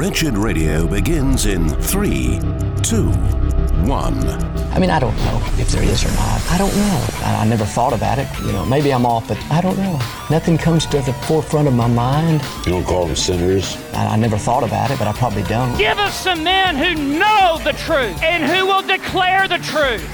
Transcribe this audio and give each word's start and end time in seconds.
Wretched 0.00 0.38
Radio 0.38 0.86
begins 0.86 1.44
in 1.44 1.68
three, 1.68 2.40
two, 2.82 3.10
one. 3.84 4.16
I 4.72 4.78
mean, 4.78 4.88
I 4.88 4.98
don't 4.98 5.14
know 5.14 5.42
if 5.58 5.68
there 5.68 5.82
is 5.82 6.02
or 6.02 6.10
not. 6.12 6.40
I 6.50 6.56
don't 6.56 6.74
know. 6.74 7.06
I, 7.22 7.40
I 7.42 7.44
never 7.46 7.66
thought 7.66 7.92
about 7.92 8.18
it. 8.18 8.26
You 8.40 8.50
know, 8.52 8.64
maybe 8.64 8.94
I'm 8.94 9.04
off, 9.04 9.28
but 9.28 9.36
I 9.50 9.60
don't 9.60 9.76
know. 9.76 10.00
Nothing 10.30 10.56
comes 10.56 10.86
to 10.86 11.02
the 11.02 11.12
forefront 11.28 11.68
of 11.68 11.74
my 11.74 11.86
mind. 11.86 12.40
You 12.64 12.72
don't 12.72 12.84
call 12.84 13.04
them 13.04 13.14
sinners? 13.14 13.76
I, 13.92 14.14
I 14.14 14.16
never 14.16 14.38
thought 14.38 14.64
about 14.64 14.90
it, 14.90 14.98
but 14.98 15.06
I 15.06 15.12
probably 15.12 15.42
don't. 15.42 15.76
Give 15.76 15.98
us 15.98 16.18
some 16.18 16.42
men 16.42 16.76
who 16.76 16.94
know 17.18 17.60
the 17.62 17.74
truth 17.74 18.22
and 18.22 18.42
who 18.42 18.64
will 18.64 18.80
declare 18.80 19.48
the 19.48 19.58
truth 19.58 20.08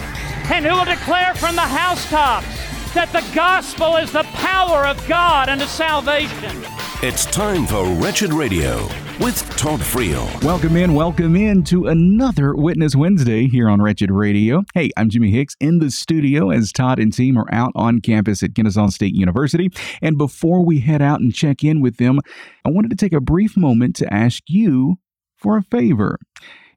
and 0.51 0.67
who 0.67 0.73
will 0.73 0.85
declare 0.85 1.33
from 1.37 1.55
the 1.55 1.61
housetops 1.61 2.49
that 2.93 3.13
the 3.13 3.25
gospel 3.37 3.99
is 3.99 4.11
the 4.11 4.25
power 4.35 4.85
of 4.85 5.01
God 5.07 5.49
unto 5.49 5.67
salvation. 5.67 6.65
It's 7.05 7.25
time 7.25 7.67
for 7.69 7.87
Wretched 7.87 8.33
Radio 8.33 8.89
with 9.19 9.57
Todd 9.57 9.81
Friel. 9.81 10.45
Welcome 10.45 10.77
in, 10.77 10.93
welcome 10.93 11.37
in 11.37 11.65
to 11.65 11.87
another 11.87 12.55
Witness 12.55 12.95
Wednesday 12.95 13.49
here 13.49 13.69
on 13.69 13.81
Wretched 13.81 14.11
Radio. 14.11 14.63
Hey, 14.75 14.91
I'm 14.97 15.09
Jimmy 15.09 15.31
Hicks 15.31 15.57
in 15.59 15.79
the 15.79 15.91
studio 15.91 16.51
as 16.51 16.71
Todd 16.71 16.99
and 16.99 17.13
team 17.13 17.39
are 17.39 17.47
out 17.51 17.73
on 17.75 18.01
campus 18.01 18.43
at 18.43 18.55
Kennesaw 18.55 18.89
State 18.89 19.15
University. 19.15 19.71
And 20.03 20.19
before 20.19 20.65
we 20.65 20.81
head 20.81 21.01
out 21.01 21.21
and 21.21 21.35
check 21.35 21.65
in 21.65 21.81
with 21.81 21.97
them, 21.97 22.21
I 22.65 22.71
wanted 22.71 22.91
to 22.91 22.97
take 22.97 23.15
a 23.15 23.21
brief 23.21 23.57
moment 23.57 23.97
to 23.97 24.13
ask 24.13 24.43
you 24.49 24.97
for 25.37 25.57
a 25.57 25.63
favor. 25.63 26.19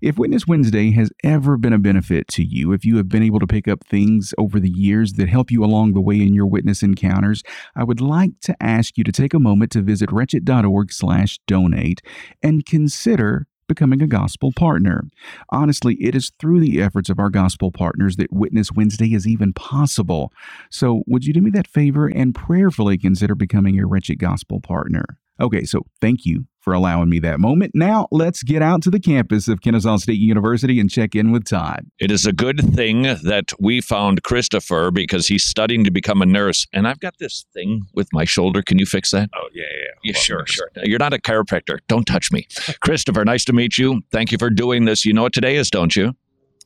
If 0.01 0.17
Witness 0.17 0.47
Wednesday 0.47 0.91
has 0.91 1.11
ever 1.25 1.57
been 1.57 1.73
a 1.73 1.77
benefit 1.77 2.29
to 2.29 2.41
you, 2.41 2.71
if 2.71 2.85
you 2.85 2.95
have 2.95 3.09
been 3.09 3.21
able 3.21 3.39
to 3.39 3.47
pick 3.47 3.67
up 3.67 3.83
things 3.85 4.33
over 4.37 4.57
the 4.57 4.69
years 4.69 5.13
that 5.13 5.27
help 5.27 5.51
you 5.51 5.61
along 5.61 5.91
the 5.91 5.99
way 5.99 6.21
in 6.21 6.33
your 6.33 6.45
witness 6.45 6.81
encounters, 6.81 7.43
I 7.75 7.83
would 7.83 7.99
like 7.99 8.39
to 8.43 8.55
ask 8.63 8.97
you 8.97 9.03
to 9.03 9.11
take 9.11 9.33
a 9.33 9.39
moment 9.39 9.71
to 9.71 9.81
visit 9.81 10.09
wretched.org/donate 10.09 12.01
and 12.41 12.65
consider 12.65 13.47
becoming 13.67 14.01
a 14.01 14.07
gospel 14.07 14.53
partner. 14.53 15.03
Honestly, 15.49 15.95
it 15.95 16.15
is 16.15 16.31
through 16.39 16.61
the 16.61 16.81
efforts 16.81 17.09
of 17.09 17.19
our 17.19 17.29
gospel 17.29 17.69
partners 17.69 18.15
that 18.15 18.31
Witness 18.31 18.71
Wednesday 18.71 19.13
is 19.13 19.27
even 19.27 19.51
possible. 19.51 20.31
So, 20.71 21.03
would 21.07 21.25
you 21.25 21.33
do 21.33 21.41
me 21.41 21.51
that 21.51 21.67
favor 21.67 22.07
and 22.07 22.33
prayerfully 22.33 22.97
consider 22.97 23.35
becoming 23.35 23.77
a 23.77 23.85
Wretched 23.85 24.17
Gospel 24.17 24.61
partner? 24.61 25.19
Okay, 25.41 25.63
so 25.63 25.85
thank 26.01 26.25
you 26.25 26.45
for 26.59 26.73
allowing 26.73 27.09
me 27.09 27.19
that 27.19 27.39
moment. 27.39 27.71
Now, 27.73 28.07
let's 28.11 28.43
get 28.43 28.61
out 28.61 28.81
to 28.83 28.89
the 28.89 28.99
campus 28.99 29.47
of 29.47 29.61
Kennesaw 29.61 29.97
State 29.97 30.19
University 30.19 30.79
and 30.79 30.89
check 30.89 31.15
in 31.15 31.31
with 31.31 31.45
Todd. 31.45 31.85
It 31.99 32.11
is 32.11 32.25
a 32.25 32.33
good 32.33 32.59
thing 32.75 33.03
that 33.03 33.53
we 33.59 33.79
found 33.79 34.23
Christopher 34.23 34.91
because 34.91 35.27
he's 35.27 35.43
studying 35.43 35.85
to 35.85 35.91
become 35.91 36.21
a 36.21 36.25
nurse. 36.25 36.67
And 36.73 36.87
I've 36.87 36.99
got 36.99 37.17
this 37.19 37.45
thing 37.53 37.83
with 37.93 38.09
my 38.11 38.25
shoulder. 38.25 38.61
Can 38.61 38.77
you 38.77 38.85
fix 38.85 39.11
that? 39.11 39.29
Oh, 39.33 39.47
yeah, 39.53 39.63
yeah. 39.71 40.11
Yeah, 40.11 40.19
sure, 40.19 40.45
sure. 40.45 40.69
You're 40.83 40.99
not 40.99 41.13
a 41.13 41.17
chiropractor. 41.17 41.79
Don't 41.87 42.05
touch 42.05 42.31
me. 42.31 42.47
Christopher, 42.81 43.23
nice 43.23 43.45
to 43.45 43.53
meet 43.53 43.77
you. 43.77 44.01
Thank 44.11 44.31
you 44.31 44.37
for 44.37 44.49
doing 44.49 44.85
this. 44.85 45.05
You 45.05 45.13
know 45.13 45.23
what 45.23 45.33
today 45.33 45.55
is, 45.55 45.69
don't 45.71 45.95
you? 45.95 46.13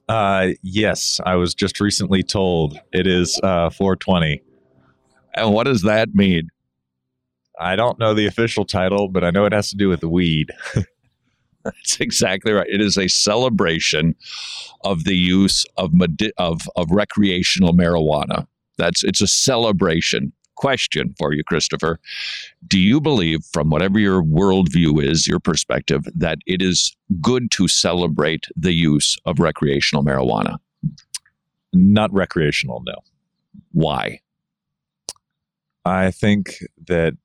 Uh, 0.10 0.50
yes, 0.64 1.20
I 1.26 1.36
was 1.36 1.54
just 1.54 1.80
recently 1.80 2.24
told 2.24 2.78
it 2.92 3.08
is 3.08 3.40
uh, 3.44 3.70
420. 3.70 4.42
And 5.36 5.54
what 5.54 5.64
does 5.64 5.84
that 5.84 6.14
mean? 6.14 6.50
I 7.59 7.76
don't 7.76 8.00
know 8.00 8.14
the 8.14 8.26
official 8.26 8.66
title, 8.66 9.08
but 9.09 9.23
I 9.23 9.32
know 9.32 9.46
it 9.46 9.54
has 9.54 9.70
to 9.70 9.78
do 9.78 9.90
with 9.90 10.02
the 10.02 10.09
weed. 10.09 10.52
That's 11.64 12.00
exactly 12.00 12.52
right. 12.52 12.68
It 12.70 12.82
is 12.82 12.98
a 12.98 13.08
celebration 13.08 14.16
of 14.84 15.06
the 15.06 15.16
use 15.16 15.66
of 15.78 15.94
medi- 15.94 16.34
of 16.38 16.62
of 16.76 16.92
recreational 16.92 17.73
marijuana. 17.73 18.48
That's 18.78 19.04
it's 19.04 19.22
a 19.22 19.28
celebration. 19.28 20.34
Question 20.56 21.14
for 21.18 21.34
you, 21.34 21.44
Christopher: 21.44 22.00
Do 22.68 22.80
you 22.80 23.02
believe, 23.02 23.40
from 23.52 23.70
whatever 23.70 24.00
your 24.00 24.22
worldview 24.22 25.04
is, 25.04 25.28
your 25.28 25.40
perspective, 25.40 26.04
that 26.16 26.40
it 26.45 26.62
is 26.62 26.95
good 27.22 27.50
to 27.52 27.67
celebrate 27.67 28.48
the 28.56 28.73
use 28.73 29.17
of 29.26 29.40
recreational 29.40 30.04
marijuana? 30.04 30.58
Not 31.73 32.14
recreational, 32.14 32.83
no. 32.86 32.95
Why? 33.72 34.20
I 35.86 36.11
think 36.11 36.60
that 36.88 37.16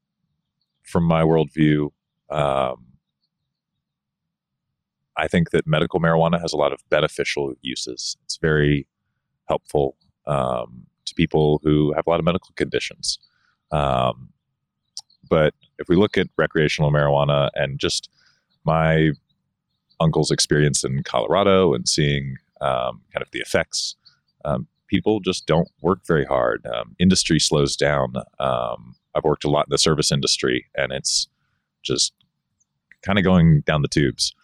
from 0.88 1.04
my 1.04 1.22
worldview, 1.22 1.91
um, 2.31 2.87
I 5.16 5.28
think 5.28 5.50
that 5.50 5.66
medical 5.66 6.00
marijuana 6.00 6.41
has 6.41 6.53
a 6.53 6.56
lot 6.56 6.72
of 6.72 6.81
beneficial 6.91 7.54
uses. 7.60 8.16
It's 8.25 8.38
very 8.38 8.87
helpful 9.49 9.97
um, 10.26 10.87
to 11.06 11.15
people 11.15 11.60
who 11.62 11.93
have 11.94 12.06
a 12.06 12.10
lot 12.10 12.21
of 12.21 12.25
medical 12.25 12.53
conditions. 12.54 13.19
Um, 13.71 14.31
but 15.28 15.54
if 15.78 15.88
we 15.88 15.97
look 15.97 16.16
at 16.16 16.28
recreational 16.38 16.91
marijuana 16.91 17.50
and 17.55 17.78
just 17.78 18.09
my 18.65 19.10
uncle's 20.00 20.31
experience 20.31 20.84
in 20.84 21.03
Colorado 21.03 21.75
and 21.75 21.88
seeing 21.88 22.37
um, 22.60 23.03
kind 23.12 23.22
of 23.22 23.31
the 23.32 23.41
effects, 23.41 23.97
um, 24.44 24.66
people 24.87 25.20
just 25.20 25.47
don't 25.47 25.69
work 25.82 26.06
very 26.06 26.25
hard. 26.25 26.66
Um, 26.66 26.94
industry 26.99 27.38
slows 27.38 27.76
down. 27.76 28.15
I've 29.18 29.24
worked 29.24 29.44
a 29.44 29.50
lot 29.50 29.66
in 29.66 29.70
the 29.70 29.78
service 29.78 30.10
industry, 30.12 30.66
and 30.74 30.92
it's 30.92 31.28
just 31.84 32.12
kind 33.02 33.18
of 33.18 33.24
going 33.24 33.62
down 33.66 33.82
the 33.82 33.88
tubes. 33.88 34.34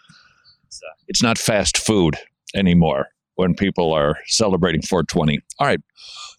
It's, 0.66 0.80
it's 1.08 1.22
not 1.22 1.38
fast 1.38 1.78
food 1.78 2.16
anymore 2.54 3.08
when 3.36 3.54
people 3.54 3.92
are 3.92 4.16
celebrating 4.26 4.82
420. 4.82 5.38
All 5.58 5.66
right. 5.66 5.80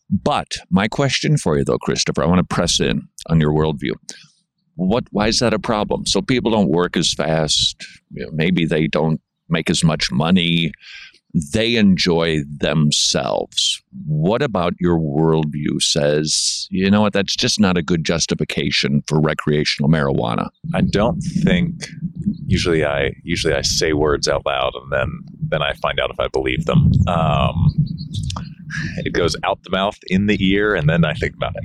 But 0.09 0.57
my 0.69 0.87
question 0.87 1.37
for 1.37 1.57
you, 1.57 1.63
though, 1.63 1.79
Christopher, 1.79 2.23
I 2.23 2.27
want 2.27 2.39
to 2.47 2.55
press 2.55 2.79
in 2.79 3.07
on 3.27 3.39
your 3.39 3.51
worldview. 3.51 3.93
What? 4.75 5.05
Why 5.11 5.27
is 5.27 5.39
that 5.39 5.53
a 5.53 5.59
problem? 5.59 6.05
So 6.05 6.21
people 6.21 6.51
don't 6.51 6.69
work 6.69 6.95
as 6.97 7.13
fast. 7.13 7.83
You 8.11 8.25
know, 8.25 8.31
maybe 8.33 8.65
they 8.65 8.87
don't 8.87 9.19
make 9.49 9.69
as 9.69 9.83
much 9.83 10.11
money. 10.11 10.73
They 11.53 11.75
enjoy 11.75 12.43
themselves. 12.59 13.81
What 14.05 14.41
about 14.41 14.73
your 14.79 14.97
worldview 14.97 15.81
says, 15.81 16.67
you 16.71 16.89
know 16.89 17.01
what, 17.01 17.13
that's 17.13 17.35
just 17.35 17.59
not 17.59 17.77
a 17.77 17.81
good 17.81 18.05
justification 18.05 19.03
for 19.07 19.19
recreational 19.19 19.89
marijuana? 19.89 20.49
I 20.73 20.81
don't 20.81 21.19
think 21.19 21.87
usually 22.47 22.85
I 22.85 23.13
usually 23.23 23.53
I 23.53 23.63
say 23.63 23.93
words 23.93 24.27
out 24.27 24.45
loud 24.45 24.73
and 24.75 24.91
then 24.91 25.09
then 25.49 25.61
I 25.61 25.73
find 25.73 25.99
out 25.99 26.09
if 26.09 26.19
I 26.19 26.27
believe 26.29 26.65
them. 26.65 26.91
Um, 27.07 27.73
it 28.97 29.13
goes 29.13 29.35
out 29.43 29.63
the 29.63 29.69
mouth, 29.69 29.97
in 30.07 30.27
the 30.27 30.37
ear, 30.39 30.75
and 30.75 30.89
then 30.89 31.05
I 31.05 31.13
think 31.13 31.35
about 31.35 31.55
it. 31.55 31.63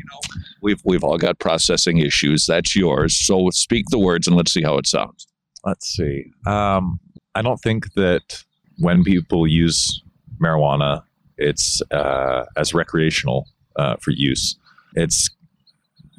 We've 0.62 0.80
we've 0.84 1.04
all 1.04 1.19
got 1.19 1.38
processing 1.38 1.98
issues. 1.98 2.47
That's 2.47 2.75
yours. 2.76 3.16
So 3.16 3.50
speak 3.50 3.86
the 3.91 3.98
words 3.98 4.26
and 4.26 4.36
let's 4.36 4.53
see 4.53 4.62
how 4.62 4.76
it 4.78 4.86
sounds. 4.86 5.26
Let's 5.64 5.86
see. 5.86 6.25
Um, 6.47 6.98
I 7.34 7.42
don't 7.42 7.59
think 7.59 7.92
that 7.94 8.44
when 8.80 9.04
people 9.04 9.46
use 9.46 10.02
marijuana, 10.42 11.02
it's 11.36 11.82
uh, 11.91 12.44
as 12.56 12.74
recreational 12.74 13.46
uh, 13.76 13.96
for 13.96 14.10
use. 14.10 14.56
It's 14.94 15.30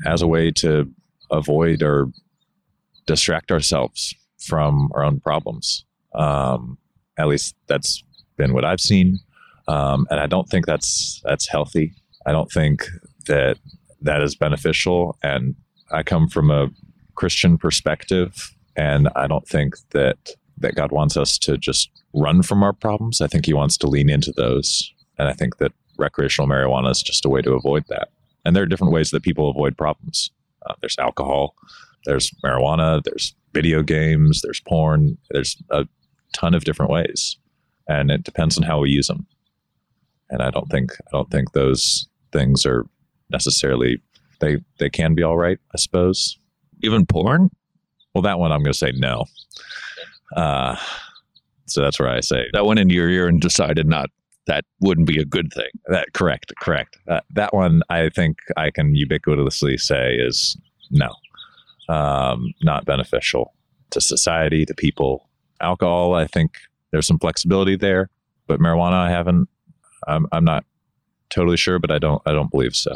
as 0.06 0.22
a 0.22 0.28
way 0.28 0.52
to 0.52 0.90
avoid 1.32 1.84
or 1.84 2.08
distract 3.06 3.52
ourselves 3.52 4.16
from 4.40 4.90
our 4.96 5.04
own 5.04 5.20
problems. 5.20 5.86
Um, 6.16 6.78
at 7.18 7.28
least 7.28 7.56
that's 7.68 8.04
been 8.38 8.54
what 8.54 8.66
I've 8.66 8.80
seen, 8.80 9.20
um, 9.68 10.08
and 10.10 10.20
I 10.20 10.28
don't 10.28 10.50
think 10.50 10.66
that's 10.66 11.22
that's 11.24 11.48
healthy. 11.48 11.94
I 12.26 12.32
don't 12.32 12.52
think 12.52 12.88
that 13.28 13.58
that 14.02 14.22
is 14.22 14.36
beneficial. 14.36 15.18
And 15.24 15.56
I 15.92 16.04
come 16.04 16.28
from 16.28 16.52
a 16.52 16.70
Christian 17.16 17.58
perspective, 17.58 18.56
and 18.76 19.10
I 19.16 19.28
don't 19.28 19.48
think 19.48 19.76
that 19.92 20.18
that 20.62 20.76
God 20.76 20.92
wants 20.92 21.18
us 21.18 21.38
to 21.40 21.58
just 21.58 21.90
run 22.14 22.42
from 22.42 22.64
our 22.64 22.74
problems. 22.74 23.22
I 23.22 23.28
think 23.28 23.46
He 23.46 23.54
wants 23.54 23.78
to 23.78 23.88
lean 23.88 24.10
into 24.10 24.32
those, 24.32 24.92
and 25.18 25.28
I 25.28 25.34
think 25.34 25.58
that 25.58 25.74
recreational 25.98 26.48
marijuana 26.48 26.92
is 26.92 27.02
just 27.02 27.26
a 27.26 27.30
way 27.30 27.42
to 27.42 27.54
avoid 27.54 27.86
that. 27.90 28.10
And 28.46 28.56
there 28.56 28.64
are 28.64 28.68
different 28.68 28.94
ways 28.94 29.12
that 29.12 29.24
people 29.24 29.50
avoid 29.50 29.78
problems. 29.78 30.32
Uh, 30.66 30.74
there's 30.82 30.98
alcohol, 30.98 31.56
there's 32.06 32.32
marijuana, 32.44 33.04
there's 33.04 33.36
video 33.54 33.84
games, 33.84 34.42
there's 34.42 34.60
porn. 34.62 35.18
There's 35.30 35.58
a 35.70 35.88
ton 36.34 36.54
of 36.54 36.64
different 36.64 36.92
ways, 36.92 37.38
and 37.88 38.10
it 38.12 38.24
depends 38.24 38.58
on 38.58 38.64
how 38.64 38.80
we 38.80 38.90
use 38.90 39.08
them. 39.08 39.28
And 40.30 40.42
I 40.42 40.50
don't 40.50 40.70
think 40.70 40.94
I 40.94 41.10
don't 41.12 41.30
think 41.30 41.52
those 41.52 42.08
things 42.32 42.66
are 42.66 42.86
necessarily 43.30 44.02
they 44.40 44.58
they 44.80 44.90
can 44.90 45.14
be 45.14 45.24
all 45.24 45.38
right. 45.38 45.60
I 45.74 45.78
suppose. 45.78 46.38
Even 46.84 47.06
porn? 47.06 47.52
Well, 48.14 48.24
that 48.24 48.40
one 48.40 48.52
I'm 48.52 48.64
going 48.64 48.74
to 48.74 48.78
say 48.78 48.92
no. 48.96 49.26
Uh, 50.36 50.78
so 51.66 51.82
that's 51.82 52.00
where 52.00 52.10
I 52.10 52.20
say 52.20 52.46
That 52.54 52.66
went 52.66 52.80
into 52.80 52.96
your 52.96 53.10
ear 53.10 53.28
and 53.28 53.40
decided 53.40 53.88
not 53.88 54.10
that 54.48 54.66
wouldn't 54.80 55.08
be 55.08 55.20
a 55.22 55.26
good 55.26 55.52
thing. 55.54 55.70
that. 55.88 56.14
Correct, 56.14 56.52
correct. 56.60 56.98
Uh, 57.08 57.22
that 57.32 57.54
one 57.54 57.82
I 57.90 58.10
think 58.10 58.38
I 58.58 58.72
can 58.72 58.96
ubiquitously 58.96 59.80
say 59.80 60.16
is 60.16 60.58
no, 60.90 61.10
um, 61.90 62.54
not 62.64 62.86
beneficial 62.86 63.54
to 63.92 64.02
society, 64.02 64.66
to 64.66 64.74
people. 64.74 65.30
Alcohol, 65.62 66.16
I 66.16 66.26
think 66.26 66.52
there's 66.92 67.06
some 67.06 67.20
flexibility 67.20 67.76
there, 67.76 68.10
but 68.48 68.60
marijuana, 68.60 68.94
I 68.94 69.10
haven't. 69.10 69.48
I'm, 70.08 70.26
I'm 70.32 70.44
not 70.44 70.66
totally 71.30 71.58
sure, 71.58 71.78
but 71.78 71.92
I 71.92 72.00
don't. 72.00 72.22
I 72.26 72.32
don't 72.32 72.50
believe 72.50 72.76
so. 72.76 72.96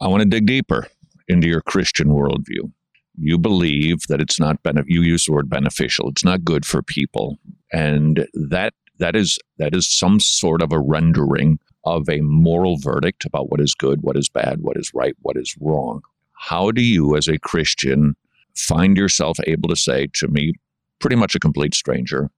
I 0.00 0.08
want 0.08 0.22
to 0.22 0.28
dig 0.28 0.46
deeper 0.46 0.88
into 1.26 1.48
your 1.48 1.62
Christian 1.62 2.08
worldview. 2.08 2.70
You 3.18 3.38
believe 3.38 4.06
that 4.08 4.20
it's 4.20 4.38
not 4.38 4.62
benef- 4.62 4.84
you 4.86 5.02
use 5.02 5.24
the 5.26 5.32
word 5.32 5.48
beneficial 5.48 6.08
it's 6.08 6.24
not 6.24 6.44
good 6.44 6.64
for 6.64 6.82
people. 6.82 7.38
And 7.72 8.26
that 8.34 8.74
that 8.98 9.16
is 9.16 9.38
that 9.58 9.74
is 9.74 9.88
some 9.88 10.20
sort 10.20 10.62
of 10.62 10.72
a 10.72 10.80
rendering 10.80 11.58
of 11.84 12.08
a 12.08 12.20
moral 12.20 12.78
verdict 12.78 13.24
about 13.24 13.50
what 13.50 13.60
is 13.60 13.74
good 13.74 14.02
what 14.02 14.16
is 14.16 14.28
bad 14.28 14.60
what 14.60 14.76
is 14.76 14.90
right 14.94 15.14
what 15.22 15.36
is 15.36 15.54
wrong. 15.60 16.00
How 16.38 16.70
do 16.70 16.82
you 16.82 17.16
as 17.16 17.28
a 17.28 17.38
christian 17.38 18.14
find 18.54 18.96
yourself 18.96 19.38
able 19.46 19.68
to 19.68 19.76
say 19.76 20.08
to 20.14 20.28
me 20.28 20.54
pretty 20.98 21.16
much 21.16 21.34
a 21.34 21.38
complete 21.38 21.74
stranger 21.74 22.30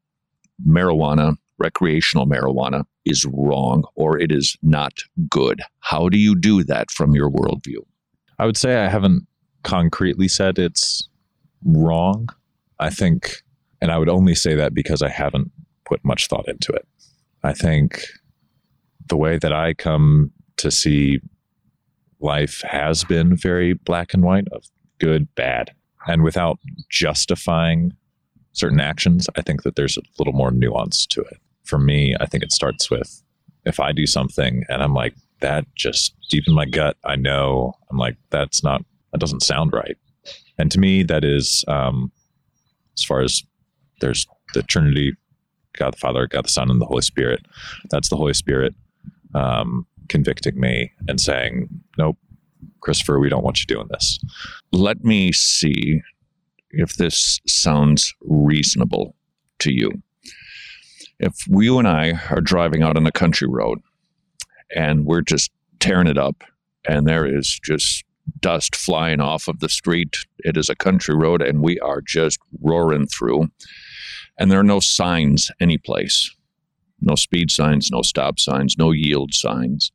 marijuana 0.67 1.37
recreational 1.59 2.27
marijuana 2.27 2.85
is 3.05 3.25
wrong 3.33 3.85
or 3.95 4.19
it 4.19 4.33
is 4.33 4.57
not 4.63 4.93
good? 5.29 5.61
How 5.81 6.09
do 6.09 6.19
you 6.19 6.35
do 6.35 6.65
that 6.65 6.91
from 6.91 7.15
your 7.15 7.31
worldview? 7.31 7.79
I 8.39 8.47
would 8.47 8.57
say 8.57 8.77
I 8.77 8.89
haven't 8.89 9.27
concretely 9.63 10.29
said 10.29 10.59
it's 10.59 11.09
wrong. 11.65 12.29
I 12.79 12.91
think, 12.91 13.43
and 13.81 13.91
I 13.91 13.99
would 13.99 14.09
only 14.09 14.35
say 14.35 14.55
that 14.55 14.75
because 14.75 15.03
I 15.03 15.09
haven't 15.09 15.51
put 15.85 16.05
much 16.05 16.29
thought 16.29 16.49
into 16.49 16.73
it. 16.73 16.87
I 17.43 17.53
think 17.53 18.05
the 19.07 19.17
way 19.17 19.39
that 19.39 19.53
I 19.53 19.75
come 19.75 20.31
to 20.59 20.71
see 20.71 21.21
life 22.21 22.63
has 22.63 23.05
been 23.05 23.37
very 23.37 23.73
black 23.73 24.13
and 24.15 24.23
white 24.23 24.49
of 24.53 24.65
good, 24.99 25.33
bad. 25.35 25.73
And 26.07 26.23
without 26.23 26.59
justifying 26.89 27.93
certain 28.53 28.81
actions, 28.81 29.29
I 29.37 29.43
think 29.43 29.63
that 29.63 29.77
there's 29.77 29.97
a 29.97 30.03
little 30.19 30.33
more 30.33 30.51
nuance 30.51 31.07
to 31.07 31.21
it. 31.23 31.39
For 31.65 31.79
me, 31.79 32.15
I 32.21 32.27
think 32.27 32.43
it 32.43 32.53
starts 32.53 32.91
with 32.91 33.23
if 33.65 33.79
I 33.79 33.93
do 33.93 34.07
something 34.07 34.65
and 34.69 34.83
I'm 34.83 34.95
like, 34.95 35.15
that 35.41 35.67
just 35.77 36.17
deep 36.31 36.45
in 36.49 36.55
my 36.55 36.65
gut, 36.65 36.97
I 37.05 37.15
know 37.15 37.75
I'm 37.91 37.99
like, 37.99 38.17
that's 38.31 38.65
not, 38.65 38.85
that 39.13 39.21
doesn't 39.21 39.43
sound 39.43 39.73
right. 39.73 39.97
And 40.59 40.71
to 40.73 40.81
me, 40.81 41.03
that 41.05 41.25
is, 41.25 41.65
um, 41.69 42.11
as 42.97 43.05
far 43.05 43.21
as 43.21 43.43
there's 44.01 44.27
the 44.55 44.63
Trinity, 44.63 45.13
God 45.75 45.95
the 45.95 45.99
Father, 45.99 46.27
God 46.27 46.45
the 46.45 46.51
Son, 46.51 46.71
and 46.71 46.81
the 46.81 46.87
Holy 46.87 47.03
Spirit. 47.03 47.47
That's 47.91 48.09
the 48.09 48.17
Holy 48.17 48.35
Spirit 48.35 48.75
um, 49.35 49.87
convicting 50.09 50.59
me 50.59 50.93
and 51.07 51.21
saying, 51.21 51.69
nope, 51.97 52.17
Christopher, 52.81 53.19
we 53.19 53.29
don't 53.29 53.45
want 53.45 53.61
you 53.61 53.67
doing 53.67 53.89
this. 53.91 54.19
let 54.73 55.05
me 55.05 55.33
see 55.33 56.01
if 56.71 56.95
this 56.97 57.41
sounds 57.47 58.15
reasonable 58.21 59.15
to 59.61 59.73
you. 59.73 59.91
If 61.19 61.47
you 61.49 61.79
and 61.79 61.89
I 61.89 62.21
are 62.31 62.41
driving 62.41 62.83
out 62.83 62.97
on 62.97 63.07
a 63.07 63.13
country 63.13 63.49
road 63.49 63.81
and 64.75 65.05
we're 65.05 65.23
just 65.23 65.51
tearing 65.81 66.07
it 66.07 66.19
up, 66.19 66.45
and 66.87 67.07
there 67.07 67.27
is 67.27 67.59
just 67.65 68.05
dust 68.41 68.77
flying 68.77 69.21
off 69.21 69.49
of 69.49 69.61
the 69.61 69.69
street, 69.69 70.17
it 70.39 70.57
is 70.57 70.69
a 70.69 70.77
country 70.77 71.15
road, 71.17 71.43
and 71.43 71.63
we 71.63 71.79
are 71.81 72.01
just 72.01 72.39
roaring 72.61 73.07
through, 73.07 73.49
and 74.39 74.51
there 74.51 74.61
are 74.61 74.65
no 74.65 74.81
signs 74.81 75.51
anyplace 75.61 76.31
no 77.01 77.15
speed 77.15 77.51
signs, 77.51 77.91
no 77.91 78.03
stop 78.03 78.39
signs, 78.39 78.77
no 78.79 78.91
yield 78.91 79.35
signs. 79.35 79.93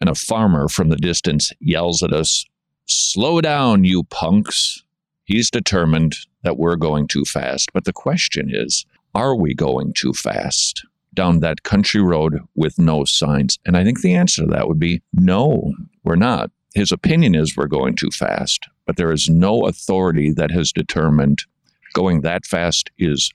And 0.00 0.10
a 0.10 0.14
farmer 0.14 0.68
from 0.68 0.88
the 0.88 0.96
distance 0.96 1.52
yells 1.60 2.02
at 2.02 2.12
us, 2.12 2.44
Slow 2.86 3.40
down, 3.40 3.84
you 3.84 4.02
punks. 4.04 4.82
He's 5.24 5.50
determined 5.50 6.16
that 6.42 6.58
we're 6.58 6.76
going 6.76 7.06
too 7.06 7.24
fast. 7.24 7.72
But 7.72 7.84
the 7.84 7.92
question 7.92 8.50
is, 8.52 8.84
are 9.14 9.36
we 9.36 9.54
going 9.54 9.92
too 9.92 10.12
fast 10.12 10.84
down 11.14 11.40
that 11.40 11.62
country 11.62 12.02
road 12.02 12.40
with 12.56 12.78
no 12.78 13.04
signs? 13.04 13.58
And 13.64 13.76
I 13.76 13.84
think 13.84 14.00
the 14.00 14.14
answer 14.14 14.42
to 14.42 14.48
that 14.48 14.66
would 14.66 14.80
be 14.80 15.00
no, 15.12 15.72
we're 16.02 16.16
not. 16.16 16.50
His 16.74 16.92
opinion 16.92 17.34
is 17.34 17.56
we're 17.56 17.66
going 17.66 17.96
too 17.96 18.10
fast, 18.10 18.68
but 18.86 18.96
there 18.96 19.12
is 19.12 19.28
no 19.28 19.66
authority 19.66 20.32
that 20.32 20.50
has 20.50 20.72
determined 20.72 21.44
going 21.92 22.22
that 22.22 22.46
fast 22.46 22.90
is 22.98 23.30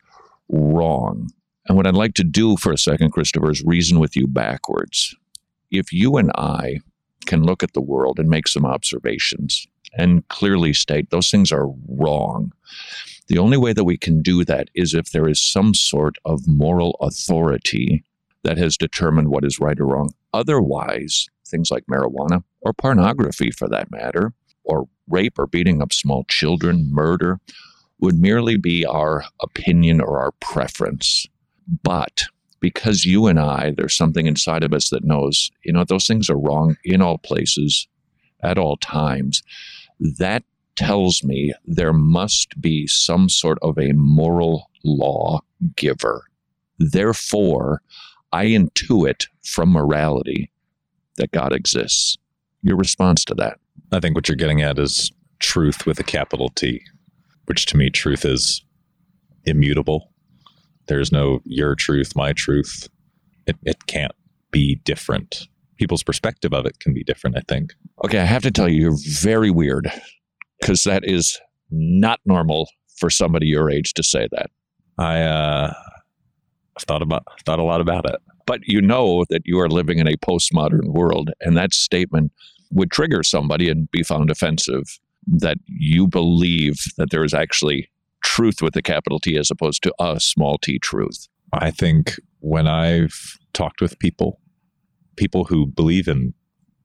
wrong. 0.49 1.29
And 1.67 1.77
what 1.77 1.85
I'd 1.85 1.93
like 1.93 2.13
to 2.15 2.23
do 2.23 2.57
for 2.57 2.71
a 2.71 2.77
second, 2.77 3.11
Christopher, 3.11 3.51
is 3.51 3.63
reason 3.63 3.99
with 3.99 4.15
you 4.15 4.25
backwards. 4.25 5.15
If 5.69 5.91
you 5.91 6.17
and 6.17 6.31
I 6.35 6.79
can 7.25 7.43
look 7.43 7.61
at 7.61 7.73
the 7.73 7.81
world 7.81 8.19
and 8.19 8.29
make 8.29 8.47
some 8.47 8.65
observations 8.65 9.67
and 9.97 10.27
clearly 10.29 10.73
state 10.73 11.09
those 11.09 11.29
things 11.29 11.51
are 11.51 11.67
wrong, 11.87 12.53
the 13.27 13.37
only 13.37 13.57
way 13.57 13.73
that 13.73 13.83
we 13.83 13.97
can 13.97 14.21
do 14.21 14.45
that 14.45 14.69
is 14.73 14.93
if 14.93 15.11
there 15.11 15.27
is 15.27 15.41
some 15.41 15.73
sort 15.73 16.17
of 16.23 16.47
moral 16.47 16.95
authority 17.01 18.03
that 18.43 18.57
has 18.57 18.77
determined 18.77 19.27
what 19.27 19.43
is 19.43 19.59
right 19.59 19.79
or 19.79 19.87
wrong. 19.87 20.13
Otherwise, 20.33 21.27
things 21.47 21.71
like 21.71 21.85
marijuana 21.89 22.43
or 22.61 22.73
pornography, 22.73 23.51
for 23.51 23.67
that 23.69 23.91
matter, 23.91 24.33
or 24.63 24.87
rape 25.07 25.39
or 25.39 25.47
beating 25.47 25.81
up 25.81 25.93
small 25.93 26.23
children, 26.25 26.89
murder, 26.91 27.39
would 27.99 28.19
merely 28.19 28.57
be 28.57 28.85
our 28.85 29.23
opinion 29.41 30.01
or 30.01 30.19
our 30.19 30.31
preference. 30.33 31.25
But 31.83 32.23
because 32.59 33.05
you 33.05 33.27
and 33.27 33.39
I, 33.39 33.73
there's 33.75 33.95
something 33.95 34.25
inside 34.25 34.63
of 34.63 34.73
us 34.73 34.89
that 34.89 35.03
knows, 35.03 35.51
you 35.63 35.73
know, 35.73 35.83
those 35.83 36.07
things 36.07 36.29
are 36.29 36.37
wrong 36.37 36.77
in 36.83 37.01
all 37.01 37.17
places, 37.17 37.87
at 38.43 38.57
all 38.57 38.77
times. 38.77 39.43
That 39.99 40.43
tells 40.75 41.23
me 41.23 41.53
there 41.65 41.93
must 41.93 42.59
be 42.61 42.87
some 42.87 43.29
sort 43.29 43.57
of 43.61 43.77
a 43.77 43.93
moral 43.93 44.69
law 44.83 45.41
giver. 45.75 46.23
Therefore, 46.77 47.81
I 48.31 48.47
intuit 48.47 49.27
from 49.43 49.69
morality 49.69 50.51
that 51.17 51.31
God 51.31 51.53
exists. 51.53 52.17
Your 52.61 52.77
response 52.77 53.23
to 53.25 53.35
that? 53.35 53.59
I 53.91 53.99
think 53.99 54.15
what 54.15 54.27
you're 54.27 54.35
getting 54.35 54.61
at 54.61 54.79
is 54.79 55.11
truth 55.39 55.85
with 55.85 55.99
a 55.99 56.03
capital 56.03 56.49
T, 56.49 56.81
which 57.45 57.65
to 57.67 57.77
me, 57.77 57.89
truth 57.89 58.25
is 58.25 58.63
immutable. 59.45 60.11
There's 60.87 61.11
no 61.11 61.41
your 61.45 61.75
truth, 61.75 62.15
my 62.15 62.33
truth. 62.33 62.87
It, 63.45 63.57
it 63.63 63.87
can't 63.87 64.13
be 64.51 64.75
different. 64.83 65.47
People's 65.77 66.03
perspective 66.03 66.53
of 66.53 66.65
it 66.65 66.79
can 66.79 66.93
be 66.93 67.03
different, 67.03 67.37
I 67.37 67.41
think. 67.47 67.73
Okay, 68.03 68.19
I 68.19 68.25
have 68.25 68.43
to 68.43 68.51
tell 68.51 68.67
you, 68.67 68.81
you're 68.81 68.97
very 69.21 69.51
weird 69.51 69.91
because 70.59 70.83
that 70.85 71.03
is 71.05 71.39
not 71.69 72.19
normal 72.25 72.67
for 72.97 73.09
somebody 73.09 73.47
your 73.47 73.69
age 73.69 73.93
to 73.93 74.03
say 74.03 74.27
that. 74.31 74.49
I 74.97 75.21
uh, 75.21 75.73
I've 76.77 76.83
thought 76.83 77.01
about 77.01 77.23
thought 77.45 77.59
a 77.59 77.63
lot 77.63 77.81
about 77.81 78.09
it. 78.09 78.19
But 78.47 78.61
you 78.63 78.81
know 78.81 79.25
that 79.29 79.43
you 79.45 79.59
are 79.59 79.69
living 79.69 79.99
in 79.99 80.07
a 80.07 80.17
postmodern 80.17 80.87
world, 80.87 81.29
and 81.41 81.55
that 81.55 81.73
statement 81.73 82.31
would 82.71 82.89
trigger 82.89 83.21
somebody 83.21 83.69
and 83.69 83.91
be 83.91 84.01
found 84.01 84.31
offensive 84.31 84.99
that 85.27 85.57
you 85.67 86.07
believe 86.07 86.85
that 86.97 87.11
there 87.11 87.23
is 87.23 87.33
actually 87.33 87.89
truth 88.23 88.61
with 88.61 88.75
a 88.75 88.81
capital 88.81 89.19
T 89.19 89.37
as 89.37 89.51
opposed 89.51 89.83
to 89.83 89.93
a 89.99 90.19
small 90.19 90.57
t 90.57 90.79
truth. 90.79 91.27
I 91.53 91.71
think 91.71 92.19
when 92.39 92.67
I've 92.67 93.37
talked 93.53 93.81
with 93.81 93.99
people, 93.99 94.39
people 95.15 95.45
who 95.45 95.67
believe 95.67 96.07
in 96.07 96.33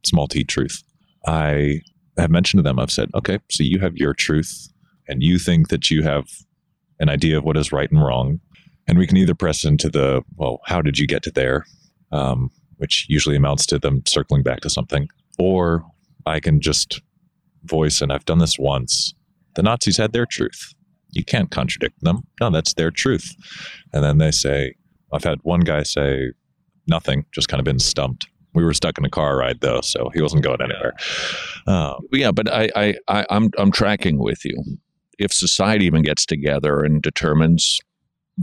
small 0.04 0.28
t 0.28 0.44
truth, 0.44 0.82
I 1.26 1.80
have 2.18 2.30
mentioned 2.30 2.58
to 2.58 2.62
them, 2.62 2.78
I've 2.78 2.90
said, 2.90 3.10
okay, 3.14 3.38
so 3.50 3.62
you 3.62 3.78
have 3.78 3.96
your 3.96 4.14
truth 4.14 4.68
and 5.08 5.22
you 5.22 5.38
think 5.38 5.68
that 5.68 5.90
you 5.90 6.02
have 6.02 6.26
an 7.00 7.08
idea 7.08 7.38
of 7.38 7.44
what 7.44 7.56
is 7.56 7.72
right 7.72 7.90
and 7.90 8.02
wrong. 8.02 8.40
And 8.88 8.98
we 8.98 9.06
can 9.06 9.16
either 9.16 9.34
press 9.34 9.64
into 9.64 9.88
the, 9.88 10.22
well, 10.36 10.60
how 10.66 10.82
did 10.82 10.98
you 10.98 11.06
get 11.06 11.22
to 11.24 11.30
there? 11.30 11.64
Um, 12.10 12.50
which 12.76 13.06
usually 13.08 13.36
amounts 13.36 13.64
to 13.66 13.78
them 13.78 14.02
circling 14.06 14.42
back 14.42 14.60
to 14.60 14.70
something. 14.70 15.08
Or 15.38 15.84
I 16.26 16.40
can 16.40 16.60
just 16.60 17.00
voice, 17.64 18.00
and 18.00 18.12
I've 18.12 18.24
done 18.24 18.38
this 18.38 18.58
once. 18.58 19.14
The 19.54 19.62
Nazis 19.62 19.96
had 19.96 20.12
their 20.12 20.26
truth. 20.26 20.74
You 21.10 21.24
can't 21.24 21.50
contradict 21.50 22.02
them. 22.02 22.22
No, 22.40 22.50
that's 22.50 22.74
their 22.74 22.90
truth. 22.90 23.34
And 23.92 24.02
then 24.02 24.18
they 24.18 24.30
say, 24.30 24.74
I've 25.12 25.24
had 25.24 25.38
one 25.42 25.60
guy 25.60 25.82
say 25.82 26.32
nothing, 26.86 27.24
just 27.32 27.48
kind 27.48 27.60
of 27.60 27.64
been 27.64 27.78
stumped. 27.78 28.26
We 28.54 28.64
were 28.64 28.74
stuck 28.74 28.98
in 28.98 29.04
a 29.04 29.10
car 29.10 29.36
ride 29.36 29.60
though, 29.60 29.80
so 29.80 30.10
he 30.12 30.20
wasn't 30.20 30.42
going 30.42 30.60
anywhere. 30.60 30.94
Um, 31.66 32.00
Yeah, 32.12 32.32
but 32.32 32.52
I, 32.52 32.68
I, 32.76 32.94
I 33.08 33.26
I'm 33.30 33.50
I'm 33.56 33.72
tracking 33.72 34.18
with 34.18 34.44
you. 34.44 34.62
If 35.18 35.32
society 35.32 35.86
even 35.86 36.02
gets 36.02 36.26
together 36.26 36.80
and 36.82 37.00
determines 37.00 37.78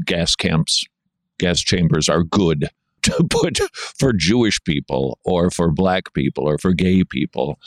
gas 0.05 0.35
camps, 0.35 0.83
gas 1.37 1.59
chambers 1.61 2.09
are 2.09 2.23
good 2.23 2.69
to 3.03 3.23
put 3.29 3.59
for 3.97 4.13
Jewish 4.13 4.61
people 4.63 5.19
or 5.23 5.49
for 5.49 5.71
black 5.71 6.13
people 6.13 6.47
or 6.47 6.57
for 6.57 6.73
gay 6.73 7.03
people, 7.03 7.59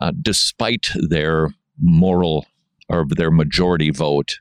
uh, 0.00 0.12
despite 0.20 0.88
their 1.08 1.54
moral 1.80 2.46
or 2.88 3.06
their 3.08 3.30
majority 3.30 3.90
vote, 3.90 4.38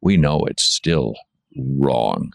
we 0.00 0.16
know 0.16 0.44
it's 0.44 0.64
still 0.64 1.14
wrong. 1.56 2.32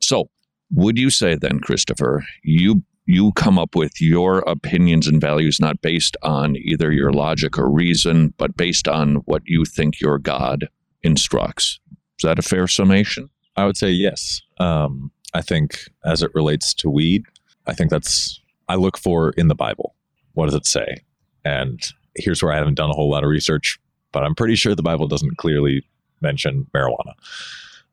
So, 0.00 0.30
would 0.70 0.98
you 0.98 1.10
say 1.10 1.34
then, 1.34 1.60
Christopher, 1.60 2.24
you 2.42 2.82
you 3.04 3.32
come 3.32 3.58
up 3.58 3.74
with 3.74 4.00
your 4.00 4.38
opinions 4.40 5.08
and 5.08 5.20
values 5.20 5.58
not 5.60 5.82
based 5.82 6.16
on 6.22 6.56
either 6.56 6.92
your 6.92 7.12
logic 7.12 7.58
or 7.58 7.68
reason, 7.68 8.32
but 8.38 8.56
based 8.56 8.86
on 8.86 9.16
what 9.26 9.42
you 9.44 9.64
think 9.64 10.00
your 10.00 10.18
God 10.18 10.68
instructs? 11.02 11.80
Is 11.90 12.22
that 12.22 12.38
a 12.38 12.42
fair 12.42 12.68
summation? 12.68 13.28
I 13.56 13.64
would 13.66 13.76
say 13.76 13.90
yes. 13.90 14.40
Um, 14.58 15.10
I 15.34 15.42
think 15.42 15.88
as 16.04 16.22
it 16.22 16.30
relates 16.34 16.74
to 16.74 16.90
weed, 16.90 17.24
I 17.66 17.74
think 17.74 17.90
that's, 17.90 18.40
I 18.68 18.74
look 18.76 18.98
for 18.98 19.30
in 19.30 19.48
the 19.48 19.54
Bible. 19.54 19.94
What 20.34 20.46
does 20.46 20.54
it 20.54 20.66
say? 20.66 20.98
And 21.44 21.80
here's 22.16 22.42
where 22.42 22.52
I 22.52 22.56
haven't 22.56 22.74
done 22.74 22.90
a 22.90 22.94
whole 22.94 23.10
lot 23.10 23.24
of 23.24 23.30
research. 23.30 23.78
but 24.12 24.22
I'm 24.22 24.34
pretty 24.34 24.54
sure 24.54 24.74
the 24.74 24.82
Bible 24.82 25.08
doesn't 25.08 25.38
clearly 25.38 25.82
mention 26.20 26.66
marijuana. 26.74 27.14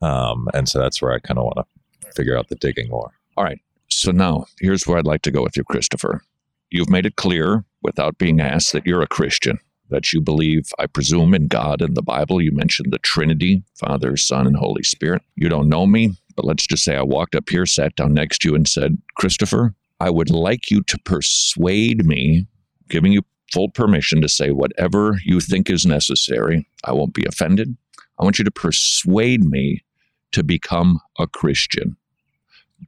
Um, 0.02 0.48
and 0.54 0.70
so 0.70 0.80
that's 0.80 1.02
where 1.02 1.14
I 1.14 1.20
kind 1.20 1.38
of 1.40 1.46
want 1.46 1.58
to 1.58 2.12
figure 2.12 2.38
out 2.38 2.50
the 2.50 2.56
digging 2.56 2.90
more. 2.90 3.12
All 3.38 3.44
right. 3.44 3.60
So 3.90 4.12
now 4.12 4.46
here's 4.60 4.86
where 4.86 4.98
I'd 4.98 5.06
like 5.06 5.24
to 5.24 5.32
go 5.32 5.42
with 5.42 5.58
you, 5.58 5.64
Christopher. 5.64 6.22
You've 6.70 6.90
made 6.90 7.06
it 7.06 7.16
clear 7.16 7.66
without 7.82 8.18
being 8.18 8.40
asked 8.40 8.74
that 8.74 8.86
you're 8.86 9.02
a 9.02 9.08
Christian, 9.08 9.58
that 9.90 10.14
you 10.14 10.22
believe, 10.22 10.70
I 10.80 10.88
presume, 10.88 11.34
in 11.34 11.48
God 11.48 11.82
and 11.82 11.96
the 11.96 12.02
Bible. 12.02 12.42
You 12.42 12.52
mentioned 12.52 12.92
the 12.92 13.00
Trinity, 13.00 13.64
Father, 13.76 14.16
Son, 14.18 14.48
and 14.48 14.56
Holy 14.56 14.84
Spirit. 14.84 15.22
You 15.36 15.50
don't 15.50 15.70
know 15.70 15.86
me, 15.86 16.16
but 16.36 16.46
let's 16.46 16.68
just 16.68 16.84
say 16.84 16.96
I 16.96 17.02
walked 17.02 17.36
up 17.36 17.50
here, 17.50 17.66
sat 17.66 17.96
down 17.96 18.14
next 18.14 18.40
to 18.40 18.50
you, 18.50 18.56
and 18.56 18.68
said, 18.68 18.98
Christopher, 19.16 19.74
I 20.00 20.10
would 20.10 20.30
like 20.30 20.72
you 20.72 20.82
to 20.84 20.98
persuade 21.00 22.06
me, 22.06 22.48
giving 22.90 23.12
you 23.12 23.24
full 23.52 23.70
permission 23.70 24.22
to 24.22 24.30
say 24.30 24.52
whatever 24.52 25.20
you 25.24 25.40
think 25.40 25.70
is 25.70 25.86
necessary. 25.86 26.68
I 26.84 26.94
won't 26.94 27.14
be 27.14 27.26
offended. 27.28 27.76
I 28.20 28.24
want 28.24 28.38
you 28.38 28.46
to 28.46 28.52
persuade 28.52 29.44
me 29.44 29.84
to 30.32 30.44
become 30.44 31.00
a 31.18 31.28
Christian. 31.28 31.98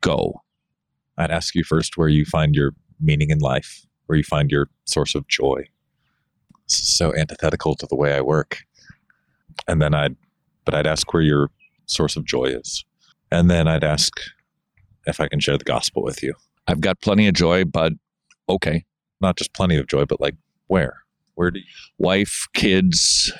Go. 0.02 0.42
I'd 1.18 1.32
ask 1.32 1.56
you 1.56 1.64
first 1.64 1.98
where 1.98 2.08
you 2.08 2.26
find 2.26 2.56
your 2.56 2.74
meaning 3.00 3.32
in 3.32 3.40
life, 3.40 3.86
where 4.06 4.18
you 4.18 4.24
find 4.24 4.52
your 4.52 4.70
source 4.86 5.16
of 5.16 5.28
joy. 5.28 5.68
Is 6.80 6.96
so 6.96 7.16
antithetical 7.16 7.76
to 7.76 7.88
the 7.88 7.96
way 7.96 8.14
I 8.14 8.22
work. 8.22 8.64
And 9.68 9.82
then 9.82 9.94
I'd, 9.94 10.16
but 10.66 10.74
I'd 10.74 10.88
ask 10.88 11.14
where 11.14 11.24
your 11.24 11.50
source 11.86 12.16
of 12.16 12.26
joy 12.26 12.46
is. 12.46 12.86
And 13.32 13.50
then 13.50 13.68
I'd 13.68 13.84
ask 13.84 14.14
if 15.06 15.20
I 15.20 15.28
can 15.28 15.40
share 15.40 15.58
the 15.58 15.64
gospel 15.64 16.04
with 16.04 16.22
you. 16.22 16.34
I've 16.68 16.82
got 16.82 17.02
plenty 17.02 17.28
of 17.28 17.34
joy, 17.34 17.66
but 17.66 17.94
okay. 18.50 18.86
Not 19.20 19.38
just 19.38 19.54
plenty 19.54 19.78
of 19.78 19.88
joy, 19.88 20.06
but 20.06 20.22
like 20.22 20.36
where? 20.68 20.98
Where 21.36 21.52
do 21.52 21.60
you? 21.60 21.66
Wife, 21.98 22.48
kids, 22.54 23.32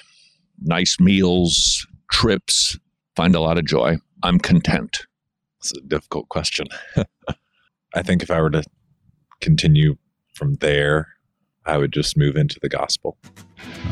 nice 0.62 1.00
meals, 1.00 1.86
trips, 2.12 2.78
find 3.16 3.36
a 3.36 3.40
lot 3.40 3.58
of 3.58 3.66
joy. 3.66 3.98
I'm 4.24 4.40
content. 4.40 5.06
It's 5.60 5.74
a 5.78 5.82
difficult 5.82 6.30
question. 6.30 6.68
I 7.94 8.02
think 8.02 8.24
if 8.24 8.32
I 8.32 8.42
were 8.42 8.50
to 8.52 8.64
continue 9.42 9.98
from 10.34 10.56
there, 10.56 11.10
I 11.66 11.78
would 11.78 11.92
just 11.92 12.18
move 12.18 12.36
into 12.36 12.60
the 12.60 12.70
gospel. 12.70 13.18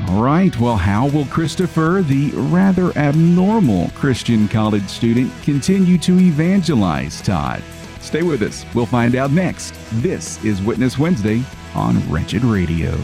All 0.07 0.23
right. 0.23 0.57
Well, 0.59 0.77
how 0.77 1.07
will 1.09 1.25
Christopher, 1.25 2.03
the 2.03 2.31
rather 2.31 2.91
abnormal 2.97 3.89
Christian 3.89 4.47
college 4.47 4.87
student, 4.87 5.31
continue 5.43 5.97
to 5.99 6.19
evangelize 6.19 7.21
Todd? 7.21 7.61
Stay 8.01 8.23
with 8.23 8.41
us. 8.41 8.65
We'll 8.73 8.85
find 8.85 9.15
out 9.15 9.31
next. 9.31 9.73
This 10.01 10.43
is 10.43 10.61
Witness 10.61 10.97
Wednesday 10.97 11.43
on 11.75 11.99
Wretched 12.11 12.43
Radio. 12.43 12.97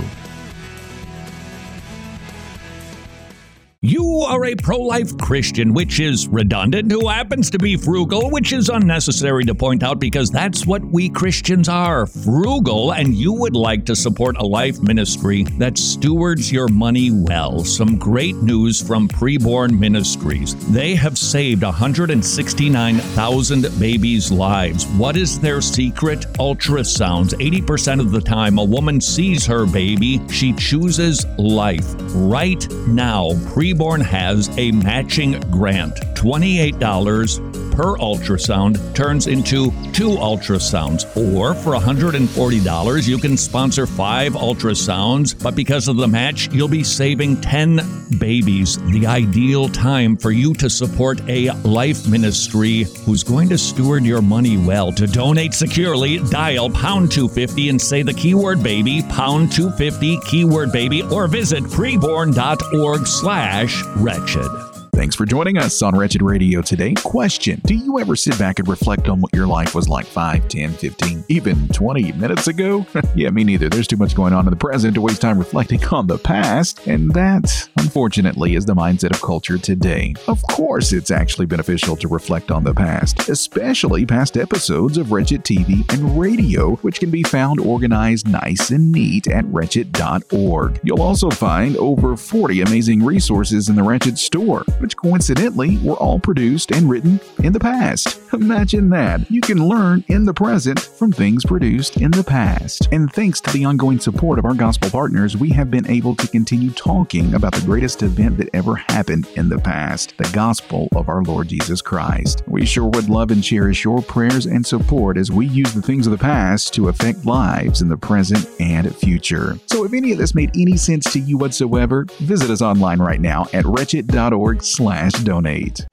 You 3.88 4.22
are 4.22 4.46
a 4.46 4.56
pro 4.56 4.80
life 4.80 5.16
Christian, 5.20 5.72
which 5.72 6.00
is 6.00 6.28
redundant, 6.28 6.92
who 6.92 7.08
happens 7.08 7.52
to 7.52 7.60
be 7.60 7.78
frugal, 7.78 8.32
which 8.32 8.52
is 8.52 8.70
unnecessary 8.70 9.44
to 9.44 9.54
point 9.54 9.84
out 9.84 10.00
because 10.00 10.32
that's 10.32 10.66
what 10.66 10.84
we 10.84 11.08
Christians 11.08 11.70
are 11.70 12.08
frugal, 12.08 12.94
and 12.94 13.14
you 13.14 13.32
would 13.32 13.56
like 13.56 13.86
to 13.86 13.96
support 13.96 14.38
a 14.38 14.44
life 14.44 14.82
ministry 14.82 15.44
that 15.60 15.78
stewards 15.78 16.52
your 16.52 16.68
money 16.68 17.12
well. 17.12 17.64
Some 17.64 18.00
great 18.00 18.38
news 18.38 18.82
from 18.82 19.08
Preborn 19.08 19.78
Ministries. 19.78 20.56
They 20.74 20.96
have 20.96 21.16
saved 21.16 21.62
169,000 21.62 23.80
babies' 23.80 24.32
lives. 24.32 24.88
What 24.98 25.16
is 25.16 25.40
their 25.40 25.62
secret? 25.62 26.22
Ultrasounds. 26.40 27.36
80% 27.36 28.00
of 28.00 28.12
the 28.12 28.22
time, 28.22 28.58
a 28.58 28.64
woman 28.64 29.00
sees 29.00 29.46
her 29.46 29.68
baby, 29.68 30.20
she 30.28 30.54
chooses 30.54 31.24
life. 31.38 31.94
Right 32.16 32.68
now, 32.88 33.34
Preborn 33.54 33.75
Preborn 33.76 34.02
has 34.04 34.50
a 34.58 34.72
matching 34.72 35.38
grant. 35.52 35.96
$28 36.16 37.55
per 37.76 37.98
ultrasound 37.98 38.96
turns 38.96 39.28
into 39.28 39.72
two 39.92 40.12
ultrasounds. 40.12 41.06
Or 41.36 41.54
for 41.54 41.74
$140, 41.74 43.08
you 43.08 43.18
can 43.18 43.36
sponsor 43.38 43.86
five 43.86 44.34
ultrasounds, 44.34 45.42
but 45.42 45.56
because 45.56 45.88
of 45.88 45.98
the 45.98 46.08
match, 46.08 46.52
you'll 46.54 46.70
be 46.70 46.84
saving 46.84 47.42
10 47.42 48.08
babies. 48.18 48.78
The 48.92 49.06
ideal 49.06 49.68
time 49.68 50.16
for 50.16 50.32
you 50.32 50.54
to 50.56 50.70
support 50.70 51.20
a 51.28 51.52
life 51.64 52.08
ministry 52.08 52.84
who's 53.06 53.24
going 53.24 53.50
to 53.50 53.58
steward 53.58 54.06
your 54.06 54.22
money 54.22 54.58
well. 54.58 54.92
To 54.94 55.06
donate 55.06 55.54
securely, 55.54 56.20
dial 56.30 56.70
pound 56.70 57.12
250 57.12 57.70
and 57.70 57.82
say 57.82 58.04
the 58.04 58.14
keyword 58.14 58.64
baby, 58.64 59.04
pound 59.10 59.52
250, 59.52 60.20
keyword 60.22 60.72
baby, 60.72 61.04
or 61.04 61.28
visit 61.28 61.64
preborn.org 61.66 63.06
slash 63.06 63.84
wretched. 63.98 64.75
Thanks 64.96 65.14
for 65.14 65.26
joining 65.26 65.58
us 65.58 65.82
on 65.82 65.94
Wretched 65.94 66.22
Radio 66.22 66.62
today. 66.62 66.94
Question 66.94 67.62
Do 67.66 67.76
you 67.76 68.00
ever 68.00 68.16
sit 68.16 68.40
back 68.40 68.60
and 68.60 68.68
reflect 68.70 69.10
on 69.10 69.20
what 69.20 69.36
your 69.36 69.46
life 69.46 69.76
was 69.76 69.90
like 69.90 70.06
5, 70.06 70.48
10, 70.48 70.72
15, 70.72 71.26
even 71.28 71.68
20 71.68 72.14
minutes 72.14 72.48
ago? 72.48 72.86
yeah, 73.16 73.30
me 73.30 73.44
neither. 73.44 73.68
There's 73.68 73.88
too 73.88 73.98
much 73.98 74.16
going 74.16 74.32
on 74.32 74.48
in 74.48 74.52
the 74.52 74.56
present 74.56 74.96
to 74.96 75.02
waste 75.02 75.20
time 75.20 75.38
reflecting 75.38 75.84
on 75.92 76.08
the 76.08 76.18
past. 76.18 76.88
And 76.88 77.12
that, 77.12 77.68
unfortunately, 77.78 78.56
is 78.56 78.66
the 78.66 78.74
mindset 78.74 79.14
of 79.14 79.22
culture 79.22 79.58
today. 79.58 80.16
Of 80.30 80.42
course, 80.44 80.94
it's 80.94 81.12
actually 81.12 81.48
beneficial 81.48 81.98
to 81.98 82.08
reflect 82.08 82.50
on 82.50 82.64
the 82.64 82.74
past, 82.74 83.28
especially 83.28 84.06
past 84.06 84.38
episodes 84.38 84.98
of 84.98 85.12
Wretched 85.12 85.44
TV 85.44 85.92
and 85.92 86.18
radio, 86.18 86.76
which 86.78 87.02
can 87.02 87.12
be 87.12 87.24
found 87.24 87.60
organized 87.60 88.30
nice 88.30 88.70
and 88.70 88.94
neat 88.94 89.28
at 89.28 89.44
wretched.org. 89.48 90.80
You'll 90.84 91.02
also 91.02 91.30
find 91.30 91.76
over 91.76 92.16
40 92.16 92.62
amazing 92.62 93.04
resources 93.04 93.68
in 93.68 93.76
the 93.76 93.84
Wretched 93.84 94.18
store 94.18 94.64
which 94.86 94.96
coincidentally 94.98 95.80
were 95.80 95.96
all 95.96 96.20
produced 96.20 96.70
and 96.70 96.88
written 96.88 97.20
in 97.40 97.52
the 97.52 97.60
past. 97.60 98.22
Imagine 98.34 98.92
that. 98.92 99.32
You 99.32 99.42
can 99.42 99.68
learn 99.68 100.06
in 100.10 100.26
the 100.26 100.34
present 100.34 100.80
from 100.80 101.12
things 101.12 101.44
produced 101.44 101.98
in 101.98 102.12
the 102.12 102.24
past. 102.24 102.88
And 102.92 103.12
thanks 103.12 103.42
to 103.42 103.52
the 103.52 103.66
ongoing 103.66 104.00
support 104.00 104.38
of 104.38 104.46
our 104.46 104.54
gospel 104.54 104.92
partners, 104.92 105.36
we 105.36 105.50
have 105.50 105.72
been 105.72 105.90
able 105.90 106.16
to 106.18 106.28
continue 106.28 106.70
talking 106.70 107.34
about 107.34 107.56
the 107.56 107.66
greatest 107.66 108.04
event 108.04 108.38
that 108.38 108.50
ever 108.54 108.76
happened 108.76 109.28
in 109.36 109.50
the 109.50 109.58
past 109.58 110.16
the 110.18 110.30
gospel 110.34 110.88
of 110.96 111.10
our 111.10 111.24
Lord 111.24 111.48
Jesus 111.48 111.82
Christ. 111.82 112.44
We 112.46 112.64
sure 112.64 112.86
would 112.86 113.10
love 113.10 113.32
and 113.32 113.44
cherish 113.44 113.84
your 113.84 114.04
prayers 114.04 114.46
and 114.46 114.64
support 114.64 115.18
as 115.18 115.32
we 115.32 115.48
use 115.48 115.74
the 115.74 115.82
things 115.82 116.06
of 116.06 116.12
the 116.12 116.20
past 116.20 116.76
to 116.76 116.90
affect 116.90 117.26
lives 117.26 117.82
in 117.82 117.88
the 117.88 117.98
present 117.98 118.48
and 118.60 118.96
future. 118.96 119.58
So 119.66 119.84
if 119.84 119.94
any 119.94 120.12
of 120.12 120.20
this 120.20 120.36
made 120.36 120.52
any 120.56 120.78
sense 120.78 121.12
to 121.14 121.20
you 121.20 121.40
whatsoever, 121.40 122.06
visit 122.20 122.52
us 122.52 122.62
online 122.62 123.00
right 123.00 123.20
now 123.20 123.48
at 123.52 123.66
wretched.org 123.66 124.62
slash 124.76 125.14
donate. 125.24 125.88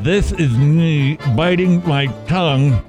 This 0.00 0.32
is 0.32 0.54
me 0.58 1.16
biting 1.34 1.82
my 1.88 2.06
tongue, 2.26 2.84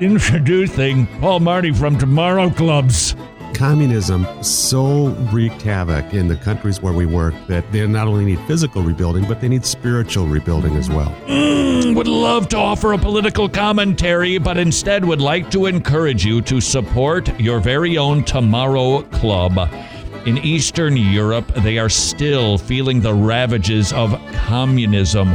introducing 0.00 1.06
Paul 1.18 1.40
Marty 1.40 1.72
from 1.72 1.98
Tomorrow 1.98 2.50
Clubs. 2.50 3.16
Communism 3.54 4.26
so 4.42 5.08
wreaked 5.32 5.62
havoc 5.62 6.12
in 6.12 6.28
the 6.28 6.36
countries 6.36 6.82
where 6.82 6.92
we 6.92 7.06
work 7.06 7.34
that 7.48 7.70
they 7.72 7.86
not 7.86 8.06
only 8.06 8.26
need 8.26 8.40
physical 8.40 8.82
rebuilding, 8.82 9.26
but 9.26 9.40
they 9.40 9.48
need 9.48 9.64
spiritual 9.64 10.26
rebuilding 10.26 10.76
as 10.76 10.90
well. 10.90 11.10
Mm, 11.26 11.96
would 11.96 12.06
love 12.06 12.48
to 12.50 12.58
offer 12.58 12.92
a 12.92 12.98
political 12.98 13.48
commentary, 13.48 14.36
but 14.36 14.58
instead 14.58 15.04
would 15.04 15.22
like 15.22 15.50
to 15.52 15.66
encourage 15.66 16.24
you 16.24 16.42
to 16.42 16.60
support 16.60 17.40
your 17.40 17.60
very 17.60 17.96
own 17.96 18.24
Tomorrow 18.24 19.02
Club. 19.04 19.70
In 20.26 20.36
Eastern 20.38 20.98
Europe, 20.98 21.50
they 21.62 21.78
are 21.78 21.88
still 21.88 22.58
feeling 22.58 23.00
the 23.00 23.14
ravages 23.14 23.90
of 23.94 24.20
communism, 24.34 25.28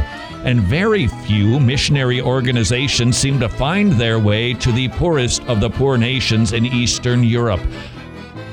and 0.44 0.60
very 0.60 1.08
few 1.08 1.58
missionary 1.58 2.20
organizations 2.20 3.16
seem 3.16 3.40
to 3.40 3.48
find 3.48 3.92
their 3.92 4.20
way 4.20 4.54
to 4.54 4.70
the 4.70 4.88
poorest 4.90 5.42
of 5.48 5.60
the 5.60 5.70
poor 5.70 5.96
nations 5.96 6.52
in 6.52 6.64
Eastern 6.64 7.24
Europe. 7.24 7.60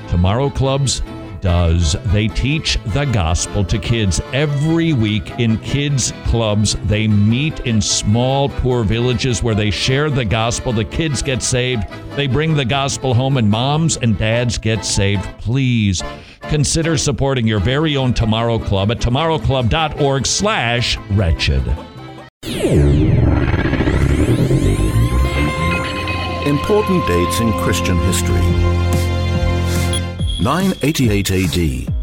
Tomorrow 0.08 0.50
Clubs 0.50 1.04
does. 1.44 1.98
They 2.06 2.30
teach 2.30 2.80
the 2.88 3.04
gospel 3.06 3.66
to 3.66 3.78
kids 3.78 4.22
every 4.32 4.94
week 4.94 5.30
in 5.40 5.58
kids' 5.60 6.14
clubs. 6.26 6.76
They 6.86 7.06
meet 7.08 7.60
in 7.68 7.82
small, 7.82 8.48
poor 8.48 8.84
villages 8.84 9.44
where 9.44 9.54
they 9.54 9.70
share 9.70 10.10
the 10.10 10.24
gospel. 10.24 10.72
The 10.72 10.86
kids 10.86 11.22
get 11.22 11.44
saved. 11.44 11.84
They 12.16 12.28
bring 12.28 12.56
the 12.56 12.66
gospel 12.66 13.14
home, 13.14 13.36
and 13.38 13.50
moms 13.50 13.98
and 13.98 14.18
dads 14.18 14.58
get 14.58 14.86
saved. 14.86 15.26
Please 15.40 16.02
consider 16.44 16.98
supporting 16.98 17.46
your 17.46 17.60
very 17.60 17.98
own 17.98 18.14
Tomorrow 18.14 18.60
Club 18.60 18.90
at 18.92 19.00
tomorrowclub.org 19.00 20.26
slash 20.26 20.98
wretched. 21.12 21.64
Important 26.48 27.08
dates 27.08 27.40
in 27.42 27.52
Christian 27.64 27.98
history. 27.98 28.73
988 30.42 31.32
AD. 31.32 31.94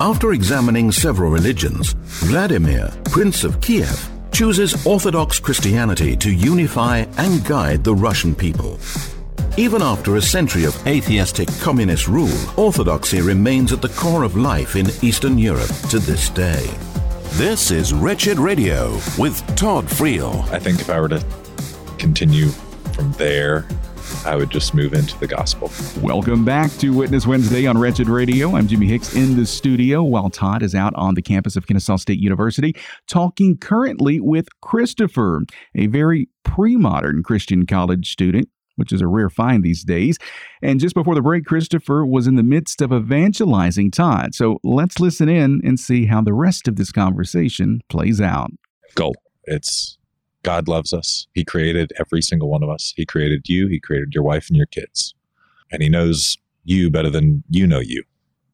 After 0.00 0.32
examining 0.32 0.92
several 0.92 1.30
religions, 1.30 1.92
Vladimir, 2.24 2.90
Prince 3.04 3.44
of 3.44 3.60
Kiev, 3.60 4.10
chooses 4.32 4.86
Orthodox 4.86 5.38
Christianity 5.38 6.16
to 6.16 6.32
unify 6.32 7.04
and 7.18 7.44
guide 7.44 7.84
the 7.84 7.94
Russian 7.94 8.34
people. 8.34 8.78
Even 9.56 9.82
after 9.82 10.16
a 10.16 10.22
century 10.22 10.64
of 10.64 10.86
atheistic 10.86 11.48
communist 11.60 12.08
rule, 12.08 12.36
orthodoxy 12.56 13.20
remains 13.20 13.72
at 13.72 13.80
the 13.80 13.88
core 13.90 14.24
of 14.24 14.36
life 14.36 14.76
in 14.76 14.86
Eastern 15.02 15.38
Europe 15.38 15.70
to 15.90 15.98
this 15.98 16.30
day. 16.30 16.68
This 17.34 17.70
is 17.70 17.92
Wretched 17.92 18.38
Radio 18.38 18.92
with 19.18 19.40
Todd 19.56 19.86
Friel. 19.86 20.42
I 20.50 20.58
think 20.58 20.80
if 20.80 20.90
I 20.90 21.00
were 21.00 21.08
to 21.08 21.24
continue 21.98 22.48
from 22.94 23.12
there, 23.12 23.66
I 24.24 24.36
would 24.36 24.48
just 24.48 24.72
move 24.74 24.94
into 24.94 25.18
the 25.18 25.26
gospel. 25.26 25.70
Welcome 26.00 26.46
back 26.46 26.70
to 26.78 26.94
Witness 26.94 27.26
Wednesday 27.26 27.66
on 27.66 27.76
Wretched 27.76 28.08
Radio. 28.08 28.56
I'm 28.56 28.66
Jimmy 28.66 28.86
Hicks 28.86 29.14
in 29.14 29.36
the 29.36 29.44
studio 29.44 30.02
while 30.02 30.30
Todd 30.30 30.62
is 30.62 30.74
out 30.74 30.94
on 30.94 31.14
the 31.14 31.20
campus 31.20 31.56
of 31.56 31.66
Kennesaw 31.66 31.96
State 31.96 32.20
University 32.20 32.74
talking 33.06 33.58
currently 33.58 34.20
with 34.20 34.48
Christopher, 34.62 35.42
a 35.74 35.88
very 35.88 36.28
pre 36.42 36.76
modern 36.76 37.22
Christian 37.22 37.66
college 37.66 38.10
student 38.10 38.48
which 38.76 38.92
is 38.92 39.00
a 39.00 39.06
rare 39.06 39.30
find 39.30 39.62
these 39.62 39.84
days. 39.84 40.18
And 40.60 40.80
just 40.80 40.96
before 40.96 41.14
the 41.14 41.22
break, 41.22 41.44
Christopher 41.44 42.04
was 42.04 42.26
in 42.26 42.34
the 42.34 42.42
midst 42.42 42.82
of 42.82 42.92
evangelizing 42.92 43.92
Todd. 43.92 44.34
So 44.34 44.58
let's 44.64 44.98
listen 44.98 45.28
in 45.28 45.60
and 45.62 45.78
see 45.78 46.06
how 46.06 46.22
the 46.22 46.32
rest 46.32 46.66
of 46.66 46.74
this 46.74 46.90
conversation 46.90 47.82
plays 47.88 48.20
out. 48.20 48.50
Go. 48.96 49.12
It's 49.44 49.96
God 50.44 50.68
loves 50.68 50.92
us. 50.92 51.26
He 51.32 51.44
created 51.44 51.92
every 51.98 52.22
single 52.22 52.48
one 52.48 52.62
of 52.62 52.70
us. 52.70 52.92
He 52.96 53.04
created 53.04 53.48
you, 53.48 53.66
He 53.66 53.80
created 53.80 54.14
your 54.14 54.22
wife 54.22 54.48
and 54.48 54.56
your 54.56 54.66
kids. 54.66 55.14
And 55.72 55.82
He 55.82 55.88
knows 55.88 56.38
you 56.64 56.90
better 56.90 57.10
than 57.10 57.42
you 57.50 57.66
know 57.66 57.80
you. 57.80 58.04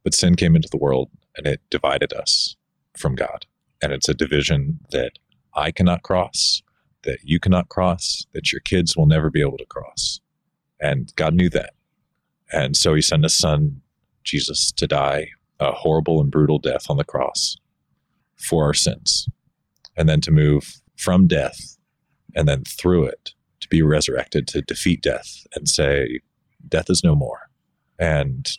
But 0.03 0.15
sin 0.15 0.35
came 0.37 0.57
into 0.57 0.69
the 0.71 0.79
world 0.79 1.11
and 1.37 1.47
it 1.47 1.61
divided 1.69 2.13
us 2.15 2.57
from 2.97 3.15
God. 3.15 3.45
And 3.83 3.93
it's 3.93 4.09
a 4.09 4.15
division 4.15 4.81
that 4.91 5.13
I 5.55 5.71
cannot 5.71 6.03
cross 6.03 6.63
that 7.03 7.19
you 7.23 7.41
cannot 7.41 7.69
cross, 7.69 8.27
that 8.33 8.53
your 8.53 8.61
kids 8.61 8.97
will 8.97 9.07
never 9.07 9.31
be 9.31 9.41
able 9.41 9.59
to 9.59 9.67
cross. 9.67 10.21
And 10.81 11.13
God 11.17 11.35
knew 11.35 11.49
that. 11.51 11.73
And 12.53 12.77
so 12.77 12.95
he 12.95 13.03
sent 13.03 13.23
his 13.23 13.35
son, 13.35 13.81
Jesus, 14.25 14.73
to 14.73 14.87
die 14.87 15.29
a 15.59 15.73
horrible 15.73 16.21
and 16.21 16.31
brutal 16.31 16.59
death 16.59 16.87
on 16.89 16.97
the 16.97 17.05
cross 17.05 17.57
for 18.37 18.65
our 18.65 18.75
sins. 18.75 19.29
And 19.97 20.09
then 20.09 20.21
to 20.23 20.31
move 20.31 20.81
from 20.97 21.27
death 21.27 21.77
and 22.35 22.49
then 22.49 22.65
through 22.65 23.05
it 23.05 23.33
to 23.61 23.69
be 23.69 23.83
resurrected, 23.83 24.47
to 24.49 24.63
defeat 24.63 25.03
death 25.03 25.47
and 25.55 25.69
say, 25.69 26.21
Death 26.69 26.91
is 26.91 27.03
no 27.03 27.15
more. 27.15 27.49
And 27.99 28.51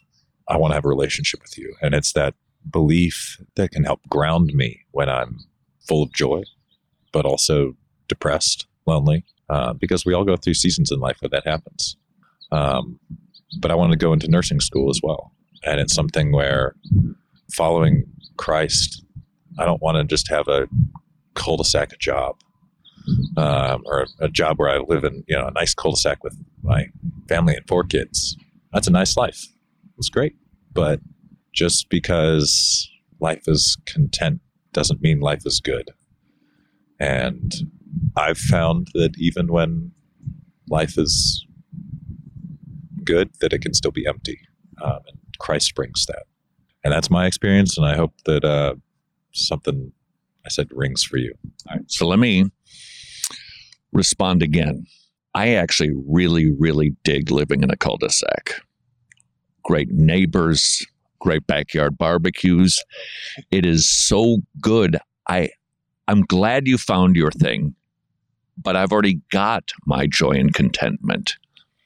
I 0.47 0.57
want 0.57 0.71
to 0.71 0.75
have 0.75 0.85
a 0.85 0.89
relationship 0.89 1.41
with 1.41 1.57
you. 1.57 1.75
And 1.81 1.93
it's 1.93 2.13
that 2.13 2.33
belief 2.69 3.39
that 3.55 3.71
can 3.71 3.83
help 3.83 4.01
ground 4.09 4.53
me 4.53 4.81
when 4.91 5.09
I'm 5.09 5.39
full 5.87 6.03
of 6.03 6.13
joy, 6.13 6.43
but 7.11 7.25
also 7.25 7.75
depressed, 8.07 8.67
lonely, 8.85 9.23
uh, 9.49 9.73
because 9.73 10.05
we 10.05 10.13
all 10.13 10.25
go 10.25 10.35
through 10.35 10.55
seasons 10.55 10.91
in 10.91 10.99
life 10.99 11.17
where 11.21 11.29
that 11.29 11.47
happens. 11.47 11.95
Um, 12.51 12.99
but 13.59 13.71
I 13.71 13.75
wanted 13.75 13.99
to 13.99 14.03
go 14.03 14.13
into 14.13 14.29
nursing 14.29 14.59
school 14.59 14.89
as 14.89 14.99
well. 15.03 15.31
And 15.63 15.79
it's 15.79 15.93
something 15.93 16.31
where 16.31 16.75
following 17.51 18.05
Christ, 18.37 19.03
I 19.59 19.65
don't 19.65 19.81
want 19.81 19.97
to 19.97 20.03
just 20.03 20.29
have 20.29 20.47
a 20.47 20.67
cul-de-sac 21.35 21.97
job 21.99 22.37
um, 23.37 23.83
or 23.85 24.07
a 24.19 24.29
job 24.29 24.59
where 24.59 24.69
I 24.69 24.79
live 24.79 25.03
in, 25.03 25.23
you 25.27 25.37
know, 25.37 25.47
a 25.47 25.51
nice 25.51 25.73
cul-de-sac 25.73 26.23
with 26.23 26.37
my 26.63 26.87
family 27.27 27.55
and 27.55 27.67
four 27.67 27.83
kids. 27.83 28.37
That's 28.73 28.87
a 28.87 28.91
nice 28.91 29.17
life. 29.17 29.47
It's 29.97 30.09
great. 30.09 30.35
But 30.73 30.99
just 31.53 31.89
because 31.89 32.89
life 33.19 33.43
is 33.47 33.77
content 33.85 34.41
doesn't 34.73 35.01
mean 35.01 35.19
life 35.19 35.45
is 35.45 35.59
good. 35.59 35.91
And 36.99 37.53
I've 38.15 38.37
found 38.37 38.87
that 38.93 39.17
even 39.17 39.51
when 39.51 39.91
life 40.69 40.97
is 40.97 41.45
good, 43.03 43.31
that 43.41 43.53
it 43.53 43.61
can 43.61 43.73
still 43.73 43.91
be 43.91 44.07
empty. 44.07 44.39
Um, 44.81 44.99
and 45.07 45.17
Christ 45.39 45.75
brings 45.75 46.05
that. 46.05 46.23
And 46.83 46.93
that's 46.93 47.09
my 47.09 47.25
experience. 47.25 47.77
And 47.77 47.85
I 47.85 47.95
hope 47.95 48.13
that 48.25 48.45
uh, 48.45 48.75
something 49.33 49.91
I 50.45 50.49
said 50.49 50.69
rings 50.71 51.03
for 51.03 51.17
you. 51.17 51.33
All 51.69 51.75
right. 51.75 51.91
So 51.91 52.07
let 52.07 52.19
me 52.19 52.49
respond 53.93 54.43
again. 54.43 54.85
I 55.33 55.55
actually 55.55 55.91
really, 56.07 56.51
really 56.51 56.95
dig 57.03 57.31
living 57.31 57.63
in 57.63 57.71
a 57.71 57.77
cul 57.77 57.97
de 57.97 58.09
sac. 58.09 58.61
Great 59.63 59.89
neighbors, 59.91 60.85
great 61.19 61.45
backyard 61.47 61.97
barbecues. 61.97 62.83
It 63.51 63.65
is 63.65 63.89
so 63.89 64.37
good. 64.59 64.97
I, 65.29 65.49
I'm 66.07 66.21
glad 66.23 66.67
you 66.67 66.77
found 66.77 67.15
your 67.15 67.31
thing 67.31 67.75
but 68.61 68.75
I've 68.75 68.91
already 68.91 69.21
got 69.31 69.71
my 69.85 70.07
joy 70.07 70.31
and 70.31 70.53
contentment. 70.53 71.37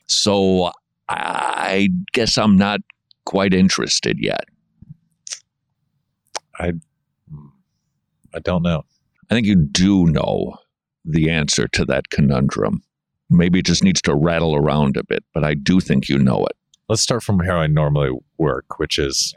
So 0.08 0.72
I 1.10 1.90
guess 2.14 2.38
I'm 2.38 2.58
not 2.58 2.82
quite 3.26 3.54
interested 3.54 4.20
yet. 4.20 4.46
I 6.60 6.74
I 8.34 8.40
don't 8.40 8.64
know. 8.64 8.84
I 9.30 9.34
think 9.34 9.48
you 9.48 9.56
do 9.56 10.06
know 10.06 10.58
the 11.06 11.30
answer 11.30 11.68
to 11.70 11.86
that 11.86 12.10
conundrum. 12.10 12.82
Maybe 13.30 13.60
it 13.60 13.66
just 13.66 13.84
needs 13.84 14.02
to 14.04 14.16
rattle 14.16 14.56
around 14.56 14.98
a 14.98 15.04
bit, 15.04 15.24
but 15.34 15.44
I 15.44 15.54
do 15.54 15.80
think 15.80 16.10
you 16.10 16.18
know 16.20 16.46
it. 16.46 16.56
Let's 16.90 17.02
start 17.02 17.24
from 17.24 17.40
how 17.40 17.58
I 17.58 17.68
normally 17.68 18.12
work, 18.38 18.80
which 18.80 19.00
is 19.00 19.34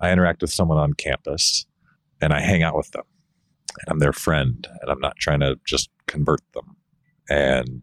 I 0.00 0.12
interact 0.12 0.42
with 0.42 0.52
someone 0.52 0.78
on 0.78 0.94
campus 0.94 1.66
and 2.20 2.32
I 2.32 2.40
hang 2.40 2.62
out 2.62 2.76
with 2.76 2.90
them. 2.92 3.04
And 3.80 3.92
I'm 3.92 3.98
their 3.98 4.12
friend 4.12 4.66
and 4.80 4.90
I'm 4.90 5.00
not 5.00 5.16
trying 5.16 5.40
to 5.40 5.58
just 5.64 5.90
convert 6.06 6.40
them. 6.52 6.76
And 7.28 7.82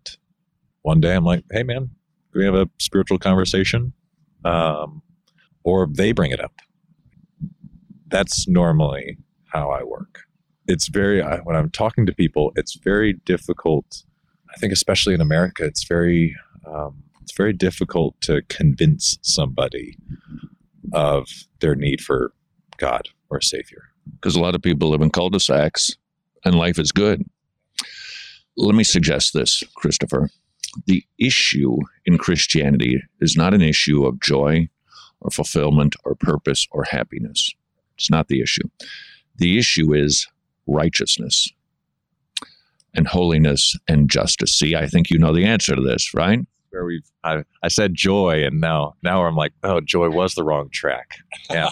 one 0.83 1.01
day 1.01 1.15
I'm 1.15 1.25
like, 1.25 1.43
hey, 1.51 1.63
man, 1.63 1.89
can 2.31 2.39
we 2.39 2.45
have 2.45 2.55
a 2.55 2.69
spiritual 2.77 3.17
conversation? 3.17 3.93
Um, 4.45 5.01
or 5.63 5.87
they 5.91 6.11
bring 6.11 6.31
it 6.31 6.39
up. 6.39 6.53
That's 8.07 8.47
normally 8.47 9.17
how 9.45 9.71
I 9.71 9.83
work. 9.83 10.21
It's 10.69 10.87
very, 10.87 11.19
when 11.19 11.55
I'm 11.55 11.71
talking 11.71 12.05
to 12.05 12.13
people, 12.13 12.53
it's 12.55 12.75
very 12.75 13.13
difficult. 13.25 14.03
I 14.53 14.57
think, 14.59 14.71
especially 14.71 15.15
in 15.15 15.19
America, 15.19 15.65
it's 15.65 15.83
very, 15.83 16.35
um, 16.67 17.01
it's 17.23 17.35
very 17.35 17.53
difficult 17.53 18.21
to 18.21 18.43
convince 18.49 19.17
somebody 19.23 19.97
of 20.93 21.27
their 21.59 21.73
need 21.73 22.01
for 22.01 22.33
God 22.77 23.09
or 23.31 23.37
a 23.37 23.43
Savior. 23.43 23.81
Because 24.13 24.35
a 24.35 24.39
lot 24.39 24.53
of 24.53 24.61
people 24.61 24.89
live 24.91 25.01
in 25.01 25.09
cul 25.09 25.31
de 25.31 25.39
sacs 25.39 25.97
and 26.45 26.53
life 26.53 26.77
is 26.77 26.91
good. 26.91 27.25
Let 28.55 28.75
me 28.75 28.83
suggest 28.83 29.33
this, 29.33 29.63
Christopher. 29.73 30.29
The 30.85 31.03
issue 31.17 31.77
in 32.05 32.19
Christianity 32.19 33.01
is 33.21 33.35
not 33.35 33.55
an 33.55 33.63
issue 33.63 34.05
of 34.05 34.19
joy 34.19 34.69
or 35.21 35.31
fulfillment 35.31 35.95
or 36.05 36.13
purpose 36.13 36.67
or 36.69 36.83
happiness. 36.83 37.55
It's 37.95 38.11
not 38.11 38.27
the 38.27 38.39
issue. 38.39 38.69
The 39.37 39.57
issue 39.57 39.95
is 39.95 40.27
righteousness 40.69 41.49
and 42.93 43.07
holiness 43.07 43.75
and 43.87 44.09
justice. 44.09 44.57
See, 44.57 44.75
I 44.75 44.87
think 44.87 45.09
you 45.09 45.19
know 45.19 45.33
the 45.33 45.45
answer 45.45 45.75
to 45.75 45.81
this, 45.81 46.13
right? 46.13 46.39
Where 46.71 46.85
we've, 46.85 47.09
I, 47.23 47.43
I 47.63 47.67
said 47.67 47.95
joy, 47.95 48.43
and 48.43 48.61
now, 48.61 48.95
now 49.01 49.25
I'm 49.25 49.35
like, 49.35 49.53
oh, 49.63 49.81
joy 49.81 50.09
was 50.09 50.35
the 50.35 50.43
wrong 50.43 50.69
track. 50.71 51.17
Yeah, 51.49 51.69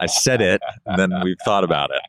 I 0.00 0.06
said 0.06 0.40
it, 0.40 0.60
and 0.86 0.98
then 0.98 1.12
we've 1.24 1.38
thought 1.44 1.64
about 1.64 1.90
it. 1.90 2.02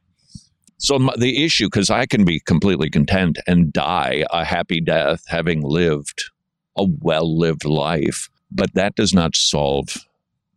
So 0.78 0.98
the 1.18 1.44
issue, 1.44 1.66
because 1.66 1.90
I 1.90 2.06
can 2.06 2.26
be 2.26 2.40
completely 2.40 2.90
content 2.90 3.40
and 3.48 3.74
die 3.74 4.24
a 4.32 4.46
happy 4.46 4.80
death, 4.80 5.24
having 5.28 5.62
lived 5.62 6.32
a 6.78 6.86
well-lived 7.02 7.66
life, 7.66 8.30
but 8.52 8.74
that 8.76 8.96
does 8.96 9.14
not 9.14 9.36
solve 9.36 9.98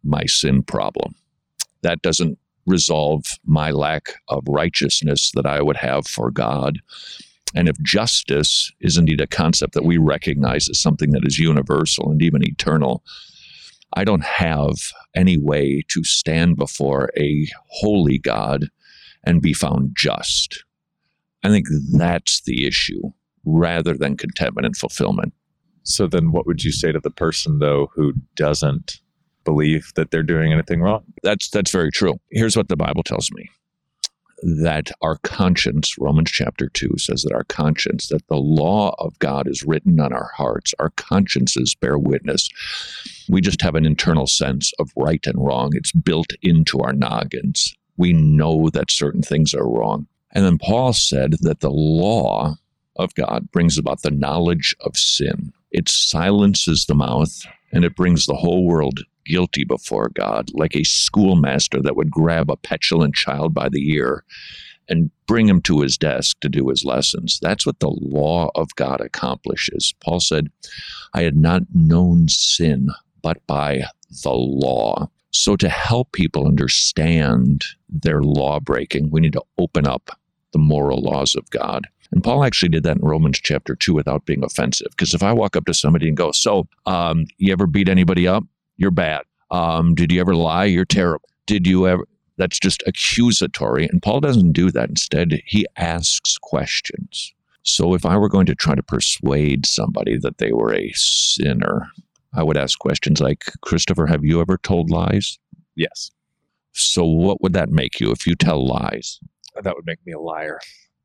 my 0.04 0.26
sin 0.26 0.62
problem. 0.62 1.14
That 1.82 2.02
doesn't 2.02 2.38
resolve 2.66 3.24
my 3.44 3.70
lack 3.70 4.14
of 4.28 4.44
righteousness 4.48 5.32
that 5.34 5.46
I 5.46 5.62
would 5.62 5.76
have 5.76 6.06
for 6.06 6.30
God. 6.30 6.78
And 7.54 7.68
if 7.68 7.80
justice 7.82 8.72
is 8.80 8.96
indeed 8.96 9.20
a 9.20 9.26
concept 9.26 9.74
that 9.74 9.84
we 9.84 9.98
recognize 9.98 10.68
as 10.68 10.80
something 10.80 11.10
that 11.10 11.26
is 11.26 11.38
universal 11.38 12.10
and 12.10 12.22
even 12.22 12.46
eternal, 12.46 13.02
I 13.94 14.04
don't 14.04 14.24
have 14.24 14.74
any 15.14 15.36
way 15.36 15.82
to 15.88 16.02
stand 16.02 16.56
before 16.56 17.10
a 17.18 17.46
holy 17.68 18.18
God 18.18 18.68
and 19.24 19.42
be 19.42 19.52
found 19.52 19.92
just. 19.94 20.64
I 21.44 21.48
think 21.48 21.66
that's 21.92 22.42
the 22.42 22.66
issue 22.66 23.12
rather 23.44 23.94
than 23.94 24.16
contentment 24.16 24.66
and 24.66 24.76
fulfillment. 24.76 25.34
So 25.82 26.06
then 26.06 26.32
what 26.32 26.46
would 26.46 26.64
you 26.64 26.72
say 26.72 26.92
to 26.92 27.00
the 27.00 27.10
person 27.10 27.58
though 27.58 27.90
who 27.94 28.14
doesn't 28.36 29.00
believe 29.44 29.92
that 29.96 30.10
they're 30.10 30.22
doing 30.22 30.52
anything 30.52 30.80
wrong? 30.80 31.04
That's 31.22 31.48
that's 31.50 31.70
very 31.70 31.90
true. 31.90 32.18
Here's 32.30 32.56
what 32.56 32.68
the 32.68 32.76
Bible 32.76 33.02
tells 33.02 33.30
me. 33.32 33.48
That 34.42 34.90
our 35.02 35.18
conscience, 35.18 35.96
Romans 35.98 36.30
chapter 36.30 36.68
2 36.68 36.94
says 36.98 37.22
that 37.22 37.32
our 37.32 37.44
conscience, 37.44 38.08
that 38.08 38.26
the 38.26 38.36
law 38.36 38.92
of 38.98 39.16
God 39.20 39.46
is 39.46 39.62
written 39.62 40.00
on 40.00 40.12
our 40.12 40.30
hearts. 40.34 40.74
Our 40.80 40.90
consciences 40.96 41.76
bear 41.76 41.96
witness. 41.96 42.48
We 43.28 43.40
just 43.40 43.62
have 43.62 43.76
an 43.76 43.86
internal 43.86 44.26
sense 44.26 44.72
of 44.80 44.90
right 44.96 45.24
and 45.26 45.44
wrong. 45.44 45.70
It's 45.74 45.92
built 45.92 46.32
into 46.42 46.80
our 46.80 46.92
noggins 46.92 47.76
we 47.96 48.12
know 48.12 48.70
that 48.70 48.90
certain 48.90 49.22
things 49.22 49.54
are 49.54 49.68
wrong. 49.68 50.06
And 50.32 50.44
then 50.44 50.58
Paul 50.58 50.92
said 50.92 51.34
that 51.42 51.60
the 51.60 51.70
law 51.70 52.54
of 52.96 53.14
God 53.14 53.50
brings 53.52 53.78
about 53.78 54.02
the 54.02 54.10
knowledge 54.10 54.74
of 54.80 54.96
sin. 54.96 55.52
It 55.70 55.88
silences 55.88 56.86
the 56.86 56.94
mouth 56.94 57.46
and 57.70 57.84
it 57.84 57.96
brings 57.96 58.26
the 58.26 58.34
whole 58.34 58.66
world 58.66 59.00
guilty 59.24 59.64
before 59.64 60.10
God, 60.10 60.50
like 60.52 60.76
a 60.76 60.84
schoolmaster 60.84 61.80
that 61.82 61.96
would 61.96 62.10
grab 62.10 62.50
a 62.50 62.56
petulant 62.56 63.14
child 63.14 63.54
by 63.54 63.68
the 63.68 63.90
ear 63.90 64.24
and 64.88 65.10
bring 65.26 65.48
him 65.48 65.62
to 65.62 65.80
his 65.80 65.96
desk 65.96 66.38
to 66.40 66.48
do 66.48 66.68
his 66.68 66.84
lessons. 66.84 67.38
That's 67.40 67.64
what 67.64 67.80
the 67.80 67.96
law 68.00 68.50
of 68.54 68.74
God 68.76 69.00
accomplishes. 69.00 69.94
Paul 70.00 70.20
said, 70.20 70.48
I 71.14 71.22
had 71.22 71.36
not 71.36 71.62
known 71.72 72.28
sin 72.28 72.88
but 73.22 73.44
by 73.46 73.84
the 74.22 74.32
law. 74.32 75.08
So, 75.30 75.56
to 75.56 75.68
help 75.68 76.12
people 76.12 76.46
understand 76.46 77.64
their 77.88 78.20
law 78.22 78.60
breaking, 78.60 79.10
we 79.10 79.20
need 79.20 79.32
to 79.32 79.42
open 79.56 79.86
up 79.86 80.10
the 80.52 80.58
moral 80.58 81.00
laws 81.00 81.34
of 81.34 81.48
God. 81.50 81.86
And 82.10 82.22
Paul 82.22 82.44
actually 82.44 82.68
did 82.68 82.82
that 82.82 82.98
in 82.98 83.02
Romans 83.02 83.40
chapter 83.42 83.74
2 83.74 83.94
without 83.94 84.26
being 84.26 84.44
offensive. 84.44 84.88
Because 84.90 85.14
if 85.14 85.22
I 85.22 85.32
walk 85.32 85.56
up 85.56 85.64
to 85.64 85.72
somebody 85.72 86.08
and 86.08 86.16
go, 86.16 86.32
So, 86.32 86.68
um, 86.84 87.24
you 87.38 87.52
ever 87.52 87.66
beat 87.66 87.88
anybody 87.88 88.28
up? 88.28 88.44
You're 88.76 88.90
bad. 88.90 89.22
Um, 89.50 89.94
did 89.94 90.10
you 90.10 90.20
ever 90.20 90.34
lie? 90.34 90.64
You're 90.64 90.84
terrible. 90.84 91.28
Did 91.46 91.66
you 91.66 91.86
ever? 91.86 92.06
That's 92.38 92.58
just 92.58 92.82
accusatory. 92.86 93.86
And 93.86 94.02
Paul 94.02 94.20
doesn't 94.20 94.52
do 94.52 94.70
that. 94.70 94.88
Instead, 94.88 95.42
he 95.46 95.66
asks 95.76 96.38
questions. 96.38 97.34
So 97.62 97.94
if 97.94 98.04
I 98.04 98.16
were 98.16 98.28
going 98.28 98.46
to 98.46 98.54
try 98.54 98.74
to 98.74 98.82
persuade 98.82 99.66
somebody 99.66 100.18
that 100.18 100.38
they 100.38 100.52
were 100.52 100.74
a 100.74 100.90
sinner, 100.94 101.86
I 102.34 102.42
would 102.42 102.56
ask 102.56 102.78
questions 102.78 103.20
like, 103.20 103.44
Christopher, 103.60 104.06
have 104.06 104.24
you 104.24 104.40
ever 104.40 104.58
told 104.58 104.90
lies? 104.90 105.38
Yes. 105.76 106.10
So 106.72 107.04
what 107.04 107.42
would 107.42 107.52
that 107.52 107.68
make 107.68 108.00
you 108.00 108.10
if 108.10 108.26
you 108.26 108.34
tell 108.34 108.66
lies? 108.66 109.20
That 109.62 109.76
would 109.76 109.86
make 109.86 110.04
me 110.06 110.12
a 110.12 110.18
liar. 110.18 110.58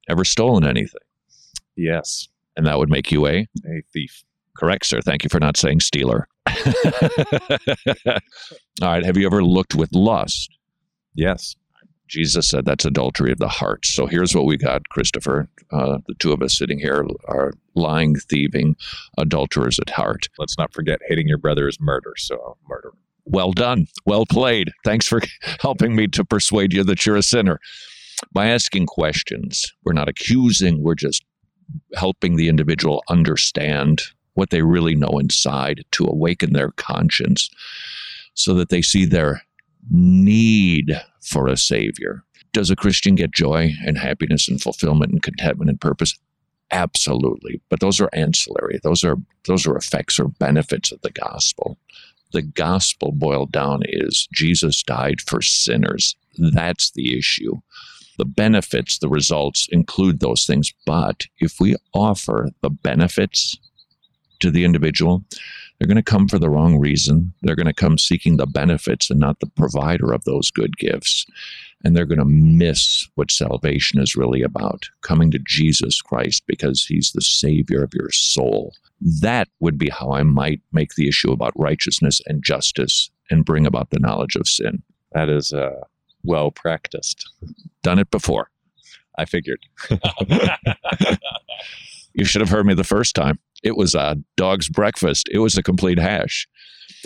Ever 0.10 0.24
stolen 0.24 0.66
anything? 0.66 1.02
Yes. 1.76 2.28
And 2.56 2.66
that 2.66 2.80
would 2.80 2.90
make 2.90 3.12
you 3.12 3.28
a? 3.28 3.48
A 3.66 3.82
thief. 3.94 4.24
Correct, 4.58 4.86
sir. 4.86 5.02
Thank 5.02 5.24
you 5.24 5.30
for 5.30 5.40
not 5.40 5.58
saying 5.58 5.82
stealer. 5.82 6.28
All 8.82 8.90
right. 8.90 9.06
Have 9.06 9.18
you 9.18 9.26
ever 9.26 9.44
looked 9.44 9.76
with 9.76 9.94
lust? 9.94 10.50
Yes. 11.16 11.56
Jesus 12.08 12.48
said 12.48 12.66
that's 12.66 12.86
adultery 12.86 13.32
of 13.32 13.40
the 13.40 13.48
heart. 13.48 13.86
So 13.86 14.06
here's 14.06 14.34
what 14.34 14.46
we 14.46 14.58
got, 14.58 14.88
Christopher. 14.90 15.50
Uh, 15.72 15.98
the 16.08 16.14
two 16.20 16.32
of 16.32 16.42
us 16.42 16.58
sitting 16.58 16.80
here 16.80 17.06
are 17.28 17.54
lying, 17.76 18.16
thieving, 18.16 18.76
adulterers 19.18 19.78
at 19.80 19.90
heart. 19.90 20.30
Let's 20.40 20.58
not 20.58 20.74
forget 20.74 21.00
hating 21.08 21.28
your 21.28 21.38
brother 21.38 21.68
is 21.68 21.80
murder. 21.82 22.14
So 22.18 22.58
murder. 22.68 22.92
Well 23.26 23.52
done. 23.52 23.88
Well 24.06 24.26
played. 24.26 24.72
Thanks 24.86 25.06
for 25.06 25.22
helping 25.60 25.96
me 25.96 26.08
to 26.08 26.24
persuade 26.24 26.74
you 26.74 26.84
that 26.86 27.06
you're 27.06 27.18
a 27.18 27.24
sinner. 27.24 27.60
By 28.32 28.48
asking 28.48 28.88
questions, 28.88 29.72
we're 29.84 29.94
not 29.94 30.10
accusing, 30.10 30.82
we're 30.82 30.96
just 30.96 31.24
helping 31.96 32.36
the 32.36 32.48
individual 32.48 33.04
understand 33.10 34.02
what 34.38 34.52
they 34.52 34.62
really 34.62 34.96
know 34.96 35.18
inside 35.20 35.84
to 35.92 36.06
awaken 36.06 36.54
their 36.54 36.70
conscience 36.74 37.50
so 38.36 38.54
that 38.54 38.70
they 38.70 38.84
see 38.84 39.04
their 39.04 39.42
need 39.90 41.02
for 41.22 41.48
a 41.48 41.58
savior. 41.58 42.24
Does 42.54 42.70
a 42.70 42.76
Christian 42.76 43.16
get 43.16 43.32
joy 43.32 43.74
and 43.84 43.98
happiness 43.98 44.48
and 44.48 44.62
fulfillment 44.62 45.12
and 45.12 45.24
contentment 45.24 45.72
and 45.72 45.82
purpose? 45.82 46.16
Absolutely. 46.70 47.60
But 47.70 47.80
those 47.80 48.00
are 48.00 48.12
ancillary. 48.14 48.80
Those 48.84 49.04
are 49.04 49.16
those 49.48 49.66
are 49.66 49.76
effects 49.76 50.20
or 50.20 50.28
benefits 50.28 50.92
of 50.92 51.02
the 51.02 51.12
gospel. 51.12 51.80
The 52.32 52.44
gospel 52.44 53.14
boiled 53.14 53.52
down 53.52 53.82
is 53.86 54.28
Jesus 54.34 54.84
died 54.84 55.20
for 55.22 55.42
sinners. 55.42 56.16
That's 56.38 56.92
the 56.92 57.18
issue. 57.18 57.56
The 58.20 58.26
benefits, 58.26 59.00
the 59.00 59.10
results 59.10 59.68
include 59.72 60.20
those 60.20 60.46
things. 60.46 60.72
But 60.86 61.24
if 61.40 61.60
we 61.60 61.76
offer 61.94 62.50
the 62.62 62.70
benefits 62.70 63.56
to 64.40 64.52
the 64.52 64.66
individual, 64.66 65.24
they're 65.78 65.88
going 65.88 65.98
to 65.98 66.04
come 66.04 66.28
for 66.28 66.40
the 66.40 66.50
wrong 66.50 66.80
reason. 66.80 67.34
They're 67.42 67.56
going 67.56 67.68
to 67.68 67.74
come 67.74 67.98
seeking 67.98 68.38
the 68.38 68.48
benefits 68.48 69.10
and 69.10 69.20
not 69.20 69.40
the 69.40 69.48
provider 69.48 70.12
of 70.12 70.24
those 70.24 70.50
good 70.50 70.78
gifts. 70.78 71.26
And 71.84 71.96
they're 71.96 72.06
going 72.06 72.20
to 72.20 72.26
miss 72.26 73.08
what 73.16 73.30
salvation 73.30 74.00
is 74.00 74.16
really 74.16 74.42
about 74.42 74.90
coming 75.02 75.30
to 75.32 75.40
Jesus 75.40 76.02
Christ 76.02 76.44
because 76.48 76.86
he's 76.86 77.12
the 77.12 77.22
Savior 77.22 77.84
of 77.84 77.94
your 77.94 78.12
soul. 78.12 78.74
That 79.00 79.48
would 79.60 79.78
be 79.78 79.90
how 79.90 80.14
I 80.14 80.24
might 80.24 80.62
make 80.72 80.96
the 80.96 81.08
issue 81.08 81.32
about 81.32 81.54
righteousness 81.56 82.20
and 82.26 82.44
justice 82.44 83.12
and 83.30 83.46
bring 83.46 83.68
about 83.68 83.92
the 83.92 84.00
knowledge 84.00 84.36
of 84.36 84.48
sin. 84.48 84.82
That 85.12 85.30
is 85.30 85.54
uh, 85.54 85.82
well 86.24 86.50
practiced. 86.50 87.30
Done 87.84 88.00
it 88.00 88.10
before. 88.10 88.50
I 89.20 89.26
figured. 89.26 89.60
you 92.14 92.26
should 92.26 92.42
have 92.42 92.50
heard 92.50 92.66
me 92.66 92.74
the 92.74 92.84
first 92.84 93.16
time. 93.16 93.40
It 93.64 93.76
was 93.76 93.96
a 93.96 94.18
dog's 94.36 94.70
breakfast. 94.70 95.30
It 95.32 95.40
was 95.40 95.58
a 95.58 95.64
complete 95.64 96.00
hash. 96.00 96.48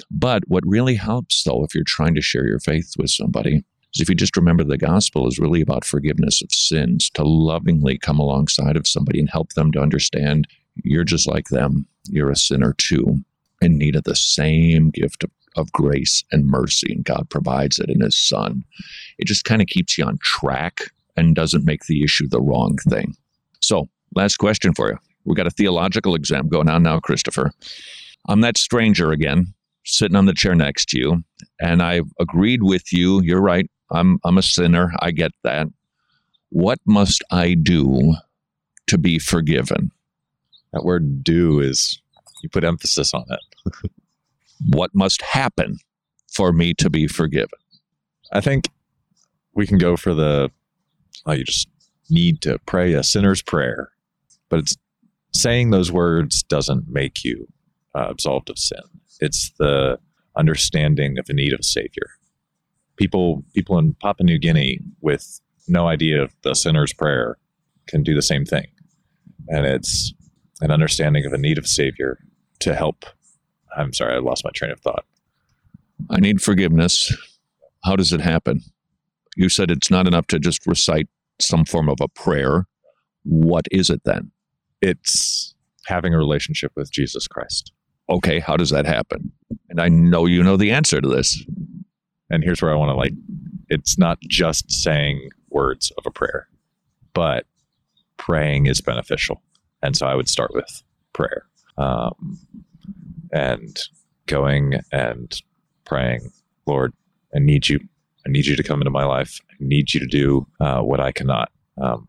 But 0.09 0.43
what 0.47 0.63
really 0.65 0.95
helps, 0.95 1.43
though, 1.43 1.63
if 1.63 1.73
you're 1.73 1.83
trying 1.83 2.15
to 2.15 2.21
share 2.21 2.47
your 2.47 2.59
faith 2.59 2.93
with 2.97 3.09
somebody, 3.09 3.63
is 3.93 4.01
if 4.01 4.09
you 4.09 4.15
just 4.15 4.37
remember 4.37 4.63
the 4.63 4.77
gospel 4.77 5.27
is 5.27 5.39
really 5.39 5.61
about 5.61 5.85
forgiveness 5.85 6.41
of 6.41 6.51
sins, 6.51 7.09
to 7.11 7.23
lovingly 7.23 7.97
come 7.97 8.19
alongside 8.19 8.75
of 8.77 8.87
somebody 8.87 9.19
and 9.19 9.29
help 9.29 9.53
them 9.53 9.71
to 9.71 9.81
understand 9.81 10.47
you're 10.83 11.03
just 11.03 11.27
like 11.27 11.49
them. 11.49 11.85
You're 12.05 12.31
a 12.31 12.35
sinner 12.35 12.73
too, 12.77 13.17
in 13.61 13.77
need 13.77 13.95
of 13.95 14.03
the 14.03 14.15
same 14.15 14.89
gift 14.89 15.23
of, 15.23 15.31
of 15.55 15.71
grace 15.71 16.23
and 16.31 16.47
mercy, 16.47 16.93
and 16.93 17.03
God 17.03 17.29
provides 17.29 17.79
it 17.79 17.89
in 17.89 18.01
His 18.01 18.15
Son. 18.15 18.63
It 19.17 19.25
just 19.25 19.43
kind 19.43 19.61
of 19.61 19.67
keeps 19.67 19.97
you 19.97 20.05
on 20.05 20.17
track 20.19 20.91
and 21.17 21.35
doesn't 21.35 21.65
make 21.65 21.85
the 21.85 22.03
issue 22.03 22.27
the 22.27 22.41
wrong 22.41 22.77
thing. 22.89 23.15
So, 23.61 23.89
last 24.15 24.37
question 24.37 24.73
for 24.73 24.89
you. 24.89 25.10
We've 25.25 25.37
got 25.37 25.47
a 25.47 25.51
theological 25.51 26.15
exam 26.15 26.49
going 26.49 26.69
on 26.69 26.83
now, 26.83 26.99
Christopher. 26.99 27.51
I'm 28.27 28.41
that 28.41 28.57
stranger 28.57 29.11
again, 29.11 29.53
sitting 29.85 30.15
on 30.15 30.25
the 30.25 30.33
chair 30.33 30.55
next 30.55 30.89
to 30.89 30.99
you, 30.99 31.23
and 31.59 31.81
I've 31.81 32.11
agreed 32.19 32.63
with 32.63 32.93
you. 32.93 33.21
You're 33.21 33.41
right. 33.41 33.69
I'm 33.91 34.19
I'm 34.23 34.37
a 34.37 34.43
sinner. 34.43 34.91
I 34.99 35.11
get 35.11 35.31
that. 35.43 35.67
What 36.49 36.79
must 36.85 37.23
I 37.31 37.53
do 37.53 38.15
to 38.87 38.97
be 38.97 39.19
forgiven? 39.19 39.91
That 40.73 40.85
word 40.85 41.23
do 41.23 41.59
is 41.59 42.01
you 42.41 42.49
put 42.49 42.63
emphasis 42.63 43.13
on 43.13 43.25
it. 43.29 43.91
what 44.69 44.91
must 44.93 45.21
happen 45.21 45.77
for 46.31 46.51
me 46.51 46.73
to 46.75 46.89
be 46.89 47.07
forgiven? 47.07 47.49
I 48.31 48.41
think 48.41 48.69
we 49.53 49.67
can 49.67 49.77
go 49.77 49.97
for 49.97 50.13
the 50.13 50.49
oh, 51.25 51.31
you 51.33 51.43
just 51.43 51.67
need 52.09 52.41
to 52.41 52.59
pray 52.65 52.93
a 52.93 53.03
sinner's 53.03 53.41
prayer, 53.41 53.91
but 54.49 54.59
it's 54.59 54.77
saying 55.33 55.71
those 55.71 55.91
words 55.91 56.43
doesn't 56.43 56.87
make 56.89 57.23
you 57.23 57.47
uh, 57.95 58.07
absolved 58.09 58.49
of 58.49 58.57
sin. 58.57 58.81
It's 59.19 59.51
the 59.57 59.99
understanding 60.35 61.17
of 61.17 61.25
the 61.25 61.33
need 61.33 61.53
of 61.53 61.59
a 61.59 61.63
savior. 61.63 62.09
People, 62.97 63.43
people 63.53 63.77
in 63.77 63.93
Papua 63.95 64.25
New 64.25 64.37
Guinea 64.37 64.79
with 65.01 65.39
no 65.67 65.87
idea 65.87 66.21
of 66.21 66.33
the 66.43 66.53
sinner's 66.53 66.93
prayer 66.93 67.37
can 67.87 68.03
do 68.03 68.13
the 68.13 68.21
same 68.21 68.45
thing, 68.45 68.67
and 69.47 69.65
it's 69.65 70.13
an 70.61 70.71
understanding 70.71 71.25
of 71.25 71.33
a 71.33 71.37
need 71.37 71.57
of 71.57 71.65
a 71.65 71.67
savior 71.67 72.19
to 72.59 72.75
help. 72.75 73.05
I'm 73.75 73.93
sorry, 73.93 74.15
I 74.15 74.19
lost 74.19 74.43
my 74.43 74.51
train 74.51 74.71
of 74.71 74.79
thought. 74.79 75.05
I 76.09 76.19
need 76.19 76.41
forgiveness. 76.41 77.15
How 77.83 77.95
does 77.95 78.13
it 78.13 78.21
happen? 78.21 78.61
You 79.35 79.49
said 79.49 79.71
it's 79.71 79.89
not 79.89 80.07
enough 80.07 80.27
to 80.27 80.39
just 80.39 80.65
recite 80.67 81.07
some 81.39 81.65
form 81.65 81.89
of 81.89 81.97
a 82.01 82.07
prayer. 82.07 82.67
What 83.23 83.65
is 83.71 83.89
it 83.89 84.01
then? 84.03 84.31
It's 84.81 85.53
having 85.85 86.13
a 86.13 86.17
relationship 86.17 86.71
with 86.75 86.91
Jesus 86.91 87.27
Christ. 87.27 87.71
Okay, 88.09 88.39
how 88.39 88.57
does 88.57 88.69
that 88.71 88.85
happen? 88.85 89.31
And 89.69 89.79
I 89.79 89.87
know 89.87 90.25
you 90.25 90.43
know 90.43 90.57
the 90.57 90.71
answer 90.71 90.99
to 90.99 91.07
this. 91.07 91.43
And 92.29 92.43
here's 92.43 92.61
where 92.61 92.71
I 92.71 92.75
want 92.75 92.89
to 92.89 92.95
like 92.95 93.13
it's 93.69 93.97
not 93.97 94.19
just 94.21 94.69
saying 94.71 95.29
words 95.49 95.91
of 95.97 96.05
a 96.05 96.11
prayer, 96.11 96.47
but 97.13 97.45
praying 98.17 98.65
is 98.65 98.81
beneficial. 98.81 99.41
And 99.81 99.95
so 99.95 100.05
I 100.07 100.15
would 100.15 100.29
start 100.29 100.53
with 100.53 100.83
prayer 101.13 101.45
um, 101.77 102.37
and 103.31 103.79
going 104.25 104.81
and 104.91 105.41
praying, 105.85 106.31
Lord, 106.65 106.93
I 107.33 107.39
need 107.39 107.69
you. 107.69 107.79
I 108.25 108.29
need 108.29 108.45
you 108.45 108.55
to 108.55 108.63
come 108.63 108.81
into 108.81 108.91
my 108.91 109.05
life. 109.05 109.39
I 109.49 109.55
need 109.59 109.93
you 109.93 109.99
to 109.99 110.05
do 110.05 110.45
uh, 110.59 110.81
what 110.81 110.99
I 110.99 111.11
cannot. 111.11 111.51
Um, 111.81 112.07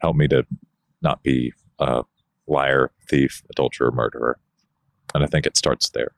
help 0.00 0.16
me 0.16 0.26
to 0.28 0.44
not 1.02 1.22
be 1.22 1.52
a 1.78 2.02
liar, 2.46 2.90
thief, 3.08 3.42
adulterer, 3.50 3.90
murderer. 3.90 4.38
And 5.14 5.22
I 5.22 5.26
think 5.26 5.46
it 5.46 5.56
starts 5.56 5.90
there 5.90 6.12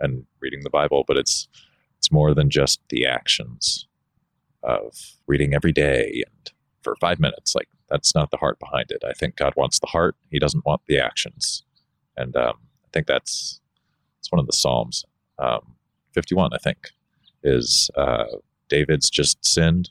and 0.00 0.24
reading 0.40 0.60
the 0.62 0.70
Bible, 0.70 1.04
but 1.06 1.16
it's 1.16 1.48
it's 1.98 2.10
more 2.10 2.34
than 2.34 2.48
just 2.48 2.80
the 2.88 3.06
actions 3.06 3.86
of 4.62 4.94
reading 5.26 5.54
every 5.54 5.72
day 5.72 6.22
and 6.26 6.50
for 6.82 6.96
five 7.00 7.20
minutes. 7.20 7.54
Like 7.54 7.68
that's 7.90 8.14
not 8.14 8.30
the 8.30 8.38
heart 8.38 8.58
behind 8.58 8.86
it. 8.90 9.02
I 9.06 9.12
think 9.12 9.36
God 9.36 9.52
wants 9.56 9.78
the 9.78 9.86
heart. 9.86 10.16
He 10.30 10.38
doesn't 10.38 10.64
want 10.64 10.80
the 10.86 10.98
actions. 10.98 11.62
And 12.16 12.36
um, 12.36 12.54
I 12.84 12.88
think 12.92 13.06
that's 13.06 13.60
it's 14.18 14.32
one 14.32 14.38
of 14.38 14.46
the 14.46 14.52
Psalms. 14.52 15.04
Um, 15.38 15.74
51, 16.14 16.52
I 16.52 16.58
think, 16.58 16.90
is 17.42 17.90
uh, 17.96 18.24
David's 18.68 19.08
just 19.10 19.44
sinned, 19.44 19.90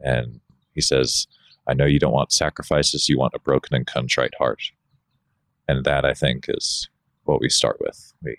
and 0.00 0.40
he 0.74 0.80
says, 0.80 1.26
"I 1.66 1.74
know 1.74 1.86
you 1.86 1.98
don't 1.98 2.12
want 2.12 2.32
sacrifices. 2.32 3.08
You 3.08 3.18
want 3.18 3.34
a 3.34 3.38
broken 3.38 3.74
and 3.74 3.86
contrite 3.86 4.34
heart." 4.38 4.72
And 5.70 5.84
that 5.84 6.04
I 6.04 6.14
think 6.14 6.46
is 6.48 6.88
what 7.24 7.40
we 7.40 7.48
start 7.48 7.76
with. 7.80 8.12
We 8.22 8.36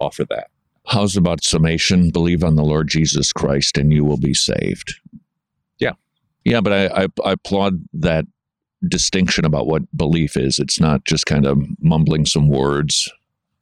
offer 0.00 0.24
that. 0.24 0.48
How's 0.86 1.16
about 1.16 1.44
summation? 1.44 2.10
Believe 2.10 2.42
on 2.42 2.56
the 2.56 2.64
Lord 2.64 2.88
Jesus 2.88 3.32
Christ 3.32 3.78
and 3.78 3.92
you 3.92 4.04
will 4.04 4.16
be 4.16 4.34
saved. 4.34 4.94
Yeah. 5.78 5.92
Yeah, 6.44 6.60
but 6.60 6.72
I, 6.72 7.04
I, 7.04 7.06
I 7.24 7.32
applaud 7.32 7.84
that 7.92 8.24
distinction 8.88 9.44
about 9.44 9.68
what 9.68 9.96
belief 9.96 10.36
is. 10.36 10.58
It's 10.58 10.80
not 10.80 11.04
just 11.04 11.26
kind 11.26 11.46
of 11.46 11.62
mumbling 11.80 12.26
some 12.26 12.48
words 12.48 13.08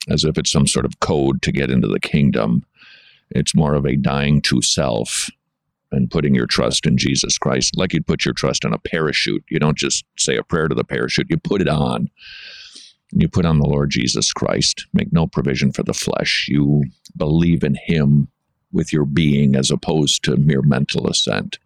as 0.08 0.24
if 0.24 0.38
it's 0.38 0.50
some 0.50 0.66
sort 0.66 0.86
of 0.86 1.00
code 1.00 1.42
to 1.42 1.52
get 1.52 1.70
into 1.70 1.88
the 1.88 2.00
kingdom. 2.00 2.64
It's 3.30 3.54
more 3.54 3.74
of 3.74 3.84
a 3.84 3.96
dying 3.96 4.40
to 4.42 4.62
self 4.62 5.30
and 5.92 6.10
putting 6.10 6.34
your 6.34 6.46
trust 6.46 6.86
in 6.86 6.96
Jesus 6.96 7.36
Christ, 7.36 7.76
like 7.76 7.92
you'd 7.92 8.06
put 8.06 8.24
your 8.24 8.34
trust 8.34 8.64
in 8.64 8.72
a 8.72 8.78
parachute. 8.78 9.44
You 9.50 9.58
don't 9.58 9.76
just 9.76 10.04
say 10.18 10.36
a 10.36 10.42
prayer 10.42 10.68
to 10.68 10.74
the 10.74 10.84
parachute, 10.84 11.26
you 11.28 11.36
put 11.36 11.60
it 11.60 11.68
on. 11.68 12.08
You 13.12 13.28
put 13.28 13.44
on 13.44 13.58
the 13.58 13.68
Lord 13.68 13.90
Jesus 13.90 14.32
Christ. 14.32 14.86
Make 14.92 15.12
no 15.12 15.26
provision 15.26 15.72
for 15.72 15.82
the 15.82 15.94
flesh. 15.94 16.46
You 16.48 16.84
believe 17.16 17.62
in 17.62 17.76
Him 17.86 18.28
with 18.72 18.92
your 18.92 19.04
being 19.04 19.54
as 19.54 19.70
opposed 19.70 20.24
to 20.24 20.36
mere 20.36 20.62
mental 20.62 21.08
assent. 21.08 21.58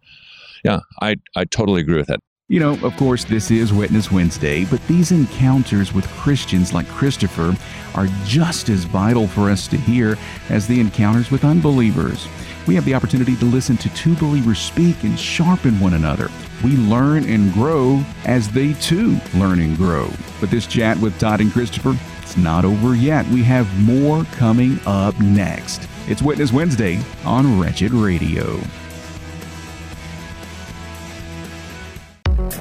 Yeah, 0.63 0.81
I, 1.01 1.17
I 1.35 1.45
totally 1.45 1.81
agree 1.81 1.97
with 1.97 2.07
that. 2.07 2.19
You 2.51 2.59
know, 2.59 2.79
of 2.81 2.97
course, 2.97 3.25
this 3.25 3.51
is 3.51 3.71
Witness 3.71 4.11
Wednesday, 4.11 4.65
but 4.65 4.81
these 4.87 5.11
encounters 5.11 5.93
with 5.93 6.07
Christians 6.07 6.73
like 6.73 6.87
Christopher 6.87 7.55
are 7.93 8.07
just 8.25 8.69
as 8.69 8.85
vital 8.85 9.27
for 9.27 9.51
us 9.51 9.67
to 9.67 9.77
hear 9.77 10.17
as 10.49 10.65
the 10.65 10.79
encounters 10.79 11.29
with 11.29 11.45
unbelievers. 11.45 12.27
We 12.65 12.73
have 12.73 12.85
the 12.85 12.95
opportunity 12.95 13.35
to 13.35 13.45
listen 13.45 13.77
to 13.77 13.93
two 13.93 14.15
believers 14.15 14.57
speak 14.57 15.03
and 15.03 15.17
sharpen 15.19 15.79
one 15.79 15.93
another. 15.93 16.31
We 16.63 16.71
learn 16.71 17.23
and 17.25 17.53
grow 17.53 18.03
as 18.25 18.49
they 18.49 18.73
too 18.73 19.19
learn 19.35 19.59
and 19.59 19.77
grow. 19.77 20.09
But 20.39 20.49
this 20.49 20.65
chat 20.65 20.97
with 20.97 21.19
Todd 21.19 21.41
and 21.41 21.51
Christopher, 21.51 21.95
it's 22.23 22.35
not 22.35 22.65
over 22.65 22.95
yet. 22.95 23.27
We 23.27 23.43
have 23.43 23.71
more 23.79 24.23
coming 24.31 24.79
up 24.87 25.19
next. 25.19 25.87
It's 26.07 26.23
Witness 26.23 26.51
Wednesday 26.51 26.99
on 27.25 27.59
Wretched 27.59 27.91
Radio. 27.91 28.59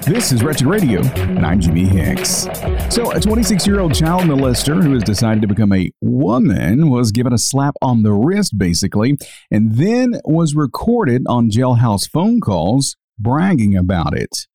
This 0.08 0.32
is 0.32 0.42
Wretched 0.42 0.66
Radio, 0.66 1.02
and 1.16 1.44
I'm 1.44 1.60
Jimmy 1.60 1.84
Hicks. 1.84 2.48
So, 2.88 3.12
a 3.12 3.20
26 3.20 3.66
year 3.66 3.80
old 3.80 3.94
child 3.94 4.22
molester 4.22 4.82
who 4.82 4.94
has 4.94 5.02
decided 5.02 5.42
to 5.42 5.46
become 5.46 5.70
a 5.70 5.90
woman 6.00 6.88
was 6.88 7.12
given 7.12 7.34
a 7.34 7.38
slap 7.38 7.74
on 7.82 8.04
the 8.04 8.14
wrist, 8.14 8.56
basically, 8.56 9.18
and 9.50 9.74
then 9.74 10.18
was 10.24 10.54
recorded 10.54 11.24
on 11.28 11.50
jailhouse 11.50 12.08
phone 12.08 12.40
calls 12.40 12.96
bragging 13.18 13.76
about 13.76 14.16
it. 14.16 14.46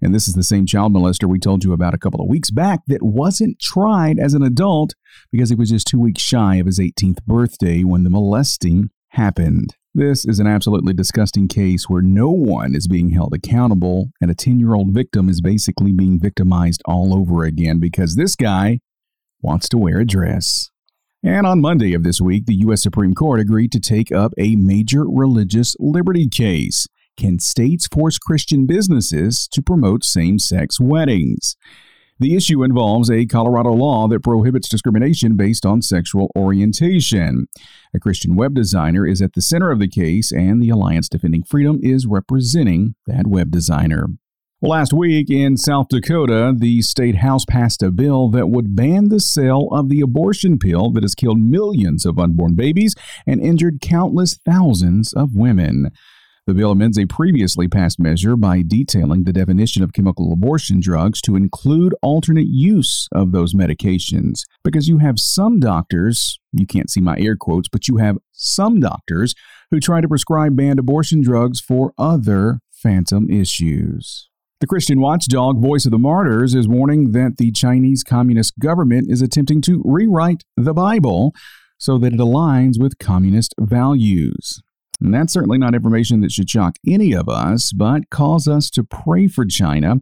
And 0.00 0.14
this 0.14 0.28
is 0.28 0.34
the 0.34 0.44
same 0.44 0.66
child 0.66 0.92
molester 0.92 1.28
we 1.28 1.40
told 1.40 1.64
you 1.64 1.72
about 1.72 1.94
a 1.94 1.98
couple 1.98 2.22
of 2.22 2.28
weeks 2.28 2.52
back 2.52 2.82
that 2.86 3.02
wasn't 3.02 3.58
tried 3.58 4.20
as 4.20 4.34
an 4.34 4.44
adult 4.44 4.94
because 5.32 5.48
he 5.48 5.56
was 5.56 5.70
just 5.70 5.88
two 5.88 5.98
weeks 5.98 6.22
shy 6.22 6.56
of 6.56 6.66
his 6.66 6.78
18th 6.78 7.24
birthday 7.26 7.82
when 7.82 8.04
the 8.04 8.10
molesting 8.10 8.90
happened. 9.08 9.74
This 9.94 10.24
is 10.24 10.38
an 10.38 10.46
absolutely 10.46 10.94
disgusting 10.94 11.48
case 11.48 11.86
where 11.86 12.00
no 12.00 12.30
one 12.30 12.74
is 12.74 12.88
being 12.88 13.10
held 13.10 13.34
accountable, 13.34 14.10
and 14.22 14.30
a 14.30 14.34
10 14.34 14.58
year 14.58 14.72
old 14.74 14.94
victim 14.94 15.28
is 15.28 15.42
basically 15.42 15.92
being 15.92 16.18
victimized 16.18 16.80
all 16.86 17.14
over 17.14 17.44
again 17.44 17.78
because 17.78 18.16
this 18.16 18.34
guy 18.34 18.80
wants 19.42 19.68
to 19.68 19.76
wear 19.76 20.00
a 20.00 20.06
dress. 20.06 20.70
And 21.22 21.46
on 21.46 21.60
Monday 21.60 21.92
of 21.92 22.04
this 22.04 22.22
week, 22.22 22.46
the 22.46 22.54
U.S. 22.60 22.82
Supreme 22.82 23.12
Court 23.12 23.38
agreed 23.38 23.70
to 23.72 23.80
take 23.80 24.10
up 24.10 24.32
a 24.38 24.56
major 24.56 25.04
religious 25.06 25.76
liberty 25.78 26.26
case. 26.26 26.86
Can 27.18 27.38
states 27.38 27.86
force 27.86 28.16
Christian 28.16 28.64
businesses 28.64 29.46
to 29.48 29.60
promote 29.60 30.04
same 30.04 30.38
sex 30.38 30.80
weddings? 30.80 31.54
The 32.22 32.36
issue 32.36 32.62
involves 32.62 33.10
a 33.10 33.26
Colorado 33.26 33.72
law 33.72 34.06
that 34.06 34.22
prohibits 34.22 34.68
discrimination 34.68 35.34
based 35.34 35.66
on 35.66 35.82
sexual 35.82 36.30
orientation. 36.36 37.48
A 37.92 37.98
Christian 37.98 38.36
web 38.36 38.54
designer 38.54 39.04
is 39.04 39.20
at 39.20 39.32
the 39.32 39.42
center 39.42 39.72
of 39.72 39.80
the 39.80 39.88
case, 39.88 40.30
and 40.30 40.62
the 40.62 40.70
Alliance 40.70 41.08
Defending 41.08 41.42
Freedom 41.42 41.80
is 41.82 42.06
representing 42.06 42.94
that 43.08 43.26
web 43.26 43.50
designer. 43.50 44.06
Last 44.60 44.92
week 44.92 45.30
in 45.30 45.56
South 45.56 45.88
Dakota, 45.88 46.54
the 46.56 46.80
state 46.82 47.16
house 47.16 47.44
passed 47.44 47.82
a 47.82 47.90
bill 47.90 48.28
that 48.28 48.48
would 48.48 48.76
ban 48.76 49.08
the 49.08 49.18
sale 49.18 49.66
of 49.72 49.88
the 49.88 50.00
abortion 50.00 50.60
pill 50.60 50.92
that 50.92 51.02
has 51.02 51.16
killed 51.16 51.40
millions 51.40 52.06
of 52.06 52.20
unborn 52.20 52.54
babies 52.54 52.94
and 53.26 53.40
injured 53.40 53.80
countless 53.80 54.38
thousands 54.46 55.12
of 55.12 55.34
women. 55.34 55.90
The 56.44 56.54
bill 56.54 56.72
amends 56.72 56.98
a 56.98 57.06
previously 57.06 57.68
passed 57.68 58.00
measure 58.00 58.34
by 58.34 58.62
detailing 58.62 59.22
the 59.22 59.32
definition 59.32 59.84
of 59.84 59.92
chemical 59.92 60.32
abortion 60.32 60.80
drugs 60.80 61.20
to 61.22 61.36
include 61.36 61.94
alternate 62.02 62.48
use 62.48 63.08
of 63.12 63.30
those 63.30 63.54
medications. 63.54 64.40
Because 64.64 64.88
you 64.88 64.98
have 64.98 65.20
some 65.20 65.60
doctors, 65.60 66.40
you 66.52 66.66
can't 66.66 66.90
see 66.90 67.00
my 67.00 67.16
air 67.16 67.36
quotes, 67.36 67.68
but 67.68 67.86
you 67.86 67.98
have 67.98 68.18
some 68.32 68.80
doctors 68.80 69.36
who 69.70 69.78
try 69.78 70.00
to 70.00 70.08
prescribe 70.08 70.56
banned 70.56 70.80
abortion 70.80 71.22
drugs 71.22 71.60
for 71.60 71.92
other 71.96 72.58
phantom 72.72 73.30
issues. 73.30 74.28
The 74.58 74.66
Christian 74.66 75.00
watchdog 75.00 75.62
Voice 75.62 75.84
of 75.84 75.92
the 75.92 75.98
Martyrs 75.98 76.56
is 76.56 76.66
warning 76.66 77.12
that 77.12 77.36
the 77.36 77.52
Chinese 77.52 78.02
Communist 78.02 78.58
government 78.58 79.06
is 79.08 79.22
attempting 79.22 79.60
to 79.62 79.80
rewrite 79.84 80.42
the 80.56 80.74
Bible 80.74 81.34
so 81.78 81.98
that 81.98 82.12
it 82.12 82.18
aligns 82.18 82.80
with 82.80 82.98
communist 82.98 83.54
values. 83.60 84.60
And 85.02 85.12
that's 85.12 85.32
certainly 85.32 85.58
not 85.58 85.74
information 85.74 86.20
that 86.20 86.32
should 86.32 86.48
shock 86.48 86.76
any 86.86 87.12
of 87.12 87.28
us, 87.28 87.72
but 87.72 88.08
cause 88.10 88.46
us 88.46 88.70
to 88.70 88.84
pray 88.84 89.26
for 89.26 89.44
China, 89.44 89.96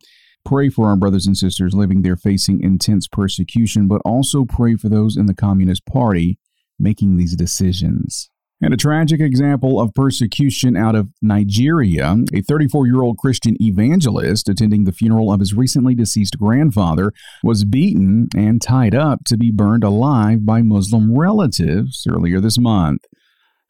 pray 0.44 0.68
for 0.68 0.88
our 0.88 0.96
brothers 0.96 1.26
and 1.26 1.36
sisters 1.36 1.74
living 1.74 2.02
there 2.02 2.16
facing 2.16 2.62
intense 2.62 3.08
persecution, 3.08 3.88
but 3.88 4.02
also 4.04 4.44
pray 4.44 4.76
for 4.76 4.88
those 4.88 5.16
in 5.16 5.26
the 5.26 5.34
Communist 5.34 5.86
Party 5.86 6.38
making 6.78 7.16
these 7.16 7.34
decisions. 7.34 8.30
And 8.62 8.74
a 8.74 8.76
tragic 8.76 9.20
example 9.20 9.80
of 9.80 9.94
persecution 9.94 10.76
out 10.76 10.94
of 10.94 11.08
Nigeria, 11.22 12.16
a 12.34 12.42
34 12.42 12.86
year 12.86 13.00
old 13.00 13.16
Christian 13.16 13.56
evangelist 13.58 14.50
attending 14.50 14.84
the 14.84 14.92
funeral 14.92 15.32
of 15.32 15.40
his 15.40 15.54
recently 15.54 15.94
deceased 15.94 16.38
grandfather 16.38 17.12
was 17.42 17.64
beaten 17.64 18.28
and 18.36 18.60
tied 18.60 18.94
up 18.94 19.24
to 19.26 19.38
be 19.38 19.50
burned 19.50 19.82
alive 19.82 20.44
by 20.44 20.60
Muslim 20.60 21.16
relatives 21.18 22.06
earlier 22.06 22.38
this 22.38 22.58
month. 22.58 23.06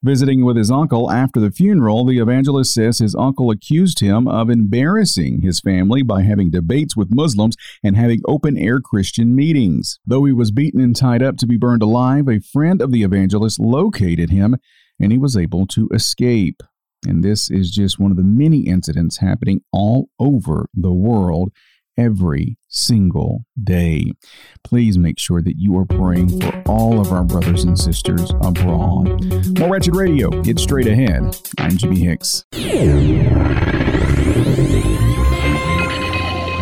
Visiting 0.03 0.47
with 0.47 0.57
his 0.57 0.71
uncle 0.71 1.11
after 1.11 1.41
the 1.41 1.51
funeral, 1.51 2.07
the 2.07 2.21
evangelist 2.21 2.73
says 2.73 3.01
his 3.01 3.15
uncle 3.15 3.51
accused 3.51 4.01
him 4.01 4.27
of 4.27 4.49
embarrassing 4.49 5.43
his 5.43 5.61
family 5.61 6.03
by 6.03 6.23
having 6.23 6.51
debates 6.51 6.97
with 6.97 7.15
Muslims 7.15 7.55
and 7.85 7.99
having 7.99 8.23
open 8.25 8.57
air 8.57 8.81
Christian 8.81 9.37
meetings. 9.37 9.99
Though 10.07 10.25
he 10.25 10.33
was 10.33 10.53
beaten 10.53 10.81
and 10.81 10.97
tied 10.97 11.23
up 11.23 11.37
to 11.37 11.47
be 11.47 11.59
burned 11.59 11.83
alive, 11.83 12.29
a 12.29 12.41
friend 12.41 12.81
of 12.81 12.93
the 12.93 13.03
evangelist 13.03 13.61
located 13.61 14.31
him 14.31 14.57
and 14.99 15.13
he 15.13 15.19
was 15.19 15.37
able 15.37 15.67
to 15.67 15.91
escape. 15.93 16.63
And 17.07 17.23
this 17.23 17.51
is 17.51 17.71
just 17.71 17.99
one 17.99 18.11
of 18.11 18.17
the 18.17 18.23
many 18.23 18.61
incidents 18.61 19.19
happening 19.19 19.61
all 19.71 20.09
over 20.19 20.71
the 20.73 20.93
world 20.93 21.53
every 22.01 22.57
single 22.69 23.45
day. 23.63 24.11
Please 24.65 24.97
make 24.97 25.19
sure 25.19 25.43
that 25.43 25.57
you 25.59 25.77
are 25.77 25.85
praying 25.85 26.41
for 26.41 26.63
all 26.67 26.99
of 26.99 27.13
our 27.13 27.25
brothers 27.25 27.65
and 27.65 27.79
sisters 27.79 28.31
abroad. 28.41 29.23
More 29.59 29.69
Wretched 29.69 29.95
Radio, 29.95 30.31
get 30.43 30.59
straight 30.59 30.87
ahead. 30.87 31.37
I'm 31.59 31.77
Jimmy 31.77 32.01
Hicks. 32.01 32.45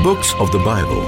Books 0.03 0.35
of 0.35 0.51
the 0.51 0.61
Bible. 0.65 1.03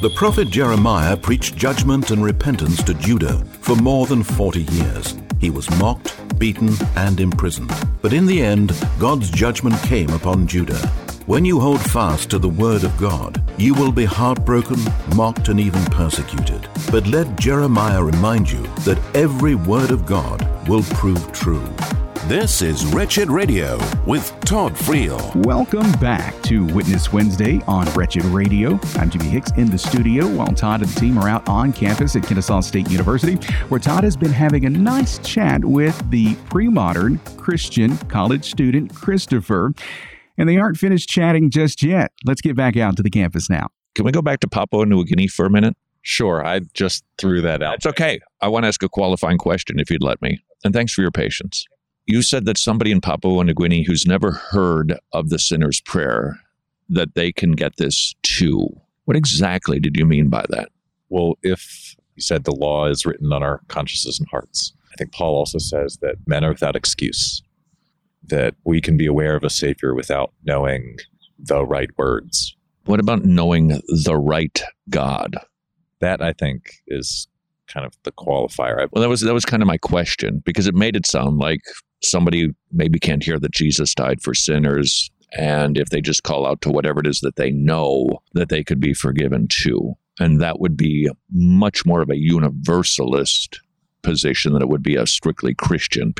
The 0.00 0.10
prophet 0.14 0.50
Jeremiah 0.50 1.16
preached 1.16 1.56
judgment 1.56 2.10
and 2.10 2.22
repentance 2.22 2.82
to 2.84 2.94
Judah 2.94 3.44
for 3.60 3.74
more 3.76 4.06
than 4.06 4.22
40 4.22 4.62
years. 4.62 5.16
He 5.40 5.50
was 5.50 5.68
mocked, 5.78 6.38
beaten, 6.38 6.70
and 6.94 7.18
imprisoned. 7.18 7.72
But 8.00 8.12
in 8.12 8.26
the 8.26 8.40
end, 8.42 8.72
God's 8.98 9.30
judgment 9.30 9.76
came 9.82 10.10
upon 10.10 10.46
Judah. 10.46 11.03
When 11.26 11.46
you 11.46 11.58
hold 11.58 11.80
fast 11.80 12.28
to 12.32 12.38
the 12.38 12.50
word 12.50 12.84
of 12.84 12.94
God, 12.98 13.42
you 13.56 13.72
will 13.72 13.90
be 13.90 14.04
heartbroken, 14.04 14.76
mocked, 15.16 15.48
and 15.48 15.58
even 15.58 15.82
persecuted. 15.86 16.68
But 16.90 17.06
let 17.06 17.38
Jeremiah 17.38 18.04
remind 18.04 18.50
you 18.50 18.62
that 18.84 19.00
every 19.14 19.54
word 19.54 19.90
of 19.90 20.04
God 20.04 20.46
will 20.68 20.82
prove 20.82 21.32
true. 21.32 21.66
This 22.26 22.60
is 22.60 22.84
Wretched 22.84 23.30
Radio 23.30 23.78
with 24.04 24.38
Todd 24.40 24.74
Friel. 24.74 25.34
Welcome 25.46 25.90
back 25.92 26.38
to 26.42 26.66
Witness 26.74 27.10
Wednesday 27.10 27.58
on 27.66 27.90
Wretched 27.94 28.26
Radio. 28.26 28.78
I'm 28.96 29.08
Jimmy 29.08 29.28
Hicks 29.30 29.50
in 29.52 29.70
the 29.70 29.78
studio 29.78 30.28
while 30.28 30.48
Todd 30.48 30.82
and 30.82 30.90
the 30.90 31.00
team 31.00 31.16
are 31.16 31.30
out 31.30 31.48
on 31.48 31.72
campus 31.72 32.16
at 32.16 32.24
Kennesaw 32.24 32.60
State 32.60 32.90
University, 32.90 33.36
where 33.70 33.80
Todd 33.80 34.04
has 34.04 34.14
been 34.14 34.30
having 34.30 34.66
a 34.66 34.70
nice 34.70 35.16
chat 35.20 35.64
with 35.64 35.98
the 36.10 36.34
pre 36.50 36.68
modern 36.68 37.18
Christian 37.38 37.96
college 38.08 38.50
student 38.50 38.94
Christopher. 38.94 39.72
And 40.36 40.48
they 40.48 40.56
aren't 40.56 40.76
finished 40.76 41.08
chatting 41.08 41.50
just 41.50 41.82
yet. 41.82 42.12
Let's 42.24 42.40
get 42.40 42.56
back 42.56 42.76
out 42.76 42.96
to 42.96 43.02
the 43.02 43.10
campus 43.10 43.48
now. 43.48 43.68
Can 43.94 44.04
we 44.04 44.12
go 44.12 44.22
back 44.22 44.40
to 44.40 44.48
Papua 44.48 44.86
New 44.86 45.04
Guinea 45.04 45.28
for 45.28 45.46
a 45.46 45.50
minute? 45.50 45.76
Sure, 46.02 46.44
I 46.44 46.60
just 46.74 47.04
threw 47.18 47.40
that 47.42 47.62
out. 47.62 47.76
It's 47.76 47.86
okay. 47.86 48.20
I 48.40 48.48
want 48.48 48.64
to 48.64 48.68
ask 48.68 48.82
a 48.82 48.88
qualifying 48.88 49.38
question 49.38 49.78
if 49.78 49.90
you'd 49.90 50.02
let 50.02 50.20
me. 50.20 50.38
And 50.64 50.74
thanks 50.74 50.92
for 50.92 51.02
your 51.02 51.10
patience. 51.10 51.64
You 52.06 52.20
said 52.20 52.44
that 52.44 52.58
somebody 52.58 52.90
in 52.90 53.00
Papua 53.00 53.42
New 53.44 53.54
Guinea 53.54 53.84
who's 53.84 54.04
never 54.06 54.32
heard 54.32 54.98
of 55.12 55.30
the 55.30 55.38
sinner's 55.38 55.80
prayer, 55.80 56.38
that 56.88 57.14
they 57.14 57.32
can 57.32 57.52
get 57.52 57.76
this 57.76 58.14
too. 58.22 58.68
What 59.04 59.16
exactly 59.16 59.80
did 59.80 59.96
you 59.96 60.04
mean 60.04 60.28
by 60.28 60.44
that? 60.50 60.68
Well, 61.08 61.38
if 61.42 61.96
you 62.14 62.22
said 62.22 62.44
the 62.44 62.54
law 62.54 62.86
is 62.86 63.06
written 63.06 63.32
on 63.32 63.42
our 63.42 63.60
consciences 63.68 64.18
and 64.18 64.28
hearts, 64.28 64.72
I 64.92 64.96
think 64.96 65.12
Paul 65.12 65.34
also 65.34 65.58
says 65.58 65.98
that 66.02 66.16
men 66.26 66.44
are 66.44 66.50
without 66.50 66.76
excuse, 66.76 67.42
that 68.28 68.54
we 68.64 68.80
can 68.80 68.96
be 68.96 69.06
aware 69.06 69.36
of 69.36 69.44
a 69.44 69.50
Savior 69.50 69.94
without 69.94 70.32
knowing 70.44 70.96
the 71.38 71.64
right 71.64 71.90
words. 71.98 72.56
What 72.86 73.00
about 73.00 73.24
knowing 73.24 73.80
the 74.04 74.16
right 74.16 74.62
God? 74.90 75.36
That 76.00 76.20
I 76.20 76.32
think 76.32 76.82
is 76.86 77.28
kind 77.66 77.86
of 77.86 77.94
the 78.02 78.12
qualifier. 78.12 78.88
Well, 78.92 79.02
that 79.02 79.08
was 79.08 79.20
that 79.22 79.34
was 79.34 79.44
kind 79.44 79.62
of 79.62 79.66
my 79.66 79.78
question 79.78 80.42
because 80.44 80.66
it 80.66 80.74
made 80.74 80.96
it 80.96 81.06
sound 81.06 81.38
like 81.38 81.60
somebody 82.02 82.50
maybe 82.72 82.98
can't 82.98 83.22
hear 83.22 83.38
that 83.38 83.52
Jesus 83.52 83.94
died 83.94 84.20
for 84.22 84.34
sinners, 84.34 85.10
and 85.32 85.78
if 85.78 85.88
they 85.88 86.00
just 86.00 86.22
call 86.22 86.46
out 86.46 86.60
to 86.62 86.70
whatever 86.70 87.00
it 87.00 87.06
is 87.06 87.20
that 87.20 87.36
they 87.36 87.50
know, 87.50 88.22
that 88.34 88.50
they 88.50 88.62
could 88.62 88.80
be 88.80 88.92
forgiven 88.92 89.48
too, 89.50 89.94
and 90.20 90.40
that 90.40 90.60
would 90.60 90.76
be 90.76 91.08
much 91.32 91.86
more 91.86 92.02
of 92.02 92.10
a 92.10 92.18
universalist 92.18 93.60
position 94.02 94.52
than 94.52 94.62
it 94.62 94.68
would 94.68 94.82
be 94.82 94.96
a 94.96 95.06
strictly 95.06 95.54
Christian 95.54 96.12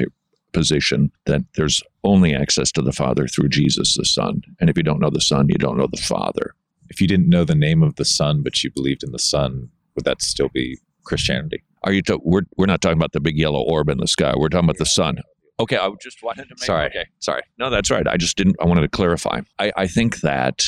position. 0.54 1.10
That 1.26 1.42
there's 1.56 1.82
only 2.04 2.34
access 2.34 2.72
to 2.72 2.82
the 2.82 2.92
Father 2.92 3.26
through 3.26 3.50
Jesus 3.50 3.96
the 3.96 4.04
Son, 4.06 4.40
and 4.60 4.70
if 4.70 4.76
you 4.78 4.82
don't 4.82 5.00
know 5.00 5.10
the 5.10 5.20
Son, 5.20 5.48
you 5.50 5.58
don't 5.58 5.76
know 5.76 5.88
the 5.90 6.00
Father. 6.00 6.54
if 6.88 7.00
you 7.00 7.06
didn't 7.06 7.28
know 7.28 7.44
the 7.44 7.54
name 7.54 7.82
of 7.82 7.96
the 7.96 8.04
Son, 8.04 8.42
but 8.42 8.62
you 8.64 8.70
believed 8.70 9.02
in 9.02 9.12
the 9.12 9.18
Son, 9.18 9.68
would 9.94 10.04
that 10.04 10.22
still 10.22 10.48
be 10.48 10.78
Christianity? 11.04 11.62
Are 11.82 11.92
you? 11.92 12.02
To, 12.02 12.18
we're 12.22 12.42
we're 12.56 12.66
not 12.66 12.80
talking 12.80 12.98
about 12.98 13.12
the 13.12 13.20
big 13.20 13.36
yellow 13.38 13.60
orb 13.60 13.88
in 13.90 13.98
the 13.98 14.06
sky. 14.08 14.32
We're 14.36 14.48
talking 14.48 14.64
about 14.70 14.78
the 14.78 14.86
sun. 14.86 15.18
Okay, 15.60 15.76
I 15.76 15.88
just 16.00 16.22
wanted 16.22 16.48
to 16.48 16.54
make. 16.58 16.64
Sorry. 16.64 16.86
Okay, 16.86 17.06
sorry. 17.18 17.42
No, 17.58 17.68
that's 17.68 17.90
right. 17.90 18.06
I 18.08 18.16
just 18.16 18.36
didn't. 18.38 18.56
I 18.60 18.64
wanted 18.64 18.82
to 18.82 18.88
clarify. 18.88 19.40
I 19.58 19.72
I 19.76 19.86
think 19.86 20.20
that. 20.20 20.64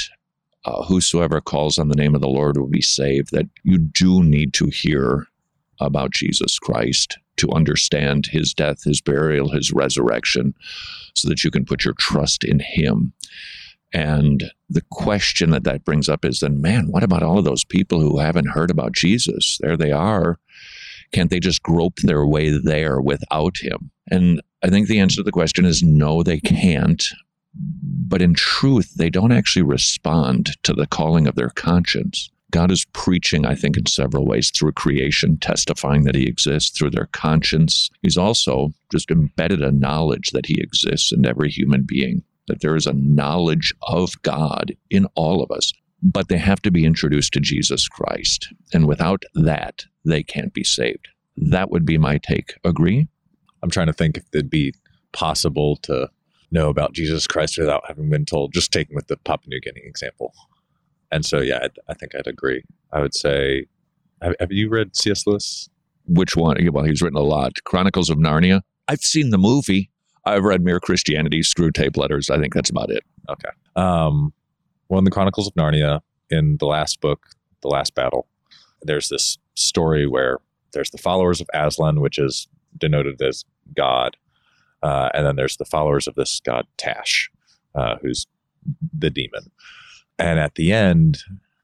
Uh, 0.64 0.82
whosoever 0.82 1.40
calls 1.40 1.78
on 1.78 1.86
the 1.86 1.94
name 1.94 2.12
of 2.16 2.20
the 2.20 2.26
Lord 2.26 2.56
will 2.58 2.66
be 2.66 2.82
saved. 2.82 3.30
That 3.30 3.46
you 3.62 3.78
do 3.78 4.24
need 4.24 4.52
to 4.54 4.66
hear 4.66 5.28
about 5.80 6.12
Jesus 6.12 6.58
Christ 6.58 7.18
to 7.36 7.50
understand 7.50 8.26
his 8.26 8.54
death, 8.54 8.84
his 8.84 9.00
burial, 9.00 9.50
his 9.50 9.72
resurrection, 9.72 10.54
so 11.14 11.28
that 11.28 11.44
you 11.44 11.50
can 11.50 11.64
put 11.64 11.84
your 11.84 11.94
trust 11.94 12.44
in 12.44 12.60
him. 12.60 13.12
And 13.92 14.50
the 14.68 14.82
question 14.90 15.50
that 15.50 15.64
that 15.64 15.84
brings 15.84 16.08
up 16.08 16.24
is 16.24 16.40
then, 16.40 16.60
man, 16.60 16.90
what 16.90 17.02
about 17.02 17.22
all 17.22 17.38
of 17.38 17.44
those 17.44 17.64
people 17.64 18.00
who 18.00 18.18
haven't 18.18 18.50
heard 18.50 18.70
about 18.70 18.92
Jesus? 18.92 19.58
There 19.60 19.76
they 19.76 19.92
are. 19.92 20.38
Can't 21.12 21.30
they 21.30 21.40
just 21.40 21.62
grope 21.62 21.96
their 21.98 22.26
way 22.26 22.50
there 22.50 23.00
without 23.00 23.58
him? 23.58 23.90
And 24.10 24.42
I 24.62 24.68
think 24.68 24.88
the 24.88 24.98
answer 24.98 25.16
to 25.16 25.22
the 25.22 25.32
question 25.32 25.64
is 25.64 25.82
no, 25.82 26.22
they 26.22 26.40
can't. 26.40 27.02
But 27.54 28.22
in 28.22 28.34
truth, 28.34 28.94
they 28.94 29.08
don't 29.08 29.32
actually 29.32 29.62
respond 29.62 30.62
to 30.64 30.74
the 30.74 30.86
calling 30.86 31.26
of 31.26 31.36
their 31.36 31.50
conscience. 31.50 32.30
God 32.50 32.70
is 32.70 32.86
preaching, 32.92 33.44
I 33.44 33.54
think, 33.54 33.76
in 33.76 33.86
several 33.86 34.24
ways 34.24 34.50
through 34.50 34.72
creation, 34.72 35.38
testifying 35.38 36.04
that 36.04 36.14
He 36.14 36.26
exists, 36.26 36.76
through 36.76 36.90
their 36.90 37.06
conscience. 37.06 37.90
He's 38.02 38.16
also 38.16 38.72
just 38.92 39.10
embedded 39.10 39.62
a 39.62 39.72
knowledge 39.72 40.30
that 40.30 40.46
He 40.46 40.60
exists 40.60 41.12
in 41.12 41.26
every 41.26 41.50
human 41.50 41.84
being, 41.86 42.22
that 42.48 42.60
there 42.60 42.76
is 42.76 42.86
a 42.86 42.92
knowledge 42.92 43.74
of 43.82 44.20
God 44.22 44.76
in 44.90 45.06
all 45.14 45.42
of 45.42 45.50
us. 45.50 45.72
But 46.02 46.28
they 46.28 46.38
have 46.38 46.62
to 46.62 46.70
be 46.70 46.84
introduced 46.84 47.32
to 47.32 47.40
Jesus 47.40 47.88
Christ. 47.88 48.52
And 48.72 48.86
without 48.86 49.24
that, 49.34 49.84
they 50.04 50.22
can't 50.22 50.54
be 50.54 50.62
saved. 50.62 51.08
That 51.36 51.70
would 51.70 51.84
be 51.84 51.98
my 51.98 52.18
take. 52.18 52.54
Agree? 52.64 53.08
I'm 53.62 53.70
trying 53.70 53.88
to 53.88 53.92
think 53.92 54.16
if 54.16 54.24
it'd 54.32 54.50
be 54.50 54.74
possible 55.12 55.76
to 55.78 56.08
know 56.52 56.68
about 56.68 56.92
Jesus 56.92 57.26
Christ 57.26 57.58
without 57.58 57.84
having 57.88 58.08
been 58.08 58.24
told, 58.24 58.52
just 58.52 58.72
taking 58.72 58.94
with 58.94 59.08
the 59.08 59.16
Papua 59.16 59.48
New 59.48 59.60
Guinea 59.60 59.82
example. 59.84 60.32
And 61.10 61.24
so, 61.24 61.40
yeah, 61.40 61.58
I, 61.62 61.68
I 61.88 61.94
think 61.94 62.14
I'd 62.14 62.26
agree. 62.26 62.64
I 62.92 63.00
would 63.00 63.14
say, 63.14 63.66
have, 64.22 64.34
have 64.40 64.52
you 64.52 64.68
read 64.68 64.96
C.S. 64.96 65.26
Lewis? 65.26 65.68
Which 66.06 66.36
one? 66.36 66.56
Well, 66.72 66.84
he's 66.84 67.02
written 67.02 67.18
a 67.18 67.22
lot. 67.22 67.52
Chronicles 67.64 68.10
of 68.10 68.18
Narnia. 68.18 68.62
I've 68.88 69.00
seen 69.00 69.30
the 69.30 69.38
movie. 69.38 69.90
I've 70.24 70.44
read 70.44 70.62
Mere 70.62 70.80
Christianity, 70.80 71.40
Screwtape 71.40 71.96
Letters. 71.96 72.30
I 72.30 72.38
think 72.38 72.54
that's 72.54 72.70
about 72.70 72.90
it. 72.90 73.02
Okay. 73.28 73.48
Um, 73.76 74.32
well, 74.88 74.98
in 74.98 75.04
the 75.04 75.10
Chronicles 75.10 75.46
of 75.46 75.54
Narnia, 75.54 76.00
in 76.30 76.56
the 76.58 76.66
last 76.66 77.00
book, 77.00 77.26
The 77.62 77.68
Last 77.68 77.94
Battle, 77.94 78.26
there's 78.82 79.08
this 79.08 79.38
story 79.54 80.06
where 80.06 80.38
there's 80.72 80.90
the 80.90 80.98
followers 80.98 81.40
of 81.40 81.48
Aslan, 81.54 82.00
which 82.00 82.18
is 82.18 82.48
denoted 82.76 83.20
as 83.22 83.44
God, 83.74 84.16
uh, 84.82 85.10
and 85.14 85.26
then 85.26 85.36
there's 85.36 85.56
the 85.56 85.64
followers 85.64 86.06
of 86.06 86.14
this 86.14 86.40
god 86.44 86.66
Tash, 86.76 87.30
uh, 87.74 87.96
who's 88.02 88.26
the 88.96 89.10
demon. 89.10 89.50
And 90.18 90.38
at 90.38 90.54
the 90.54 90.72
end, 90.72 91.18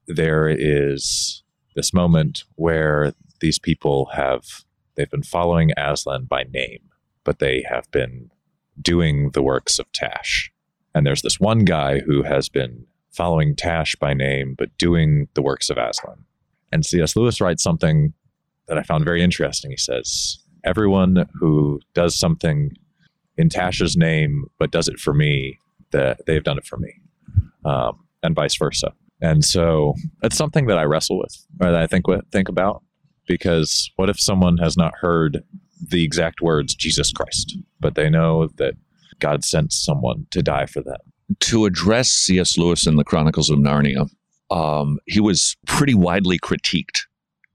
there 0.07 0.49
is 0.49 1.43
this 1.75 1.93
moment 1.93 2.45
where 2.57 3.15
these 3.41 3.59
people 3.59 4.11
have 4.15 4.65
they've 4.95 5.11
been 5.11 5.23
following 5.23 5.73
Aslan 5.77 6.25
by 6.25 6.45
name, 6.53 6.81
but 7.25 7.39
they 7.39 7.65
have 7.69 7.91
been 7.91 8.31
doing 8.81 9.31
the 9.31 9.43
works 9.43 9.79
of 9.79 9.91
Tash. 9.93 10.53
And 10.95 11.07
there's 11.07 11.23
this 11.23 11.41
one 11.41 11.65
guy 11.65 12.01
who 12.01 12.23
has 12.23 12.49
been 12.49 12.87
following 13.11 13.57
Tash 13.57 13.95
by 13.97 14.15
name, 14.15 14.55
but 14.57 14.77
doing 14.77 15.29
the 15.35 15.43
works 15.43 15.71
of 15.71 15.79
Aslan. 15.79 16.25
And 16.71 16.85
C.S. 16.85 17.17
Lewis 17.17 17.41
writes 17.41 17.63
something 17.63 18.13
that 18.69 18.79
I 18.79 18.83
found 18.83 19.05
very 19.05 19.23
interesting. 19.23 19.71
He 19.71 19.77
says, 19.77 20.39
Everyone 20.65 21.29
who 21.39 21.81
does 21.95 22.19
something 22.19 22.71
in 23.37 23.49
Tash's 23.49 23.97
name, 23.97 24.47
but 24.59 24.71
does 24.71 24.89
it 24.89 24.99
for 24.99 25.13
me, 25.13 25.59
that 25.91 26.25
they've 26.27 26.45
done 26.45 26.59
it 26.59 26.65
for 26.65 26.77
me, 26.77 26.95
um, 27.65 28.07
and 28.23 28.35
vice 28.35 28.57
versa. 28.57 28.93
And 29.21 29.45
so 29.45 29.95
it's 30.23 30.37
something 30.37 30.67
that 30.67 30.79
I 30.79 30.85
wrestle 30.85 31.19
with, 31.19 31.47
or 31.61 31.71
that 31.71 31.81
I 31.81 31.87
think 31.87 32.07
with, 32.07 32.23
think 32.33 32.49
about, 32.49 32.83
because 33.27 33.91
what 33.97 34.11
if 34.11 34.21
someone 34.21 34.59
has 34.59 34.77
not 34.77 34.95
heard 35.01 35.43
the 35.81 36.05
exact 36.05 36.41
words 36.41 36.75
Jesus 36.75 37.13
Christ, 37.13 37.57
but 37.81 37.95
they 37.95 38.11
know 38.11 38.49
that 38.57 38.75
God 39.21 39.45
sent 39.45 39.73
someone 39.73 40.27
to 40.33 40.43
die 40.43 40.67
for 40.67 40.83
them? 40.83 40.99
To 41.41 41.65
address 41.67 42.11
C.S. 42.11 42.59
Lewis 42.59 42.87
in 42.87 42.97
the 42.97 43.05
Chronicles 43.05 43.49
of 43.49 43.59
Narnia, 43.59 44.09
um, 44.51 44.99
he 45.07 45.21
was 45.21 45.57
pretty 45.67 45.95
widely 45.95 46.39
critiqued 46.39 47.07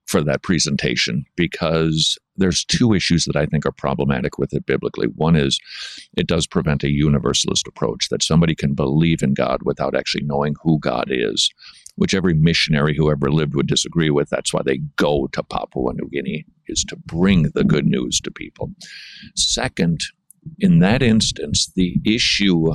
for 0.06 0.22
that 0.22 0.42
presentation 0.42 1.26
because 1.36 2.18
there's 2.38 2.64
two 2.64 2.94
issues 2.94 3.26
that 3.26 3.36
I 3.36 3.46
think 3.46 3.66
are 3.66 3.72
problematic 3.72 4.38
with 4.38 4.54
it 4.54 4.66
biblically. 4.66 5.08
One 5.08 5.36
is 5.36 5.60
it 6.16 6.28
does 6.28 6.48
prevent 6.48 6.84
a 6.84 6.92
universalist 6.92 7.68
approach 7.68 8.10
that 8.10 8.24
somebody 8.24 8.56
can 8.56 8.74
believe 8.74 9.22
in 9.22 9.34
God 9.34 9.62
without 9.64 9.96
actually 9.96 10.24
knowing 10.24 10.56
who 10.62 10.80
God 10.80 11.08
is, 11.10 11.50
which 11.96 12.14
every 12.14 12.34
missionary 12.34 12.96
who 12.96 13.12
ever 13.12 13.32
lived 13.32 13.56
would 13.56 13.68
disagree 13.68 14.10
with. 14.10 14.30
That's 14.30 14.54
why 14.54 14.62
they 14.64 14.78
go 14.96 15.28
to 15.34 15.44
Papua 15.44 15.94
New 15.94 16.10
Guinea 16.10 16.46
is 16.68 16.84
to 16.86 16.96
bring 16.96 17.44
the 17.54 17.64
good 17.64 17.86
news 17.86 18.20
to 18.22 18.32
people. 18.32 18.72
Second, 19.36 20.02
in 20.60 20.80
that 20.80 21.02
instance, 21.02 21.72
the 21.76 21.98
issue 22.06 22.74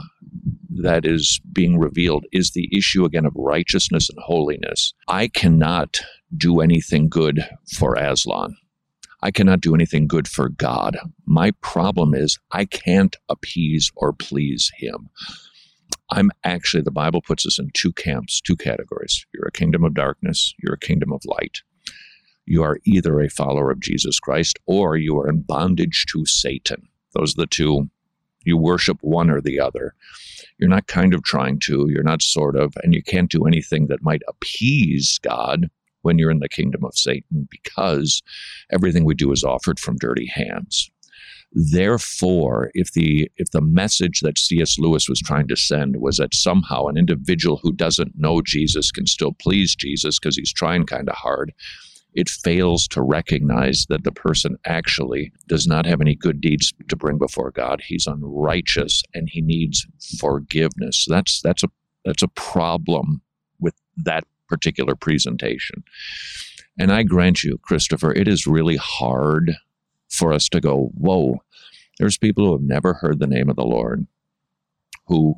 that 0.83 1.07
is 1.07 1.41
being 1.53 1.79
revealed 1.79 2.25
is 2.33 2.51
the 2.51 2.69
issue 2.77 3.05
again 3.05 3.25
of 3.25 3.33
righteousness 3.37 4.09
and 4.11 4.19
holiness. 4.21 4.95
I 5.09 5.29
cannot 5.29 6.01
do 6.37 6.61
anything 6.61 7.09
good 7.09 7.47
for 7.77 7.95
Aslan. 7.95 8.57
I 9.23 9.31
cannot 9.31 9.61
do 9.61 9.75
anything 9.75 10.09
good 10.09 10.27
for 10.27 10.49
God. 10.49 10.99
My 11.27 11.53
problem 11.61 12.15
is 12.15 12.39
I 12.51 12.65
can't 12.65 13.17
appease 13.29 13.91
or 13.95 14.13
please 14.13 14.71
Him. 14.77 15.09
I'm 16.11 16.31
actually, 16.45 16.83
the 16.83 16.91
Bible 16.91 17.23
puts 17.23 17.47
us 17.47 17.59
in 17.59 17.71
two 17.73 17.93
camps, 17.93 18.41
two 18.41 18.57
categories. 18.57 19.25
You're 19.33 19.47
a 19.47 19.53
kingdom 19.53 19.85
of 19.85 19.95
darkness, 19.95 20.55
you're 20.63 20.75
a 20.75 20.79
kingdom 20.79 21.13
of 21.13 21.23
light. 21.25 21.63
You 22.45 22.63
are 22.65 22.81
either 22.85 23.21
a 23.21 23.31
follower 23.31 23.71
of 23.71 23.81
Jesus 23.81 24.19
Christ 24.19 24.59
or 24.67 24.97
you 24.97 25.17
are 25.19 25.29
in 25.29 25.43
bondage 25.43 26.07
to 26.11 26.27
Satan. 26.27 26.89
Those 27.15 27.35
are 27.35 27.43
the 27.43 27.47
two. 27.47 27.89
You 28.45 28.57
worship 28.57 28.99
one 29.03 29.31
or 29.31 29.41
the 29.41 29.61
other. 29.61 29.95
You're 30.59 30.69
not 30.69 30.89
kind 30.89 31.15
of 31.15 31.23
trying 31.23 31.61
to, 31.61 31.87
you're 31.89 32.03
not 32.03 32.23
sort 32.23 32.57
of, 32.57 32.75
and 32.83 32.93
you 32.93 33.03
can't 33.03 33.31
do 33.31 33.45
anything 33.45 33.87
that 33.87 34.03
might 34.03 34.23
appease 34.27 35.21
God 35.23 35.71
when 36.03 36.19
you're 36.19 36.31
in 36.31 36.41
the 36.41 36.49
kingdom 36.49 36.85
of 36.85 36.97
Satan 36.97 37.49
because 37.51 38.23
everything 38.71 39.05
we 39.05 39.15
do 39.15 39.33
is 39.33 39.45
offered 39.45 39.81
from 39.81 39.97
dirty 39.97 40.27
hands. 40.27 40.91
Therefore, 41.55 42.71
if 42.73 42.93
the 42.93 43.31
if 43.37 43.51
the 43.51 43.61
message 43.61 44.21
that 44.21 44.39
C.S. 44.39 44.79
Lewis 44.79 45.09
was 45.09 45.21
trying 45.21 45.49
to 45.49 45.57
send 45.57 45.97
was 46.01 46.17
that 46.17 46.35
somehow 46.35 46.87
an 46.87 46.97
individual 46.97 47.59
who 47.63 47.73
doesn't 47.73 48.13
know 48.17 48.41
Jesus 48.41 48.91
can 48.91 49.07
still 49.07 49.33
please 49.33 49.75
Jesus 49.77 50.19
because 50.19 50.37
he's 50.37 50.53
trying 50.53 50.87
kind 50.87 51.11
of 51.11 51.15
hard, 51.15 51.53
it 52.15 52.29
fails 52.29 52.89
to 52.89 53.03
recognize 53.03 53.87
that 53.89 54.05
the 54.05 54.13
person 54.13 54.57
actually 54.65 55.33
does 55.47 55.67
not 55.67 55.85
have 55.85 56.01
any 56.01 56.15
good 56.15 56.41
deeds 56.41 56.73
to 56.89 56.97
bring 56.97 57.19
before 57.19 57.51
God. 57.51 57.83
He's 57.85 58.07
unrighteous 58.07 59.03
and 59.15 59.29
he 59.31 59.43
needs 59.43 59.87
forgiveness. 60.19 61.07
That's 61.09 61.43
that's 61.43 61.63
a 61.63 61.69
that's 62.05 62.23
a 62.23 62.29
problem 62.29 63.21
with 63.61 63.75
that 63.99 64.25
particular 64.53 64.95
presentation. 64.95 65.83
And 66.79 66.93
I 66.93 67.05
grant 67.05 67.43
you, 67.43 67.57
Christopher, 67.63 68.13
it 68.13 68.29
is 68.29 68.47
really 68.47 68.77
hard 68.77 69.53
for 70.11 70.31
us 70.35 70.47
to 70.51 70.61
go, 70.61 70.91
whoa, 70.95 71.39
there's 71.99 72.19
people 72.19 72.45
who 72.45 72.53
have 72.53 72.63
never 72.63 72.93
heard 72.93 73.19
the 73.19 73.27
name 73.27 73.49
of 73.49 73.57
the 73.57 73.65
Lord 73.65 74.07
who 75.07 75.37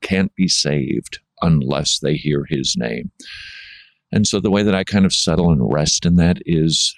can't 0.00 0.34
be 0.34 0.48
saved 0.48 1.18
unless 1.42 1.98
they 1.98 2.14
hear 2.14 2.46
his 2.48 2.74
name. 2.74 3.10
And 4.10 4.26
so 4.26 4.40
the 4.40 4.50
way 4.50 4.62
that 4.62 4.74
I 4.74 4.82
kind 4.82 5.04
of 5.04 5.12
settle 5.12 5.50
and 5.50 5.70
rest 5.70 6.06
in 6.06 6.16
that 6.16 6.38
is 6.46 6.96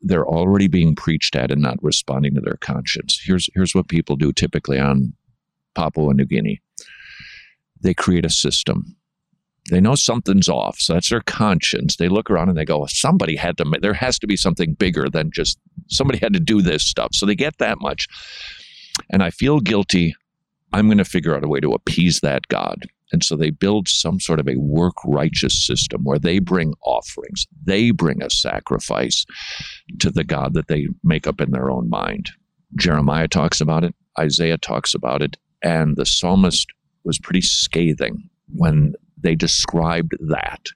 they're 0.00 0.26
already 0.26 0.66
being 0.68 0.94
preached 0.94 1.36
at 1.36 1.50
and 1.50 1.60
not 1.60 1.82
responding 1.82 2.34
to 2.34 2.40
their 2.40 2.58
conscience. 2.60 3.20
Here's 3.22 3.50
here's 3.54 3.74
what 3.74 3.88
people 3.88 4.16
do 4.16 4.32
typically 4.32 4.78
on 4.78 5.12
Papua 5.74 6.14
New 6.14 6.24
Guinea. 6.24 6.62
They 7.80 7.92
create 7.92 8.24
a 8.24 8.30
system. 8.30 8.95
They 9.70 9.80
know 9.80 9.94
something's 9.94 10.48
off, 10.48 10.78
so 10.78 10.92
that's 10.92 11.10
their 11.10 11.22
conscience. 11.22 11.96
They 11.96 12.08
look 12.08 12.30
around 12.30 12.48
and 12.48 12.56
they 12.56 12.64
go, 12.64 12.86
"Somebody 12.88 13.36
had 13.36 13.56
to. 13.58 13.64
There 13.80 13.94
has 13.94 14.18
to 14.20 14.26
be 14.26 14.36
something 14.36 14.74
bigger 14.74 15.08
than 15.08 15.30
just 15.32 15.58
somebody 15.88 16.18
had 16.18 16.32
to 16.34 16.40
do 16.40 16.62
this 16.62 16.84
stuff." 16.84 17.10
So 17.12 17.26
they 17.26 17.34
get 17.34 17.58
that 17.58 17.80
much, 17.80 18.06
and 19.10 19.22
I 19.22 19.30
feel 19.30 19.60
guilty. 19.60 20.14
I'm 20.72 20.86
going 20.86 20.98
to 20.98 21.04
figure 21.04 21.34
out 21.34 21.44
a 21.44 21.48
way 21.48 21.60
to 21.60 21.72
appease 21.72 22.20
that 22.20 22.48
God. 22.48 22.86
And 23.12 23.24
so 23.24 23.36
they 23.36 23.50
build 23.50 23.88
some 23.88 24.18
sort 24.18 24.40
of 24.40 24.48
a 24.48 24.56
work 24.56 24.96
righteous 25.04 25.64
system 25.64 26.02
where 26.02 26.18
they 26.18 26.40
bring 26.40 26.74
offerings, 26.84 27.46
they 27.64 27.92
bring 27.92 28.22
a 28.22 28.30
sacrifice 28.30 29.24
to 30.00 30.10
the 30.10 30.24
God 30.24 30.54
that 30.54 30.66
they 30.66 30.88
make 31.04 31.26
up 31.26 31.40
in 31.40 31.52
their 31.52 31.70
own 31.70 31.88
mind. 31.88 32.30
Jeremiah 32.74 33.28
talks 33.28 33.60
about 33.60 33.84
it, 33.84 33.94
Isaiah 34.18 34.58
talks 34.58 34.92
about 34.92 35.22
it, 35.22 35.36
and 35.62 35.96
the 35.96 36.04
psalmist 36.04 36.66
was 37.04 37.18
pretty 37.18 37.42
scathing 37.42 38.28
when 38.52 38.94
they 39.26 39.34
described 39.34 40.16
that. 40.20 40.68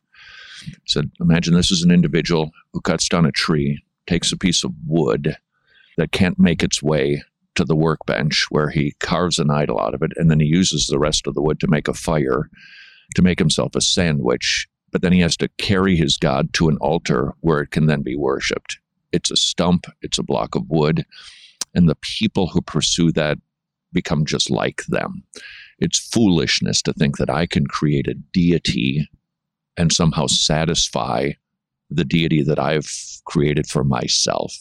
Said, 0.86 1.10
imagine 1.20 1.54
this 1.54 1.70
is 1.70 1.82
an 1.82 1.90
individual 1.90 2.50
who 2.72 2.80
cuts 2.80 3.08
down 3.08 3.24
a 3.24 3.32
tree, 3.32 3.82
takes 4.06 4.32
a 4.32 4.36
piece 4.36 4.64
of 4.64 4.72
wood 4.86 5.36
that 5.96 6.12
can't 6.12 6.38
make 6.38 6.62
its 6.62 6.82
way 6.82 7.22
to 7.54 7.64
the 7.64 7.76
workbench 7.76 8.46
where 8.50 8.68
he 8.68 8.94
carves 9.00 9.38
an 9.38 9.50
idol 9.50 9.80
out 9.80 9.94
of 9.94 10.02
it, 10.02 10.12
and 10.16 10.30
then 10.30 10.40
he 10.40 10.46
uses 10.46 10.86
the 10.86 10.98
rest 10.98 11.26
of 11.26 11.34
the 11.34 11.42
wood 11.42 11.60
to 11.60 11.68
make 11.68 11.88
a 11.88 11.94
fire 11.94 12.50
to 13.14 13.22
make 13.22 13.38
himself 13.38 13.74
a 13.74 13.80
sandwich. 13.80 14.66
But 14.90 15.02
then 15.02 15.12
he 15.12 15.20
has 15.20 15.36
to 15.38 15.48
carry 15.58 15.96
his 15.96 16.16
God 16.16 16.52
to 16.54 16.68
an 16.68 16.76
altar 16.78 17.34
where 17.40 17.60
it 17.60 17.70
can 17.70 17.86
then 17.86 18.02
be 18.02 18.16
worshipped. 18.16 18.78
It's 19.12 19.30
a 19.30 19.36
stump, 19.36 19.86
it's 20.02 20.18
a 20.18 20.24
block 20.24 20.54
of 20.54 20.68
wood, 20.68 21.04
and 21.74 21.88
the 21.88 21.96
people 21.96 22.48
who 22.48 22.60
pursue 22.60 23.12
that 23.12 23.38
become 23.92 24.24
just 24.24 24.50
like 24.50 24.84
them. 24.88 25.22
It's 25.80 25.98
foolishness 25.98 26.82
to 26.82 26.92
think 26.92 27.16
that 27.18 27.30
I 27.30 27.46
can 27.46 27.66
create 27.66 28.06
a 28.06 28.14
deity 28.14 29.08
and 29.76 29.92
somehow 29.92 30.26
satisfy 30.26 31.30
the 31.88 32.04
deity 32.04 32.42
that 32.42 32.58
I've 32.58 32.90
created 33.24 33.66
for 33.66 33.82
myself. 33.82 34.54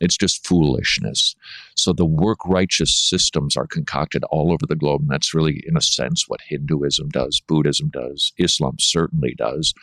It's 0.00 0.16
just 0.16 0.46
foolishness. 0.46 1.34
So 1.74 1.92
the 1.92 2.06
work 2.06 2.38
righteous 2.46 2.94
systems 2.94 3.56
are 3.56 3.66
concocted 3.66 4.24
all 4.24 4.52
over 4.52 4.66
the 4.66 4.76
globe. 4.76 5.02
And 5.02 5.10
that's 5.10 5.34
really, 5.34 5.62
in 5.66 5.76
a 5.76 5.80
sense, 5.80 6.28
what 6.28 6.40
Hinduism 6.46 7.08
does, 7.08 7.40
Buddhism 7.40 7.88
does, 7.88 8.32
Islam 8.38 8.76
certainly 8.78 9.34
does. 9.36 9.74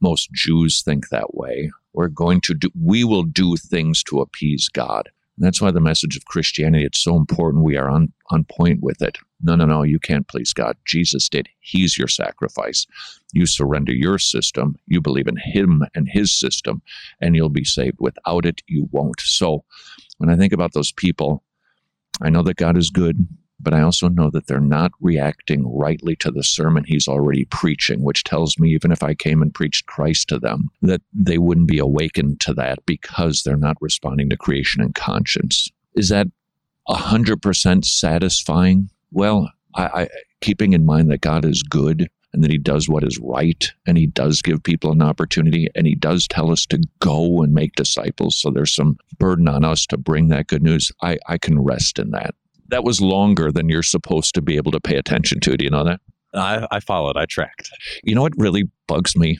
Most 0.00 0.30
Jews 0.32 0.82
think 0.82 1.08
that 1.08 1.34
way. 1.34 1.70
We're 1.92 2.08
going 2.08 2.40
to 2.42 2.54
do, 2.54 2.68
we 2.80 3.04
will 3.04 3.24
do 3.24 3.56
things 3.56 4.02
to 4.04 4.20
appease 4.20 4.68
God. 4.68 5.10
And 5.38 5.46
that's 5.46 5.62
why 5.62 5.70
the 5.70 5.80
message 5.80 6.16
of 6.16 6.24
Christianity, 6.24 6.84
it's 6.84 6.98
so 6.98 7.14
important 7.14 7.62
we 7.62 7.76
are 7.76 7.88
on, 7.88 8.12
on 8.30 8.44
point 8.44 8.80
with 8.82 9.00
it. 9.00 9.18
No, 9.40 9.54
no, 9.54 9.66
no, 9.66 9.84
you 9.84 10.00
can't 10.00 10.26
please 10.26 10.52
God. 10.52 10.76
Jesus 10.84 11.28
did. 11.28 11.48
He's 11.60 11.96
your 11.96 12.08
sacrifice. 12.08 12.86
You 13.32 13.46
surrender 13.46 13.92
your 13.92 14.18
system, 14.18 14.74
you 14.88 15.00
believe 15.00 15.28
in 15.28 15.36
Him 15.36 15.84
and 15.94 16.08
His 16.08 16.32
system, 16.32 16.82
and 17.20 17.36
you'll 17.36 17.50
be 17.50 17.62
saved. 17.62 17.98
Without 18.00 18.46
it, 18.46 18.62
you 18.66 18.88
won't. 18.90 19.20
So 19.20 19.64
when 20.16 20.28
I 20.28 20.36
think 20.36 20.52
about 20.52 20.72
those 20.72 20.90
people, 20.90 21.44
I 22.20 22.30
know 22.30 22.42
that 22.42 22.56
God 22.56 22.76
is 22.76 22.90
good, 22.90 23.28
but 23.60 23.74
I 23.74 23.82
also 23.82 24.08
know 24.08 24.30
that 24.30 24.46
they're 24.46 24.60
not 24.60 24.92
reacting 25.00 25.66
rightly 25.66 26.14
to 26.16 26.30
the 26.30 26.44
sermon 26.44 26.84
He's 26.84 27.08
already 27.08 27.44
preaching, 27.46 28.02
which 28.02 28.24
tells 28.24 28.58
me 28.58 28.70
even 28.70 28.92
if 28.92 29.02
I 29.02 29.14
came 29.14 29.42
and 29.42 29.54
preached 29.54 29.86
Christ 29.86 30.28
to 30.28 30.38
them, 30.38 30.68
that 30.82 31.02
they 31.12 31.38
wouldn't 31.38 31.68
be 31.68 31.78
awakened 31.78 32.40
to 32.40 32.54
that 32.54 32.84
because 32.86 33.42
they're 33.42 33.56
not 33.56 33.76
responding 33.80 34.30
to 34.30 34.36
creation 34.36 34.80
and 34.80 34.94
conscience. 34.94 35.68
Is 35.94 36.08
that 36.10 36.28
100% 36.88 37.84
satisfying? 37.84 38.88
Well, 39.10 39.50
I, 39.74 39.84
I, 39.84 40.08
keeping 40.40 40.72
in 40.72 40.84
mind 40.84 41.10
that 41.10 41.20
God 41.20 41.44
is 41.44 41.62
good 41.62 42.08
and 42.32 42.44
that 42.44 42.50
He 42.50 42.58
does 42.58 42.88
what 42.88 43.04
is 43.04 43.18
right 43.18 43.72
and 43.86 43.98
He 43.98 44.06
does 44.06 44.42
give 44.42 44.62
people 44.62 44.92
an 44.92 45.02
opportunity 45.02 45.68
and 45.74 45.86
He 45.86 45.94
does 45.94 46.28
tell 46.28 46.50
us 46.50 46.64
to 46.66 46.80
go 47.00 47.42
and 47.42 47.52
make 47.52 47.74
disciples. 47.74 48.36
So 48.36 48.50
there's 48.50 48.74
some 48.74 48.98
burden 49.18 49.48
on 49.48 49.64
us 49.64 49.86
to 49.86 49.96
bring 49.96 50.28
that 50.28 50.46
good 50.46 50.62
news. 50.62 50.92
I, 51.02 51.18
I 51.26 51.38
can 51.38 51.60
rest 51.60 51.98
in 51.98 52.10
that. 52.12 52.34
That 52.68 52.84
was 52.84 53.00
longer 53.00 53.50
than 53.50 53.68
you're 53.68 53.82
supposed 53.82 54.34
to 54.34 54.42
be 54.42 54.56
able 54.56 54.72
to 54.72 54.80
pay 54.80 54.96
attention 54.96 55.40
to. 55.40 55.56
Do 55.56 55.64
you 55.64 55.70
know 55.70 55.84
that? 55.84 56.00
I, 56.34 56.66
I 56.70 56.80
followed. 56.80 57.16
I 57.16 57.26
tracked. 57.26 57.70
You 58.04 58.14
know 58.14 58.22
what 58.22 58.34
really 58.36 58.64
bugs 58.86 59.16
me 59.16 59.38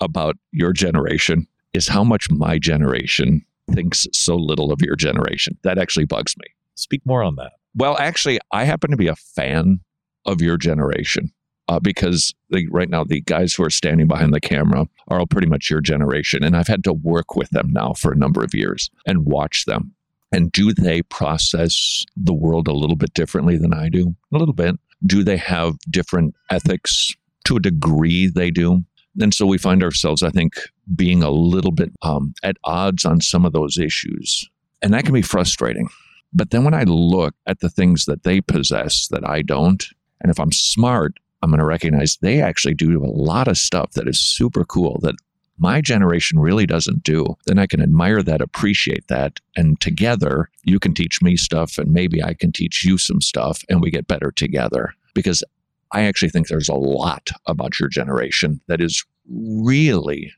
about 0.00 0.36
your 0.52 0.72
generation 0.72 1.46
is 1.72 1.88
how 1.88 2.04
much 2.04 2.30
my 2.30 2.58
generation 2.58 3.44
thinks 3.70 4.06
so 4.12 4.36
little 4.36 4.72
of 4.72 4.82
your 4.82 4.96
generation. 4.96 5.56
That 5.62 5.78
actually 5.78 6.04
bugs 6.04 6.36
me. 6.36 6.44
Speak 6.74 7.00
more 7.04 7.22
on 7.22 7.36
that. 7.36 7.52
Well, 7.74 7.96
actually, 7.98 8.38
I 8.50 8.64
happen 8.64 8.90
to 8.90 8.96
be 8.96 9.08
a 9.08 9.16
fan 9.16 9.80
of 10.26 10.42
your 10.42 10.56
generation 10.58 11.32
uh, 11.68 11.80
because 11.80 12.34
the, 12.50 12.66
right 12.68 12.90
now 12.90 13.04
the 13.04 13.22
guys 13.22 13.54
who 13.54 13.64
are 13.64 13.70
standing 13.70 14.06
behind 14.06 14.34
the 14.34 14.40
camera 14.40 14.86
are 15.08 15.20
all 15.20 15.26
pretty 15.26 15.46
much 15.46 15.70
your 15.70 15.80
generation. 15.80 16.44
And 16.44 16.56
I've 16.56 16.68
had 16.68 16.84
to 16.84 16.92
work 16.92 17.34
with 17.36 17.50
them 17.50 17.70
now 17.70 17.94
for 17.94 18.12
a 18.12 18.16
number 18.16 18.44
of 18.44 18.54
years 18.54 18.90
and 19.06 19.24
watch 19.24 19.64
them. 19.64 19.94
And 20.32 20.50
do 20.50 20.72
they 20.72 21.02
process 21.02 22.04
the 22.16 22.32
world 22.32 22.68
a 22.68 22.72
little 22.72 22.96
bit 22.96 23.12
differently 23.14 23.56
than 23.56 23.74
I 23.74 23.88
do? 23.88 24.14
A 24.32 24.38
little 24.38 24.54
bit. 24.54 24.76
Do 25.04 25.22
they 25.22 25.36
have 25.36 25.76
different 25.90 26.34
ethics? 26.50 27.12
To 27.46 27.56
a 27.56 27.60
degree, 27.60 28.28
they 28.28 28.50
do. 28.50 28.82
And 29.20 29.34
so 29.34 29.46
we 29.46 29.58
find 29.58 29.82
ourselves, 29.82 30.22
I 30.22 30.30
think, 30.30 30.54
being 30.94 31.22
a 31.22 31.30
little 31.30 31.72
bit 31.72 31.90
um, 32.02 32.34
at 32.42 32.56
odds 32.64 33.04
on 33.04 33.20
some 33.20 33.44
of 33.44 33.52
those 33.52 33.78
issues. 33.78 34.48
And 34.80 34.94
that 34.94 35.04
can 35.04 35.12
be 35.12 35.22
frustrating. 35.22 35.88
But 36.32 36.50
then 36.50 36.64
when 36.64 36.74
I 36.74 36.84
look 36.84 37.34
at 37.46 37.60
the 37.60 37.68
things 37.68 38.06
that 38.06 38.22
they 38.22 38.40
possess 38.40 39.08
that 39.08 39.28
I 39.28 39.42
don't, 39.42 39.84
and 40.20 40.30
if 40.30 40.40
I'm 40.40 40.52
smart, 40.52 41.14
I'm 41.42 41.50
going 41.50 41.58
to 41.58 41.66
recognize 41.66 42.16
they 42.20 42.40
actually 42.40 42.74
do 42.74 43.04
a 43.04 43.06
lot 43.06 43.48
of 43.48 43.58
stuff 43.58 43.92
that 43.92 44.08
is 44.08 44.20
super 44.20 44.64
cool 44.64 44.98
that 45.02 45.16
my 45.62 45.80
generation 45.80 46.40
really 46.40 46.66
doesn't 46.66 47.04
do, 47.04 47.36
then 47.46 47.58
I 47.58 47.66
can 47.66 47.80
admire 47.80 48.20
that, 48.22 48.40
appreciate 48.40 49.06
that. 49.06 49.38
And 49.56 49.80
together, 49.80 50.50
you 50.64 50.80
can 50.80 50.92
teach 50.92 51.22
me 51.22 51.36
stuff, 51.36 51.78
and 51.78 51.92
maybe 51.92 52.22
I 52.22 52.34
can 52.34 52.50
teach 52.50 52.84
you 52.84 52.98
some 52.98 53.20
stuff, 53.20 53.62
and 53.68 53.80
we 53.80 53.90
get 53.90 54.08
better 54.08 54.32
together. 54.32 54.92
Because 55.14 55.44
I 55.92 56.02
actually 56.02 56.30
think 56.30 56.48
there's 56.48 56.68
a 56.68 56.74
lot 56.74 57.28
about 57.46 57.78
your 57.78 57.88
generation 57.88 58.60
that 58.66 58.80
is 58.80 59.04
really, 59.30 60.32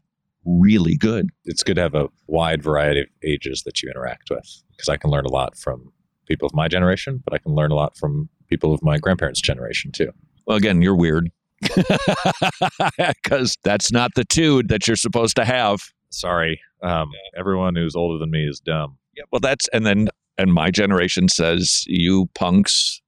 really 0.45 0.97
good. 0.97 1.31
It's 1.47 1.63
good 1.63 1.77
to 1.77 1.83
have 1.83 1.95
a 1.95 2.09
wide 2.27 2.63
variety 2.63 3.01
of 3.01 3.07
ages 3.23 3.63
that 3.63 3.83
you 3.83 3.89
interact 3.89 4.29
with 4.29 4.63
because 4.73 4.91
I 4.91 4.99
can 4.99 5.11
learn 5.11 5.25
a 5.25 5.33
lot 5.33 5.57
from 5.57 5.91
people 6.27 6.47
of 6.47 6.55
my 6.55 6.69
generation, 6.69 7.23
but 7.25 7.33
I 7.33 7.39
can 7.39 7.55
learn 7.55 7.71
a 7.71 7.77
lot 7.77 7.97
from 7.97 8.29
people 8.49 8.75
of 8.75 8.83
my 8.83 8.99
grandparents' 8.99 9.41
generation 9.41 9.91
too. 9.91 10.13
Well, 10.47 10.59
again, 10.59 10.83
you're 10.83 10.97
weird. 10.97 11.31
Because 13.23 13.57
that's 13.65 13.91
not 13.91 14.13
the 14.15 14.25
tude 14.25 14.69
that 14.69 14.87
you're 14.87 14.97
supposed 14.97 15.37
to 15.37 15.45
have. 15.45 15.81
Sorry, 16.11 16.61
um, 16.83 17.11
everyone 17.37 17.75
who's 17.75 17.97
older 17.97 18.19
than 18.19 18.31
me 18.31 18.47
is 18.47 18.61
dumb. 18.61 18.99
Yeah, 19.17 19.25
well, 19.33 19.41
that's, 19.41 19.69
and 19.69 19.87
then, 19.87 20.09
and 20.39 20.53
my 20.53 20.71
generation 20.71 21.29
says, 21.29 21.85
you 21.87 22.29
punks 22.35 23.01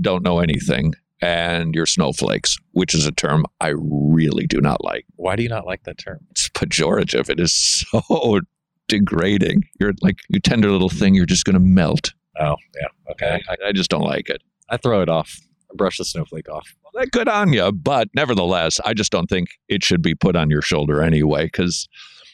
don't 0.00 0.22
know 0.22 0.40
anything 0.40 0.94
and 1.22 1.74
you're 1.74 1.86
snowflakes, 1.86 2.58
which 2.72 2.94
is 2.94 3.06
a 3.06 3.12
term 3.12 3.46
I 3.60 3.74
really 3.76 4.46
do 4.46 4.60
not 4.60 4.84
like. 4.84 5.06
Why 5.16 5.36
do 5.36 5.42
you 5.42 5.48
not 5.48 5.66
like 5.66 5.84
that 5.84 5.98
term? 5.98 6.18
It's 6.30 6.48
pejorative. 6.50 7.30
It 7.30 7.38
is 7.38 7.52
so 7.54 8.40
degrading. 8.88 9.62
You're 9.80 9.92
like, 10.02 10.18
you 10.28 10.40
tender 10.40 10.70
little 10.70 10.88
thing, 10.88 11.14
you're 11.14 11.24
just 11.24 11.44
going 11.44 11.54
to 11.54 11.60
melt. 11.60 12.12
Oh, 12.40 12.56
yeah. 12.74 12.88
Okay. 13.12 13.40
I, 13.48 13.68
I 13.68 13.72
just 13.72 13.88
don't 13.88 14.02
like 14.02 14.28
it. 14.28 14.42
I 14.68 14.76
throw 14.76 15.00
it 15.00 15.08
off. 15.08 15.38
I 15.70 15.76
brush 15.76 15.98
the 15.98 16.04
snowflake 16.04 16.48
off. 16.48 16.74
Good 17.10 17.28
on 17.28 17.52
you, 17.52 17.72
but 17.72 18.08
nevertheless, 18.14 18.78
I 18.84 18.94
just 18.94 19.12
don't 19.12 19.28
think 19.28 19.48
it 19.68 19.82
should 19.82 20.02
be 20.02 20.14
put 20.14 20.36
on 20.36 20.50
your 20.50 20.62
shoulder 20.62 21.02
anyway. 21.02 21.44
Because 21.46 21.88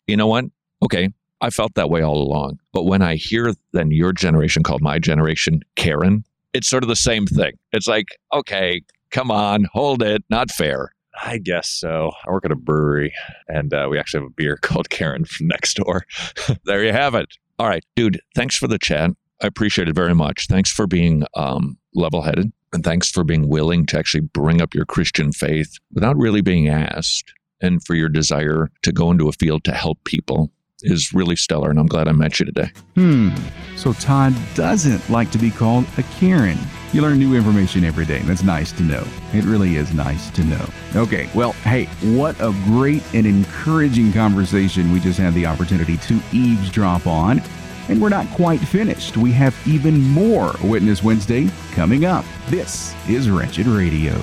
you 0.07 0.17
know 0.17 0.27
what? 0.27 0.47
Okay, 0.83 1.11
I 1.41 1.51
felt 1.51 1.75
that 1.75 1.91
way 1.91 2.03
all 2.03 2.21
along. 2.21 2.59
But 2.73 2.85
when 2.85 3.03
I 3.03 3.15
hear 3.17 3.53
then 3.73 3.91
your 3.91 4.13
generation 4.13 4.63
called 4.63 4.83
my 4.83 4.99
generation 4.99 5.61
Karen, 5.77 6.25
it's 6.53 6.69
sort 6.69 6.83
of 6.83 6.89
the 6.89 6.97
same 6.97 7.27
thing. 7.27 7.53
It's 7.73 7.87
like, 7.87 8.09
okay, 8.33 8.83
come 9.11 9.31
on, 9.31 9.67
hold 9.73 10.03
it, 10.03 10.25
not 10.31 10.51
fair. 10.51 10.93
I 11.21 11.39
guess 11.39 11.69
so. 11.69 12.13
I 12.27 12.31
work 12.31 12.45
at 12.45 12.53
a 12.53 12.57
brewery, 12.57 13.13
and 13.49 13.75
uh, 13.75 13.89
we 13.91 13.99
actually 13.99 14.21
have 14.21 14.29
a 14.29 14.35
beer 14.35 14.57
called 14.63 14.91
Karen 14.91 15.25
from 15.25 15.49
next 15.49 15.75
door. 15.75 16.05
there 16.65 16.85
you 16.85 16.93
have 16.93 17.15
it. 17.15 17.29
All 17.59 17.69
right, 17.69 17.85
dude. 17.97 18.21
Thanks 18.35 18.57
for 18.57 18.69
the 18.69 18.79
chat. 18.79 19.11
I 19.43 19.47
appreciate 19.47 19.89
it 19.89 19.95
very 19.95 20.15
much. 20.15 20.47
Thanks 20.49 20.71
for 20.71 20.87
being 20.87 21.25
um, 21.35 21.79
level-headed, 21.95 22.53
and 22.73 22.85
thanks 22.85 23.11
for 23.11 23.25
being 23.25 23.49
willing 23.49 23.87
to 23.87 23.99
actually 23.99 24.21
bring 24.21 24.61
up 24.61 24.75
your 24.75 24.85
Christian 24.85 25.33
faith 25.33 25.79
without 25.93 26.17
really 26.17 26.41
being 26.41 26.69
asked, 26.69 27.33
and 27.61 27.83
for 27.85 27.95
your 27.95 28.09
desire 28.09 28.71
to 28.83 28.93
go 28.93 29.11
into 29.11 29.29
a 29.29 29.33
field 29.33 29.65
to 29.65 29.73
help 29.73 30.03
people. 30.05 30.51
is 30.83 31.13
really 31.13 31.37
stellar, 31.37 31.71
and 31.71 31.79
I'm 31.79 31.87
glad 31.87 32.09
I 32.09 32.13
met 32.13 32.39
you 32.39 32.47
today. 32.47 32.71
Hmm. 32.95 33.31
So 33.77 33.93
Todd 33.93 34.35
doesn't 34.55 35.09
like 35.11 35.31
to 35.33 35.39
be 35.39 35.51
called 35.51 35.85
a 35.97 36.03
Karen. 36.05 36.59
You 36.93 37.03
learn 37.03 37.19
new 37.19 37.35
information 37.35 37.85
every 37.85 38.07
day. 38.07 38.21
That's 38.21 38.43
nice 38.43 38.73
to 38.73 38.83
know. 38.83 39.05
It 39.33 39.45
really 39.45 39.77
is 39.77 39.93
nice 39.93 40.31
to 40.31 40.45
know. 40.45 40.69
Okay, 40.97 41.29
well, 41.35 41.53
hey, 41.53 41.87
what 42.17 42.41
a 42.41 42.53
great 42.65 43.03
and 43.15 43.27
encouraging 43.27 44.13
conversation 44.13 44.93
we 44.93 45.01
just 45.01 45.19
had 45.19 45.35
the 45.35 45.47
opportunity 45.47 45.97
to 45.99 46.21
eavesdrop 46.33 47.07
on. 47.07 47.43
And 47.89 48.01
we're 48.01 48.09
not 48.09 48.29
quite 48.31 48.61
finished. 48.61 49.17
We 49.17 49.33
have 49.33 49.57
even 49.67 50.01
more 50.01 50.55
Witness 50.63 51.03
Wednesday 51.03 51.49
coming 51.73 52.05
up. 52.05 52.25
This 52.49 52.95
is 53.09 53.31
Wretched 53.31 53.67
Radio. 53.67 54.21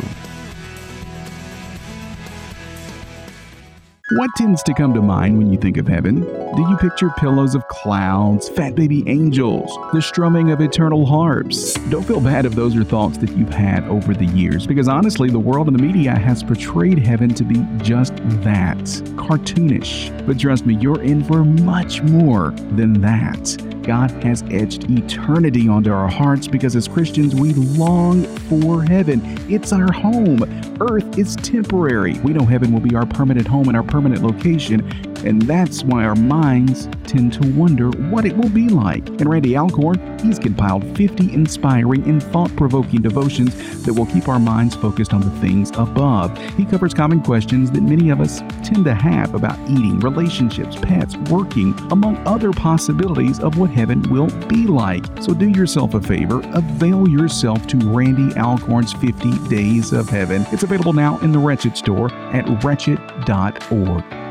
What 4.12 4.30
tends 4.38 4.62
to 4.62 4.74
come 4.76 4.94
to 4.94 5.02
mind 5.02 5.36
when 5.36 5.52
you 5.52 5.58
think 5.58 5.78
of 5.78 5.88
heaven? 5.88 6.20
Do 6.20 6.62
you 6.70 6.78
picture 6.80 7.10
pillows 7.18 7.56
of 7.56 7.68
clouds, 7.70 8.48
fat 8.48 8.76
baby 8.76 9.04
angels, 9.10 9.76
the 9.94 10.00
strumming 10.00 10.52
of 10.52 10.62
eternal 10.62 11.08
harps? 11.08 11.74
Don't 11.90 12.04
feel 12.04 12.22
bad 12.22 12.46
if 12.46 12.54
those 12.54 12.78
are 12.78 12.84
thoughts 12.84 13.18
that 13.18 13.36
you've 13.36 13.50
had 13.50 13.84
over 13.86 14.14
the 14.14 14.28
years, 14.28 14.68
because 14.68 14.88
honestly, 14.88 15.32
the 15.32 15.40
world 15.40 15.66
and 15.66 15.76
the 15.76 15.82
media 15.82 16.14
has 16.14 16.44
portrayed 16.44 17.00
heaven 17.00 17.34
to 17.34 17.44
be 17.44 17.66
just 17.84 18.16
that 18.44 18.78
cartoonish. 19.18 20.28
But 20.28 20.38
trust 20.38 20.68
me, 20.68 20.76
you're 20.76 21.02
in 21.02 21.24
for 21.24 21.44
much 21.44 22.04
more 22.04 22.52
than 22.74 23.02
that. 23.02 23.75
God 23.86 24.10
has 24.24 24.44
etched 24.50 24.90
eternity 24.90 25.68
onto 25.68 25.92
our 25.92 26.08
hearts 26.08 26.48
because 26.48 26.76
as 26.76 26.88
Christians, 26.88 27.36
we 27.36 27.54
long 27.54 28.24
for 28.50 28.82
heaven. 28.82 29.22
It's 29.48 29.72
our 29.72 29.92
home. 29.92 30.42
Earth 30.82 31.20
is 31.20 31.36
temporary. 31.36 32.18
We 32.20 32.34
know 32.34 32.46
heaven 32.46 32.74
will 32.74 32.80
be 32.80 32.96
our 32.96 33.06
permanent 33.06 33.48
home 33.48 33.68
and 33.68 33.78
our 33.78 33.84
permanent 33.84 34.24
location, 34.24 34.82
and 35.26 35.42
that's 35.44 35.84
why 35.84 36.04
our 36.06 36.16
minds 36.16 36.88
tend 37.06 37.34
to 37.34 37.54
wonder 37.54 37.90
what 37.90 38.26
it 38.26 38.36
will 38.36 38.50
be 38.50 38.70
like. 38.70 39.08
And 39.08 39.30
Randy 39.30 39.58
Alcorn, 39.58 40.20
he's 40.20 40.40
compiled 40.40 40.84
50 40.96 41.34
inspiring 41.34 42.04
and 42.10 42.22
thought 42.22 42.56
provoking 42.56 43.02
devotions 43.02 43.84
that 43.84 43.94
will 43.94 44.06
keep 44.06 44.28
our 44.28 44.40
minds 44.40 44.76
focused 44.76 45.14
on 45.14 45.22
the 45.22 45.30
things 45.42 45.72
above. 45.72 46.38
He 46.56 46.66
covers 46.66 46.94
common 46.94 47.22
questions 47.22 47.72
that 47.72 47.82
many 47.82 48.10
of 48.10 48.22
us 48.22 48.40
tend 48.64 48.86
to 48.86 48.94
have 48.94 49.36
about 49.36 49.60
eating, 49.70 50.00
relationships, 50.00 50.76
pets, 50.76 51.16
working, 51.30 51.74
among 51.92 52.18
other 52.28 52.52
possibilities 52.52 53.40
of 53.40 53.58
what 53.58 53.70
heaven 53.70 54.02
will 54.04 54.30
be 54.48 54.68
like. 54.68 55.06
So 55.22 55.34
do 55.34 55.50
yourself 55.50 55.94
a 55.94 56.02
favor, 56.02 56.42
avail 56.54 57.08
yourself 57.08 57.66
to 57.68 57.78
Randy 57.78 58.36
Alcorn's 58.38 58.94
50 58.94 59.48
Days 59.50 59.94
of 59.94 60.10
Heaven. 60.10 60.46
It's 60.52 60.64
available 60.64 60.94
now 60.94 61.20
in 61.20 61.32
the 61.32 61.40
Wretched 61.40 61.78
store 61.78 62.12
at 62.34 62.64
wretched.org. 62.64 64.25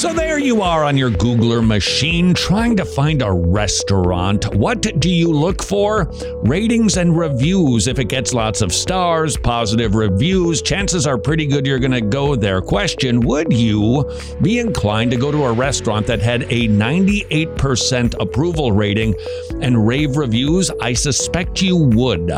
So 0.00 0.14
there 0.14 0.38
you 0.38 0.62
are 0.62 0.82
on 0.82 0.96
your 0.96 1.10
Googler 1.10 1.62
machine 1.62 2.32
trying 2.32 2.74
to 2.76 2.86
find 2.86 3.20
a 3.20 3.30
restaurant. 3.30 4.54
What 4.54 4.80
do 4.98 5.10
you 5.10 5.30
look 5.30 5.62
for? 5.62 6.10
Ratings 6.42 6.96
and 6.96 7.18
reviews. 7.18 7.86
If 7.86 7.98
it 7.98 8.06
gets 8.06 8.32
lots 8.32 8.62
of 8.62 8.72
stars, 8.72 9.36
positive 9.36 9.94
reviews, 9.94 10.62
chances 10.62 11.06
are 11.06 11.18
pretty 11.18 11.44
good 11.44 11.66
you're 11.66 11.78
going 11.78 11.90
to 11.90 12.00
go 12.00 12.34
there. 12.34 12.62
Question 12.62 13.20
Would 13.20 13.52
you 13.52 14.10
be 14.40 14.58
inclined 14.58 15.10
to 15.10 15.18
go 15.18 15.30
to 15.30 15.44
a 15.44 15.52
restaurant 15.52 16.06
that 16.06 16.20
had 16.20 16.44
a 16.44 16.66
98% 16.66 18.18
approval 18.18 18.72
rating 18.72 19.14
and 19.60 19.86
rave 19.86 20.16
reviews? 20.16 20.70
I 20.80 20.94
suspect 20.94 21.60
you 21.60 21.76
would. 21.76 22.32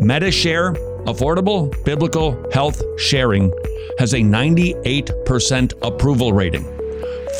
Medi-Share, 0.00 0.72
affordable 1.04 1.72
biblical 1.84 2.50
health 2.50 2.82
sharing, 2.98 3.52
has 4.00 4.12
a 4.14 4.18
98% 4.18 5.72
approval 5.82 6.32
rating. 6.32 6.79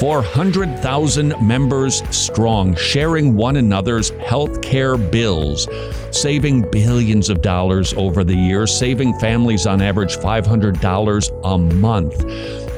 400,000 0.01 1.35
members 1.47 2.03
strong, 2.09 2.75
sharing 2.75 3.37
one 3.37 3.57
another's 3.57 4.13
healthcare 4.13 4.97
bills, 5.11 5.69
saving 6.11 6.63
billions 6.71 7.29
of 7.29 7.43
dollars 7.43 7.93
over 7.93 8.25
the 8.25 8.35
years, 8.35 8.75
saving 8.75 9.13
families 9.19 9.67
on 9.67 9.83
average 9.83 10.17
$500 10.17 11.41
a 11.45 11.59
month. 11.59 12.19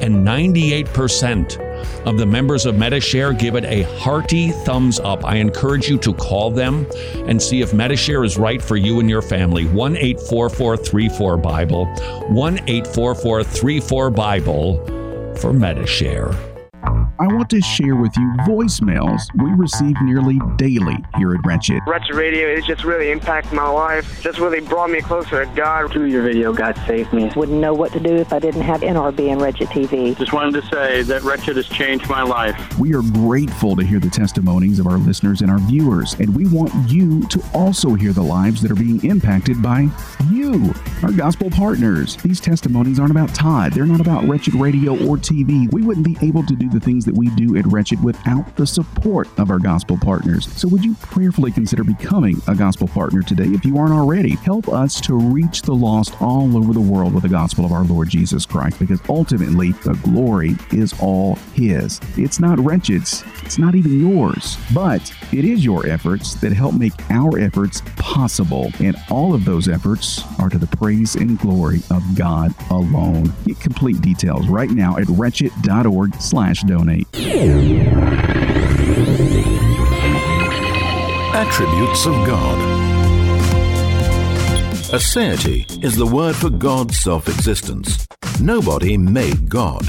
And 0.02 0.26
98% 0.26 2.06
of 2.06 2.18
the 2.18 2.26
members 2.26 2.66
of 2.66 2.76
Medi-Share 2.76 3.34
give 3.34 3.54
it 3.54 3.66
a 3.66 3.82
hearty 4.00 4.50
thumbs 4.50 4.98
up. 4.98 5.24
I 5.24 5.36
encourage 5.36 5.88
you 5.88 5.98
to 5.98 6.12
call 6.14 6.50
them 6.50 6.88
and 7.28 7.40
see 7.40 7.60
if 7.60 7.72
Medi-Share 7.72 8.24
is 8.24 8.36
right 8.36 8.60
for 8.60 8.74
you 8.74 8.98
and 8.98 9.08
your 9.08 9.22
family. 9.22 9.66
1 9.66 9.96
844 9.96 11.36
Bible, 11.36 11.86
1 11.86 12.58
844 12.66 14.10
Bible 14.10 15.36
for 15.36 15.52
Medi-Share. 15.52 16.51
I 17.22 17.26
want 17.26 17.48
to 17.50 17.60
share 17.60 17.94
with 17.94 18.16
you 18.16 18.32
voicemails 18.38 19.20
we 19.36 19.52
receive 19.52 19.94
nearly 20.02 20.40
daily 20.56 20.96
here 21.16 21.32
at 21.36 21.46
Wretched. 21.46 21.80
Wretched 21.86 22.16
Radio, 22.16 22.48
it 22.48 22.64
just 22.64 22.82
really 22.82 23.12
impacted 23.12 23.52
my 23.52 23.68
life. 23.68 24.20
Just 24.20 24.40
really 24.40 24.58
brought 24.58 24.90
me 24.90 25.00
closer 25.00 25.44
to 25.44 25.54
God. 25.54 25.92
Through 25.92 26.06
your 26.06 26.24
video, 26.24 26.52
God 26.52 26.76
saved 26.84 27.12
me. 27.12 27.30
Wouldn't 27.36 27.60
know 27.60 27.74
what 27.74 27.92
to 27.92 28.00
do 28.00 28.16
if 28.16 28.32
I 28.32 28.40
didn't 28.40 28.62
have 28.62 28.80
NRB 28.80 29.30
and 29.30 29.40
Wretched 29.40 29.68
TV. 29.68 30.18
Just 30.18 30.32
wanted 30.32 30.60
to 30.62 30.68
say 30.68 31.02
that 31.02 31.22
Wretched 31.22 31.54
has 31.54 31.68
changed 31.68 32.08
my 32.08 32.22
life. 32.22 32.76
We 32.76 32.92
are 32.92 33.02
grateful 33.02 33.76
to 33.76 33.84
hear 33.84 34.00
the 34.00 34.10
testimonies 34.10 34.80
of 34.80 34.88
our 34.88 34.98
listeners 34.98 35.42
and 35.42 35.50
our 35.50 35.60
viewers, 35.60 36.14
and 36.14 36.34
we 36.34 36.48
want 36.48 36.72
you 36.90 37.24
to 37.28 37.40
also 37.54 37.94
hear 37.94 38.12
the 38.12 38.20
lives 38.20 38.60
that 38.62 38.72
are 38.72 38.74
being 38.74 39.00
impacted 39.04 39.62
by 39.62 39.86
you, 40.28 40.74
our 41.04 41.12
gospel 41.12 41.50
partners. 41.50 42.16
These 42.16 42.40
testimonies 42.40 42.98
aren't 42.98 43.12
about 43.12 43.32
Todd, 43.32 43.74
they're 43.74 43.86
not 43.86 44.00
about 44.00 44.24
Wretched 44.26 44.54
Radio 44.54 44.92
or 45.06 45.16
TV. 45.18 45.72
We 45.72 45.82
wouldn't 45.82 46.04
be 46.04 46.16
able 46.26 46.44
to 46.46 46.56
do 46.56 46.68
the 46.68 46.80
things 46.80 47.04
that 47.04 47.11
we 47.12 47.28
do 47.30 47.56
at 47.56 47.66
Wretched 47.66 48.02
without 48.02 48.56
the 48.56 48.66
support 48.66 49.28
of 49.38 49.50
our 49.50 49.58
gospel 49.58 49.98
partners. 49.98 50.52
So, 50.54 50.68
would 50.68 50.84
you 50.84 50.94
prayerfully 50.94 51.52
consider 51.52 51.84
becoming 51.84 52.40
a 52.48 52.54
gospel 52.54 52.88
partner 52.88 53.22
today 53.22 53.46
if 53.46 53.64
you 53.64 53.78
aren't 53.78 53.92
already? 53.92 54.30
Help 54.36 54.68
us 54.68 55.00
to 55.02 55.14
reach 55.14 55.62
the 55.62 55.74
lost 55.74 56.20
all 56.20 56.56
over 56.56 56.72
the 56.72 56.80
world 56.80 57.14
with 57.14 57.22
the 57.22 57.28
gospel 57.28 57.64
of 57.64 57.72
our 57.72 57.84
Lord 57.84 58.08
Jesus 58.08 58.46
Christ 58.46 58.78
because 58.78 59.00
ultimately 59.08 59.72
the 59.72 59.94
glory 60.02 60.56
is 60.72 60.94
all 61.00 61.36
His. 61.54 62.00
It's 62.16 62.40
not 62.40 62.58
Wretched's, 62.58 63.24
it's 63.42 63.58
not 63.58 63.74
even 63.74 64.00
yours, 64.00 64.56
but 64.74 65.12
it 65.32 65.44
is 65.44 65.64
your 65.64 65.86
efforts 65.86 66.34
that 66.36 66.52
help 66.52 66.74
make 66.74 66.92
our 67.10 67.38
efforts 67.38 67.82
possible. 67.96 68.70
And 68.80 68.96
all 69.10 69.34
of 69.34 69.44
those 69.44 69.68
efforts 69.68 70.22
are 70.38 70.48
to 70.48 70.58
the 70.58 70.66
praise 70.76 71.14
and 71.14 71.38
glory 71.38 71.80
of 71.90 72.02
God 72.14 72.54
alone. 72.70 73.32
Get 73.44 73.60
complete 73.60 74.00
details 74.00 74.48
right 74.48 74.70
now 74.70 74.96
at 74.98 75.08
wretched.org 75.08 76.14
slash 76.16 76.62
donate. 76.62 77.01
Attributes 81.34 82.06
of 82.06 82.14
God. 82.26 82.58
Aseity 84.92 85.82
is 85.82 85.96
the 85.96 86.06
word 86.06 86.36
for 86.36 86.50
God's 86.50 86.98
self 86.98 87.28
existence. 87.28 88.06
Nobody 88.40 88.96
made 88.96 89.48
God. 89.48 89.88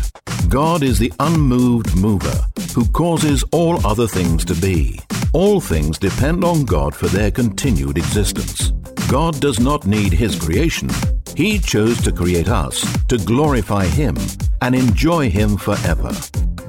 God 0.50 0.84
is 0.84 1.00
the 1.00 1.12
unmoved 1.20 1.96
mover 1.96 2.46
who 2.74 2.86
causes 2.90 3.44
all 3.52 3.86
other 3.86 4.08
things 4.08 4.46
to 4.46 4.56
be. 4.56 5.00
All 5.34 5.60
things 5.60 5.98
depend 5.98 6.44
on 6.44 6.64
God 6.66 6.96
for 6.96 7.08
their 7.08 7.32
continued 7.32 7.98
existence. 7.98 8.72
God 9.10 9.40
does 9.40 9.60
not 9.60 9.86
need 9.86 10.14
His 10.14 10.40
creation. 10.40 10.90
He 11.36 11.60
chose 11.60 12.02
to 12.04 12.12
create 12.12 12.50
us 12.50 12.82
to 13.08 13.18
glorify 13.18 13.86
Him 13.86 14.16
and 14.62 14.74
enjoy 14.76 15.30
Him 15.30 15.58
forever. 15.58 16.12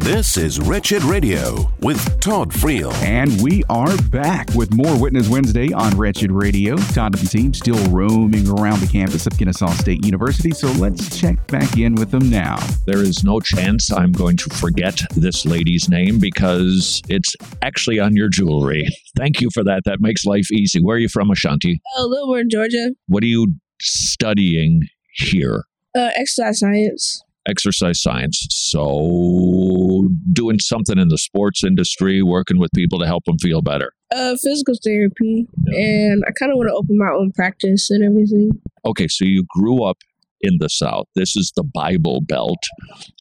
This 0.05 0.37
is 0.37 0.61
Wretched 0.61 1.03
Radio 1.03 1.73
with 1.81 2.21
Todd 2.21 2.51
Friel. 2.51 2.93
And 3.03 3.41
we 3.41 3.65
are 3.71 3.97
back 4.11 4.51
with 4.55 4.75
more 4.75 5.01
Witness 5.01 5.31
Wednesday 5.31 5.73
on 5.73 5.97
Wretched 5.97 6.31
Radio. 6.31 6.77
Todd 6.77 7.15
and 7.15 7.25
the 7.25 7.27
team 7.27 7.55
still 7.55 7.83
roaming 7.89 8.47
around 8.47 8.81
the 8.81 8.87
campus 8.87 9.27
of 9.27 9.39
Kennesaw 9.39 9.71
State 9.71 10.05
University, 10.05 10.51
so 10.51 10.71
let's 10.73 11.19
check 11.19 11.47
back 11.47 11.79
in 11.79 11.95
with 11.95 12.11
them 12.11 12.29
now. 12.29 12.59
There 12.85 12.99
is 12.99 13.25
no 13.25 13.41
chance 13.41 13.91
I'm 13.91 14.13
going 14.13 14.37
to 14.37 14.51
forget 14.51 15.01
this 15.17 15.47
lady's 15.47 15.89
name 15.89 16.19
because 16.19 17.01
it's 17.09 17.35
actually 17.63 17.99
on 17.99 18.15
your 18.15 18.29
jewelry. 18.29 18.87
Thank 19.17 19.41
you 19.41 19.49
for 19.55 19.65
that. 19.65 19.85
That 19.87 20.03
makes 20.03 20.27
life 20.27 20.53
easy. 20.53 20.83
Where 20.83 20.97
are 20.97 21.01
you 21.01 21.09
from, 21.09 21.31
Ashanti? 21.31 21.81
Uh, 21.99 22.05
Lilburn, 22.05 22.51
Georgia. 22.51 22.91
What 23.09 23.23
are 23.23 23.29
you 23.29 23.55
studying 23.81 24.83
here? 25.15 25.65
Uh, 25.97 26.11
exercise 26.15 26.59
science. 26.59 27.24
Exercise 27.47 28.01
science. 28.01 28.47
So, 28.51 30.09
doing 30.33 30.59
something 30.59 30.99
in 30.99 31.09
the 31.09 31.19
sports 31.19 31.63
industry, 31.63 32.23
working 32.23 32.59
with 32.59 32.71
people 32.75 32.99
to 33.01 33.07
help 33.07 33.25
them 33.25 33.39
feel 33.39 33.61
better. 33.61 33.93
Uh, 34.15 34.37
physical 34.37 34.75
therapy, 34.83 35.47
and 35.67 36.25
I 36.27 36.31
kind 36.39 36.53
of 36.53 36.57
want 36.57 36.69
to 36.69 36.75
open 36.75 36.97
my 36.99 37.11
own 37.11 37.33
practice 37.33 37.91
and 37.91 38.05
everything. 38.05 38.53
Okay, 38.87 39.09
so 39.09 39.25
you 39.25 39.45
grew 39.49 39.85
up 39.85 39.99
in 40.41 40.59
the 40.59 40.69
South. 40.69 41.07
This 41.15 41.37
is 41.37 41.53
the 41.57 41.65
Bible 41.65 42.21
Belt 42.21 42.63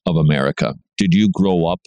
of 0.05 0.15
America. 0.15 0.75
Did 0.97 1.13
you 1.13 1.29
grow 1.29 1.65
up 1.65 1.81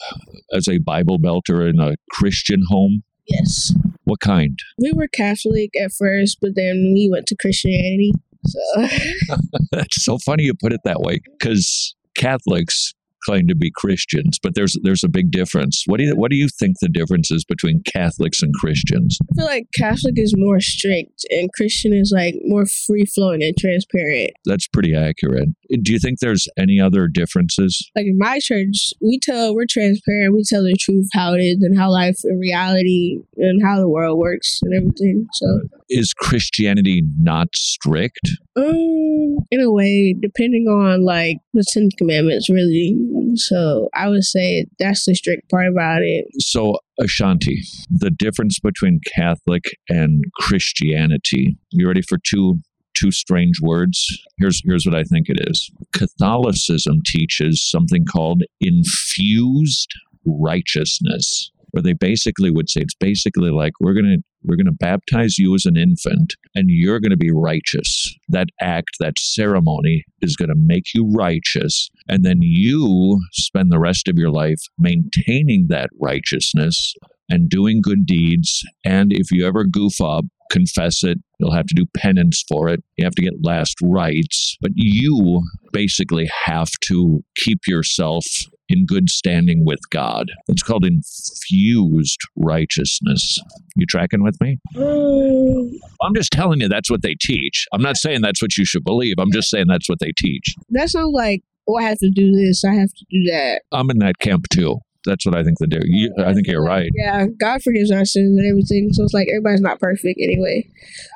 as 0.52 0.68
a 0.68 0.78
Bible 0.78 1.18
belter 1.18 1.68
in 1.68 1.78
a 1.78 1.94
Christian 2.10 2.62
home? 2.68 3.02
Yes. 3.28 3.72
What 4.04 4.20
kind? 4.20 4.58
We 4.78 4.92
were 4.92 5.08
Catholic 5.08 5.70
at 5.80 5.92
first, 5.92 6.38
but 6.40 6.54
then 6.54 6.92
we 6.94 7.08
went 7.10 7.26
to 7.26 7.36
Christianity. 7.36 8.12
So 8.46 8.88
That's 9.72 10.04
so 10.04 10.18
funny 10.24 10.44
you 10.44 10.54
put 10.54 10.72
it 10.72 10.80
that 10.84 11.00
way 11.00 11.20
because 11.38 11.94
Catholics 12.16 12.94
claim 13.26 13.48
to 13.48 13.56
be 13.56 13.70
Christians, 13.74 14.38
but 14.42 14.54
there's 14.54 14.78
there's 14.82 15.04
a 15.04 15.08
big 15.08 15.30
difference. 15.30 15.82
What 15.86 15.98
do 15.98 16.04
you 16.04 16.16
what 16.16 16.30
do 16.30 16.36
you 16.36 16.48
think 16.48 16.76
the 16.80 16.88
difference 16.88 17.30
is 17.30 17.44
between 17.44 17.82
Catholics 17.92 18.40
and 18.42 18.54
Christians? 18.54 19.18
I 19.32 19.34
feel 19.36 19.46
like 19.46 19.66
Catholic 19.74 20.14
is 20.16 20.32
more 20.36 20.60
strict 20.60 21.26
and 21.30 21.52
Christian 21.52 21.92
is 21.92 22.12
like 22.14 22.36
more 22.44 22.64
free 22.66 23.04
flowing 23.04 23.42
and 23.42 23.56
transparent. 23.58 24.30
That's 24.44 24.68
pretty 24.68 24.94
accurate. 24.94 25.48
Do 25.82 25.92
you 25.92 25.98
think 25.98 26.20
there's 26.20 26.46
any 26.56 26.80
other 26.80 27.08
differences? 27.08 27.90
Like 27.96 28.06
in 28.06 28.18
my 28.18 28.38
church, 28.40 28.92
we 29.00 29.18
tell 29.20 29.54
we're 29.54 29.66
transparent. 29.68 30.32
We 30.32 30.44
tell 30.48 30.62
the 30.62 30.76
truth 30.78 31.08
how 31.12 31.34
it 31.34 31.40
is 31.40 31.62
and 31.62 31.76
how 31.76 31.90
life 31.90 32.18
and 32.22 32.40
reality 32.40 33.18
and 33.36 33.62
how 33.62 33.78
the 33.78 33.88
world 33.88 34.18
works 34.18 34.60
and 34.62 34.74
everything. 34.74 35.26
So 35.34 35.60
Is 35.88 36.14
Christianity 36.14 37.02
not 37.18 37.56
strict? 37.56 38.30
Um, 38.56 39.36
in 39.50 39.60
a 39.60 39.70
way, 39.70 40.14
depending 40.18 40.66
on 40.66 41.04
like 41.04 41.36
the 41.52 41.64
Ten 41.68 41.90
Commandments, 41.98 42.48
really. 42.48 42.96
So 43.34 43.88
I 43.94 44.08
would 44.08 44.24
say 44.24 44.66
that's 44.78 45.04
the 45.04 45.14
strict 45.14 45.50
part 45.50 45.68
about 45.68 46.02
it. 46.02 46.26
So, 46.40 46.78
Ashanti, 46.98 47.62
the 47.90 48.10
difference 48.10 48.58
between 48.58 49.00
Catholic 49.14 49.64
and 49.88 50.24
Christianity. 50.34 51.58
You 51.70 51.86
ready 51.86 52.02
for 52.02 52.18
two 52.24 52.60
two 52.94 53.12
strange 53.12 53.60
words? 53.60 54.06
Here's 54.38 54.62
here's 54.64 54.86
what 54.86 54.94
I 54.94 55.04
think 55.04 55.28
it 55.28 55.38
is. 55.48 55.70
Catholicism 55.92 57.02
teaches 57.04 57.68
something 57.68 58.04
called 58.04 58.42
infused 58.60 59.92
righteousness. 60.24 61.50
Where 61.76 61.82
they 61.82 61.92
basically 61.92 62.50
would 62.50 62.70
say 62.70 62.80
it's 62.80 62.94
basically 62.94 63.50
like 63.50 63.74
we're 63.80 63.92
gonna 63.92 64.16
we're 64.42 64.56
gonna 64.56 64.72
baptize 64.72 65.36
you 65.36 65.54
as 65.54 65.66
an 65.66 65.76
infant 65.76 66.32
and 66.54 66.70
you're 66.70 67.00
gonna 67.00 67.18
be 67.18 67.30
righteous. 67.30 68.16
That 68.30 68.48
act, 68.62 68.92
that 68.98 69.18
ceremony 69.18 70.02
is 70.22 70.36
gonna 70.36 70.54
make 70.56 70.94
you 70.94 71.12
righteous, 71.14 71.90
and 72.08 72.24
then 72.24 72.38
you 72.40 73.20
spend 73.32 73.70
the 73.70 73.78
rest 73.78 74.08
of 74.08 74.16
your 74.16 74.30
life 74.30 74.60
maintaining 74.78 75.66
that 75.68 75.90
righteousness 76.00 76.94
and 77.28 77.50
doing 77.50 77.82
good 77.82 78.06
deeds. 78.06 78.62
And 78.82 79.12
if 79.12 79.30
you 79.30 79.46
ever 79.46 79.64
goof 79.64 80.00
up, 80.00 80.24
confess 80.50 81.04
it. 81.04 81.18
You'll 81.38 81.52
have 81.52 81.66
to 81.66 81.74
do 81.74 81.84
penance 81.94 82.42
for 82.48 82.70
it. 82.70 82.82
You 82.96 83.04
have 83.04 83.14
to 83.16 83.22
get 83.22 83.44
last 83.44 83.76
rites. 83.82 84.56
But 84.62 84.70
you 84.74 85.42
basically 85.74 86.30
have 86.46 86.70
to 86.84 87.22
keep 87.36 87.58
yourself 87.66 88.24
in 88.68 88.86
good 88.86 89.08
standing 89.08 89.64
with 89.64 89.80
God. 89.90 90.30
It's 90.48 90.62
called 90.62 90.84
infused 90.84 92.20
righteousness. 92.36 93.38
You 93.76 93.86
tracking 93.86 94.22
with 94.22 94.40
me? 94.40 94.58
Um, 94.76 95.70
I'm 96.02 96.14
just 96.14 96.32
telling 96.32 96.60
you 96.60 96.68
that's 96.68 96.90
what 96.90 97.02
they 97.02 97.14
teach. 97.20 97.66
I'm 97.72 97.82
not 97.82 97.96
saying 97.96 98.22
that's 98.22 98.42
what 98.42 98.56
you 98.56 98.64
should 98.64 98.84
believe. 98.84 99.16
I'm 99.18 99.32
just 99.32 99.50
saying 99.50 99.66
that's 99.68 99.88
what 99.88 99.98
they 100.00 100.12
teach. 100.16 100.54
that 100.70 100.90
sounds 100.90 101.12
like, 101.14 101.42
oh, 101.68 101.76
I 101.76 101.82
have 101.82 101.98
to 101.98 102.10
do 102.10 102.32
this, 102.32 102.64
I 102.64 102.74
have 102.74 102.90
to 102.90 103.04
do 103.10 103.24
that. 103.30 103.62
I'm 103.72 103.90
in 103.90 103.98
that 103.98 104.18
camp 104.18 104.48
too. 104.50 104.78
That's 105.04 105.24
what 105.24 105.36
I 105.36 105.44
think 105.44 105.58
they 105.58 105.66
do. 105.66 105.80
You, 105.84 106.12
I 106.18 106.34
think 106.34 106.48
you're 106.48 106.64
right. 106.64 106.90
Yeah, 106.94 107.26
God 107.40 107.62
forgives 107.62 107.92
our 107.92 108.04
sins 108.04 108.36
and 108.36 108.46
everything. 108.46 108.92
So 108.92 109.04
it's 109.04 109.14
like 109.14 109.28
everybody's 109.28 109.60
not 109.60 109.78
perfect 109.78 110.18
anyway. 110.20 110.68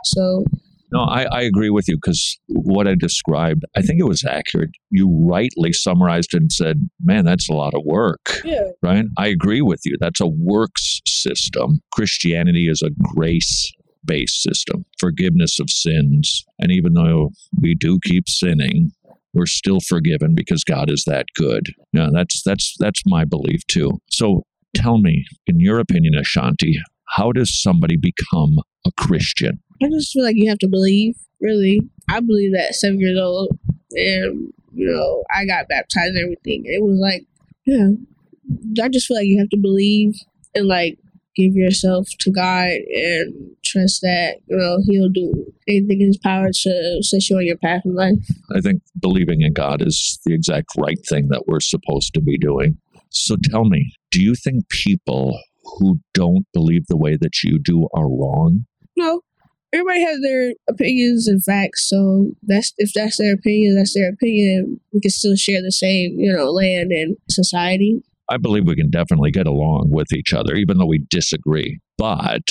So 0.04 0.44
No, 0.92 1.00
I, 1.02 1.24
I 1.24 1.42
agree 1.42 1.70
with 1.70 1.88
you 1.88 1.96
because 1.96 2.38
what 2.48 2.88
I 2.88 2.94
described, 2.98 3.62
I 3.76 3.82
think 3.82 4.00
it 4.00 4.08
was 4.08 4.24
accurate. 4.24 4.70
You 4.90 5.08
rightly 5.28 5.72
summarized 5.72 6.34
it 6.34 6.42
and 6.42 6.52
said, 6.52 6.88
man, 7.02 7.24
that's 7.24 7.48
a 7.48 7.54
lot 7.54 7.74
of 7.74 7.82
work. 7.84 8.40
yeah, 8.44 8.70
Right? 8.82 9.04
I 9.16 9.28
agree 9.28 9.62
with 9.62 9.80
you. 9.84 9.96
That's 10.00 10.20
a 10.20 10.26
works 10.26 11.00
system. 11.06 11.80
Christianity 11.92 12.68
is 12.68 12.82
a 12.82 12.90
grace 13.14 13.72
based 14.04 14.42
system, 14.42 14.84
forgiveness 14.98 15.58
of 15.60 15.70
sins. 15.70 16.44
And 16.58 16.72
even 16.72 16.94
though 16.94 17.30
we 17.60 17.74
do 17.74 17.98
keep 18.02 18.28
sinning, 18.28 18.90
we're 19.34 19.46
still 19.46 19.78
forgiven 19.80 20.34
because 20.34 20.64
God 20.64 20.90
is 20.90 21.04
that 21.06 21.26
good. 21.36 21.66
Yeah, 21.92 22.08
that's 22.12 22.42
that's 22.42 22.74
that's 22.78 23.02
my 23.06 23.24
belief 23.24 23.64
too. 23.68 24.00
So 24.10 24.42
tell 24.74 24.98
me, 24.98 25.24
in 25.46 25.60
your 25.60 25.78
opinion, 25.78 26.14
Ashanti, 26.14 26.80
how 27.10 27.32
does 27.32 27.60
somebody 27.60 27.96
become 27.96 28.58
a 28.86 28.90
Christian? 28.96 29.60
I 29.82 29.88
just 29.88 30.12
feel 30.12 30.24
like 30.24 30.36
you 30.36 30.48
have 30.48 30.58
to 30.58 30.68
believe. 30.68 31.14
Really, 31.40 31.80
I 32.10 32.20
believe 32.20 32.52
that 32.52 32.74
seven 32.74 33.00
years 33.00 33.18
old, 33.18 33.58
and 33.92 34.52
you 34.72 34.86
know, 34.86 35.24
I 35.34 35.46
got 35.46 35.68
baptized 35.68 36.14
and 36.14 36.22
everything. 36.22 36.64
It 36.66 36.82
was 36.82 36.98
like, 37.00 37.24
yeah, 37.66 38.84
I 38.84 38.88
just 38.88 39.06
feel 39.06 39.16
like 39.16 39.26
you 39.26 39.38
have 39.38 39.48
to 39.50 39.56
believe 39.56 40.14
and 40.54 40.66
like 40.66 40.98
give 41.36 41.54
yourself 41.54 42.08
to 42.18 42.30
God 42.30 42.68
and 42.68 43.56
trust 43.64 44.00
that 44.02 44.36
you 44.48 44.56
know 44.56 44.78
He'll 44.86 45.08
do 45.08 45.52
anything 45.66 46.02
in 46.02 46.08
His 46.08 46.18
power 46.18 46.48
to 46.52 47.02
set 47.02 47.30
you 47.30 47.36
on 47.36 47.46
your 47.46 47.56
path 47.56 47.82
in 47.84 47.94
life. 47.94 48.18
I 48.54 48.60
think 48.60 48.82
believing 49.00 49.40
in 49.40 49.52
God 49.54 49.80
is 49.80 50.18
the 50.26 50.34
exact 50.34 50.68
right 50.76 50.98
thing 51.08 51.28
that 51.30 51.44
we're 51.46 51.60
supposed 51.60 52.12
to 52.14 52.20
be 52.20 52.36
doing. 52.36 52.76
So 53.08 53.36
tell 53.42 53.64
me, 53.64 53.92
do 54.10 54.22
you 54.22 54.34
think 54.34 54.68
people 54.68 55.40
who 55.78 55.98
don't 56.14 56.46
believe 56.52 56.86
the 56.88 56.96
way 56.96 57.16
that 57.20 57.42
you 57.42 57.58
do 57.58 57.88
are 57.94 58.08
wrong? 58.08 58.66
No, 58.96 59.20
everybody 59.72 60.02
has 60.02 60.20
their 60.20 60.52
opinions 60.68 61.26
and 61.28 61.42
facts. 61.42 61.88
So 61.88 62.32
that's 62.42 62.72
if 62.78 62.92
that's 62.94 63.18
their 63.18 63.34
opinion, 63.34 63.76
that's 63.76 63.94
their 63.94 64.10
opinion. 64.10 64.80
We 64.92 65.00
can 65.00 65.10
still 65.10 65.36
share 65.36 65.62
the 65.62 65.72
same, 65.72 66.18
you 66.18 66.32
know, 66.32 66.50
land 66.50 66.92
and 66.92 67.16
society. 67.30 68.02
I 68.28 68.36
believe 68.36 68.66
we 68.66 68.76
can 68.76 68.90
definitely 68.90 69.32
get 69.32 69.46
along 69.46 69.88
with 69.90 70.12
each 70.12 70.32
other, 70.32 70.54
even 70.54 70.78
though 70.78 70.86
we 70.86 71.04
disagree. 71.10 71.80
But 71.98 72.42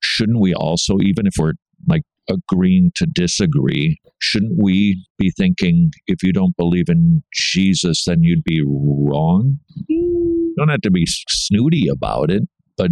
shouldn't 0.00 0.40
we 0.40 0.54
also, 0.54 0.98
even 1.00 1.26
if 1.26 1.34
we're 1.38 1.54
like 1.88 2.02
agreeing 2.30 2.92
to 2.94 3.06
disagree, 3.06 3.98
shouldn't 4.20 4.56
we 4.56 5.04
be 5.18 5.32
thinking 5.36 5.90
if 6.06 6.22
you 6.22 6.32
don't 6.32 6.56
believe 6.56 6.88
in 6.88 7.22
Jesus, 7.32 8.04
then 8.04 8.22
you'd 8.22 8.44
be 8.44 8.62
wrong? 8.64 9.58
You 9.88 10.54
don't 10.56 10.68
have 10.68 10.80
to 10.82 10.90
be 10.90 11.04
snooty 11.06 11.88
about 11.88 12.30
it, 12.30 12.42
but 12.76 12.90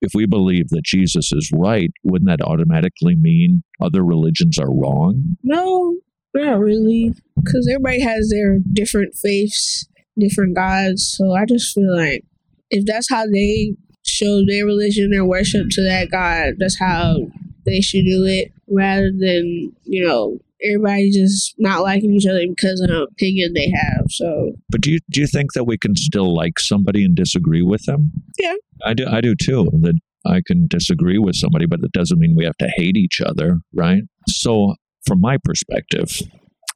if 0.00 0.12
we 0.14 0.26
believe 0.26 0.68
that 0.70 0.84
Jesus 0.84 1.32
is 1.32 1.50
right, 1.54 1.90
wouldn't 2.02 2.28
that 2.28 2.44
automatically 2.44 3.14
mean 3.14 3.62
other 3.80 4.04
religions 4.04 4.58
are 4.58 4.70
wrong? 4.70 5.36
No, 5.44 5.96
not 6.34 6.58
really, 6.58 7.14
because 7.36 7.68
everybody 7.70 8.00
has 8.00 8.30
their 8.30 8.58
different 8.72 9.14
faiths, 9.14 9.86
different 10.18 10.56
gods. 10.56 11.14
So 11.16 11.32
I 11.34 11.44
just 11.44 11.74
feel 11.74 11.96
like 11.96 12.24
if 12.70 12.84
that's 12.84 13.08
how 13.08 13.26
they 13.26 13.74
show 14.04 14.42
their 14.44 14.64
religion 14.66 15.10
their 15.10 15.24
worship 15.24 15.68
to 15.70 15.82
that 15.82 16.10
God, 16.10 16.54
that's 16.58 16.78
how 16.78 17.18
they 17.64 17.80
should 17.80 18.04
do 18.04 18.24
it, 18.24 18.52
rather 18.68 19.12
than 19.12 19.72
you 19.84 20.04
know 20.04 20.38
everybody 20.64 21.10
just 21.10 21.54
not 21.58 21.82
liking 21.82 22.12
each 22.12 22.26
other 22.26 22.44
because 22.48 22.80
of 22.80 22.90
an 22.90 22.96
opinion 22.96 23.52
they 23.54 23.70
have. 23.70 24.06
So 24.08 24.52
But 24.68 24.80
do 24.80 24.92
you 24.92 24.98
do 25.10 25.20
you 25.20 25.26
think 25.26 25.52
that 25.54 25.64
we 25.64 25.78
can 25.78 25.96
still 25.96 26.34
like 26.34 26.58
somebody 26.58 27.04
and 27.04 27.14
disagree 27.14 27.62
with 27.62 27.84
them? 27.84 28.12
Yeah. 28.38 28.54
I 28.84 28.94
do 28.94 29.06
I 29.06 29.20
do 29.20 29.34
too. 29.34 29.68
That 29.80 29.98
I 30.26 30.40
can 30.46 30.66
disagree 30.68 31.18
with 31.18 31.36
somebody, 31.36 31.66
but 31.66 31.80
it 31.82 31.92
doesn't 31.92 32.18
mean 32.18 32.34
we 32.36 32.44
have 32.44 32.56
to 32.58 32.70
hate 32.76 32.96
each 32.96 33.20
other, 33.20 33.58
right? 33.74 34.02
So 34.28 34.74
from 35.06 35.20
my 35.20 35.36
perspective, 35.42 36.20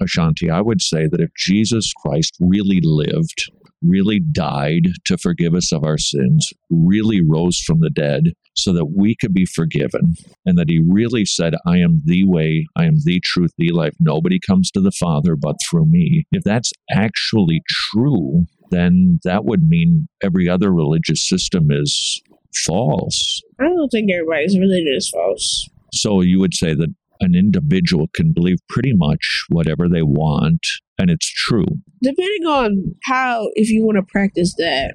Ashanti, 0.01 0.51
I 0.51 0.61
would 0.61 0.83
say 0.83 1.07
that 1.09 1.21
if 1.21 1.31
Jesus 1.37 1.93
Christ 1.97 2.37
really 2.41 2.81
lived, 2.83 3.51
really 3.83 4.21
died 4.21 4.89
to 5.05 5.19
forgive 5.19 5.55
us 5.55 5.73
of 5.73 5.85
our 5.85 5.99
sins, 5.99 6.53
really 6.71 7.21
rose 7.27 7.59
from 7.59 7.81
the 7.81 7.91
dead 7.91 8.33
so 8.55 8.73
that 8.73 8.87
we 8.97 9.15
could 9.21 9.35
be 9.35 9.45
forgiven, 9.45 10.15
and 10.47 10.57
that 10.57 10.69
he 10.71 10.83
really 10.87 11.25
said, 11.27 11.55
I 11.67 11.77
am 11.79 12.03
the 12.05 12.25
way, 12.25 12.67
I 12.75 12.87
am 12.87 12.97
the 13.05 13.21
truth, 13.23 13.51
the 13.59 13.71
life. 13.71 13.93
Nobody 14.01 14.41
comes 14.45 14.71
to 14.71 14.81
the 14.81 14.93
Father 14.93 15.37
but 15.37 15.57
through 15.69 15.87
me. 15.87 16.25
If 16.33 16.43
that's 16.43 16.73
actually 16.91 17.63
true, 17.69 18.47
then 18.71 19.21
that 19.25 19.45
would 19.45 19.69
mean 19.69 20.09
every 20.23 20.49
other 20.49 20.73
religious 20.73 21.29
system 21.29 21.69
is 21.71 22.23
false. 22.65 23.43
I 23.61 23.65
don't 23.65 23.89
think 23.91 24.11
everybody's 24.11 24.59
religion 24.59 24.95
is 24.97 25.11
false. 25.11 25.69
So 25.93 26.23
you 26.23 26.41
would 26.41 26.55
say 26.55 26.75
that 26.75 26.95
an 27.21 27.35
individual 27.35 28.07
can 28.15 28.33
believe 28.33 28.59
pretty 28.69 28.93
much 28.95 29.45
whatever 29.49 29.89
they 29.89 30.03
want 30.03 30.61
and 30.99 31.11
it's 31.11 31.27
true. 31.27 31.67
Depending 32.03 32.47
on 32.47 32.95
how, 33.05 33.49
if 33.55 33.71
you 33.71 33.85
want 33.85 33.97
to 33.97 34.03
practice 34.03 34.55
that, 34.57 34.95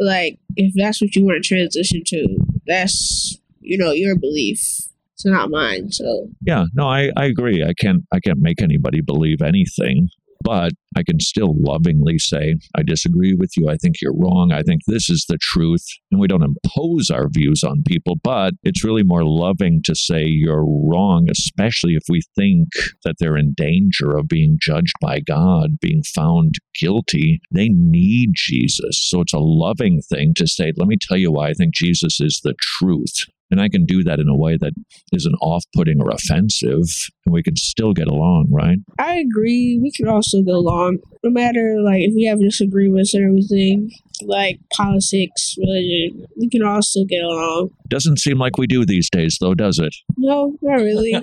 like 0.00 0.38
if 0.56 0.72
that's 0.76 1.00
what 1.00 1.14
you 1.14 1.24
want 1.24 1.42
to 1.42 1.48
transition 1.48 2.02
to, 2.06 2.38
that's 2.66 3.38
you 3.60 3.78
know 3.78 3.90
your 3.90 4.16
belief. 4.16 4.60
It's 5.14 5.26
not 5.26 5.50
mine. 5.50 5.90
So 5.90 6.28
Yeah, 6.42 6.64
no, 6.74 6.88
I, 6.88 7.10
I 7.16 7.24
agree. 7.24 7.64
I 7.64 7.72
can't 7.74 8.04
I 8.12 8.20
can't 8.20 8.38
make 8.38 8.62
anybody 8.62 9.00
believe 9.00 9.42
anything, 9.42 10.08
but 10.42 10.72
I 10.96 11.02
can 11.02 11.20
still 11.20 11.54
lovingly 11.58 12.18
say, 12.18 12.56
I 12.76 12.82
disagree 12.82 13.34
with 13.34 13.52
you. 13.56 13.68
I 13.68 13.76
think 13.76 13.96
you're 14.00 14.16
wrong. 14.16 14.52
I 14.52 14.62
think 14.62 14.82
this 14.86 15.10
is 15.10 15.24
the 15.28 15.38
truth. 15.40 15.84
And 16.10 16.20
we 16.20 16.26
don't 16.26 16.42
impose 16.42 17.10
our 17.10 17.28
views 17.28 17.62
on 17.62 17.82
people, 17.86 18.16
but 18.22 18.54
it's 18.62 18.84
really 18.84 19.02
more 19.02 19.24
loving 19.24 19.80
to 19.84 19.94
say 19.94 20.24
you're 20.24 20.64
wrong, 20.64 21.28
especially 21.30 21.94
if 21.94 22.04
we 22.08 22.22
think 22.36 22.68
that 23.04 23.16
they're 23.18 23.36
in 23.36 23.54
danger 23.56 24.16
of 24.16 24.28
being 24.28 24.58
judged 24.60 24.94
by 25.00 25.20
God, 25.20 25.78
being 25.80 26.02
found 26.02 26.54
guilty. 26.80 27.40
They 27.52 27.68
need 27.68 28.30
Jesus. 28.34 29.08
So 29.08 29.20
it's 29.20 29.34
a 29.34 29.38
loving 29.38 30.00
thing 30.00 30.34
to 30.36 30.46
say, 30.46 30.72
let 30.76 30.88
me 30.88 30.96
tell 31.00 31.16
you 31.16 31.32
why 31.32 31.48
I 31.48 31.54
think 31.54 31.74
Jesus 31.74 32.20
is 32.20 32.40
the 32.42 32.54
truth. 32.60 33.26
And 33.50 33.60
I 33.60 33.68
can 33.68 33.86
do 33.86 34.04
that 34.04 34.18
in 34.18 34.28
a 34.28 34.36
way 34.36 34.56
that 34.58 34.72
isn't 35.12 35.34
off 35.40 35.64
putting 35.74 36.00
or 36.00 36.10
offensive, 36.10 36.86
and 37.24 37.32
we 37.32 37.42
can 37.42 37.56
still 37.56 37.92
get 37.92 38.06
along, 38.06 38.48
right? 38.50 38.78
I 38.98 39.16
agree. 39.16 39.78
We 39.82 39.90
can 39.92 40.08
also 40.08 40.42
go 40.42 40.56
along, 40.56 40.98
no 41.22 41.30
matter 41.30 41.76
like 41.82 42.02
if 42.02 42.14
we 42.14 42.24
have 42.24 42.40
disagreements 42.40 43.14
and 43.14 43.24
everything, 43.24 43.90
like 44.22 44.60
politics, 44.74 45.54
religion. 45.58 46.26
We 46.36 46.48
can 46.48 46.62
also 46.62 47.04
get 47.04 47.22
along. 47.22 47.70
Doesn't 47.88 48.18
seem 48.18 48.38
like 48.38 48.58
we 48.58 48.66
do 48.66 48.84
these 48.84 49.08
days, 49.10 49.38
though, 49.40 49.54
does 49.54 49.78
it? 49.78 49.94
No, 50.16 50.56
not 50.62 50.76
really. 50.76 51.14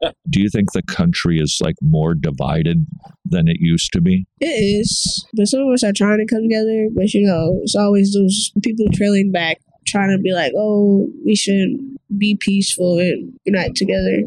Do 0.30 0.40
you 0.40 0.48
think 0.50 0.72
the 0.72 0.82
country 0.82 1.38
is 1.38 1.58
like 1.62 1.76
more 1.82 2.14
divided 2.14 2.86
than 3.24 3.48
it 3.48 3.56
used 3.60 3.92
to 3.92 4.00
be? 4.00 4.26
it 4.40 4.46
is, 4.46 5.26
but 5.34 5.46
some 5.46 5.62
of 5.62 5.72
us 5.72 5.82
are 5.82 5.92
trying 5.92 6.18
to 6.18 6.26
come 6.26 6.42
together. 6.42 6.88
But 6.94 7.12
you 7.14 7.26
know, 7.26 7.60
it's 7.62 7.74
always 7.74 8.12
those 8.12 8.52
people 8.62 8.86
trailing 8.92 9.32
back, 9.32 9.58
trying 9.96 10.16
to 10.16 10.22
be 10.22 10.32
like, 10.32 10.52
"Oh, 10.56 11.08
we 11.24 11.34
should 11.34 11.70
be 12.16 12.36
peaceful 12.40 12.98
and 12.98 13.32
unite 13.44 13.74
together." 13.74 14.22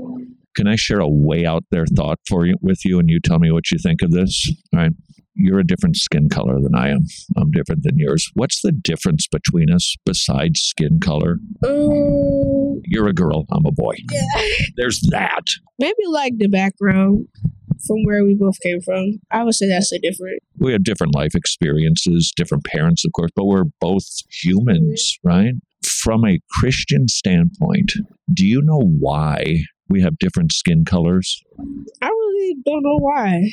Can 0.56 0.68
I 0.68 0.76
share 0.76 1.00
a 1.00 1.08
way 1.08 1.46
out 1.46 1.64
there 1.72 1.86
thought 1.86 2.20
for 2.28 2.46
you 2.46 2.56
with 2.62 2.84
you, 2.84 3.00
and 3.00 3.10
you 3.10 3.20
tell 3.20 3.40
me 3.40 3.52
what 3.52 3.72
you 3.72 3.78
think 3.82 4.02
of 4.02 4.12
this? 4.12 4.52
All 4.74 4.80
right. 4.80 4.92
You're 5.42 5.60
a 5.60 5.64
different 5.66 5.96
skin 5.96 6.28
color 6.28 6.60
than 6.60 6.76
I 6.76 6.90
am. 6.90 7.06
I'm 7.38 7.50
different 7.52 7.84
than 7.84 7.98
yours. 7.98 8.30
What's 8.34 8.62
the 8.62 8.74
difference 8.74 9.26
between 9.26 9.72
us 9.72 9.96
besides 10.06 10.60
skin 10.60 11.00
color? 11.00 11.38
Um, 11.66 12.82
You're 12.84 13.08
a 13.08 13.14
girl. 13.14 13.46
I'm 13.50 13.66
a 13.66 13.72
boy. 13.72 13.96
There's 14.76 15.00
that. 15.12 15.44
maybe 15.80 15.94
like 16.10 16.34
the 16.38 16.50
background 16.50 17.28
from 17.86 18.04
where 18.04 18.24
we 18.24 18.36
both 18.36 18.60
came 18.62 18.82
from. 18.82 19.20
I 19.32 19.44
would 19.44 19.56
say 19.56 19.68
that's 19.68 19.92
a 19.92 20.00
different. 20.00 20.42
We 20.58 20.72
have 20.74 20.84
different 20.84 21.16
life 21.16 21.36
experiences, 21.36 22.34
different 22.36 22.66
parents, 22.66 23.06
of 23.06 23.12
course, 23.14 23.32
but 23.36 23.46
we're 23.46 23.66
both 23.80 24.06
humans, 24.44 25.18
right? 25.24 25.54
From 25.86 26.26
a 26.26 26.40
Christian 26.60 27.08
standpoint, 27.08 27.94
do 28.34 28.46
you 28.46 28.62
know 28.62 28.82
why 28.82 29.64
we 29.88 30.02
have 30.02 30.18
different 30.20 30.52
skin 30.52 30.86
colors? 30.86 31.42
I 32.02 32.08
really 32.08 32.56
don't 32.66 32.84
know 32.84 32.98
why. 33.00 33.50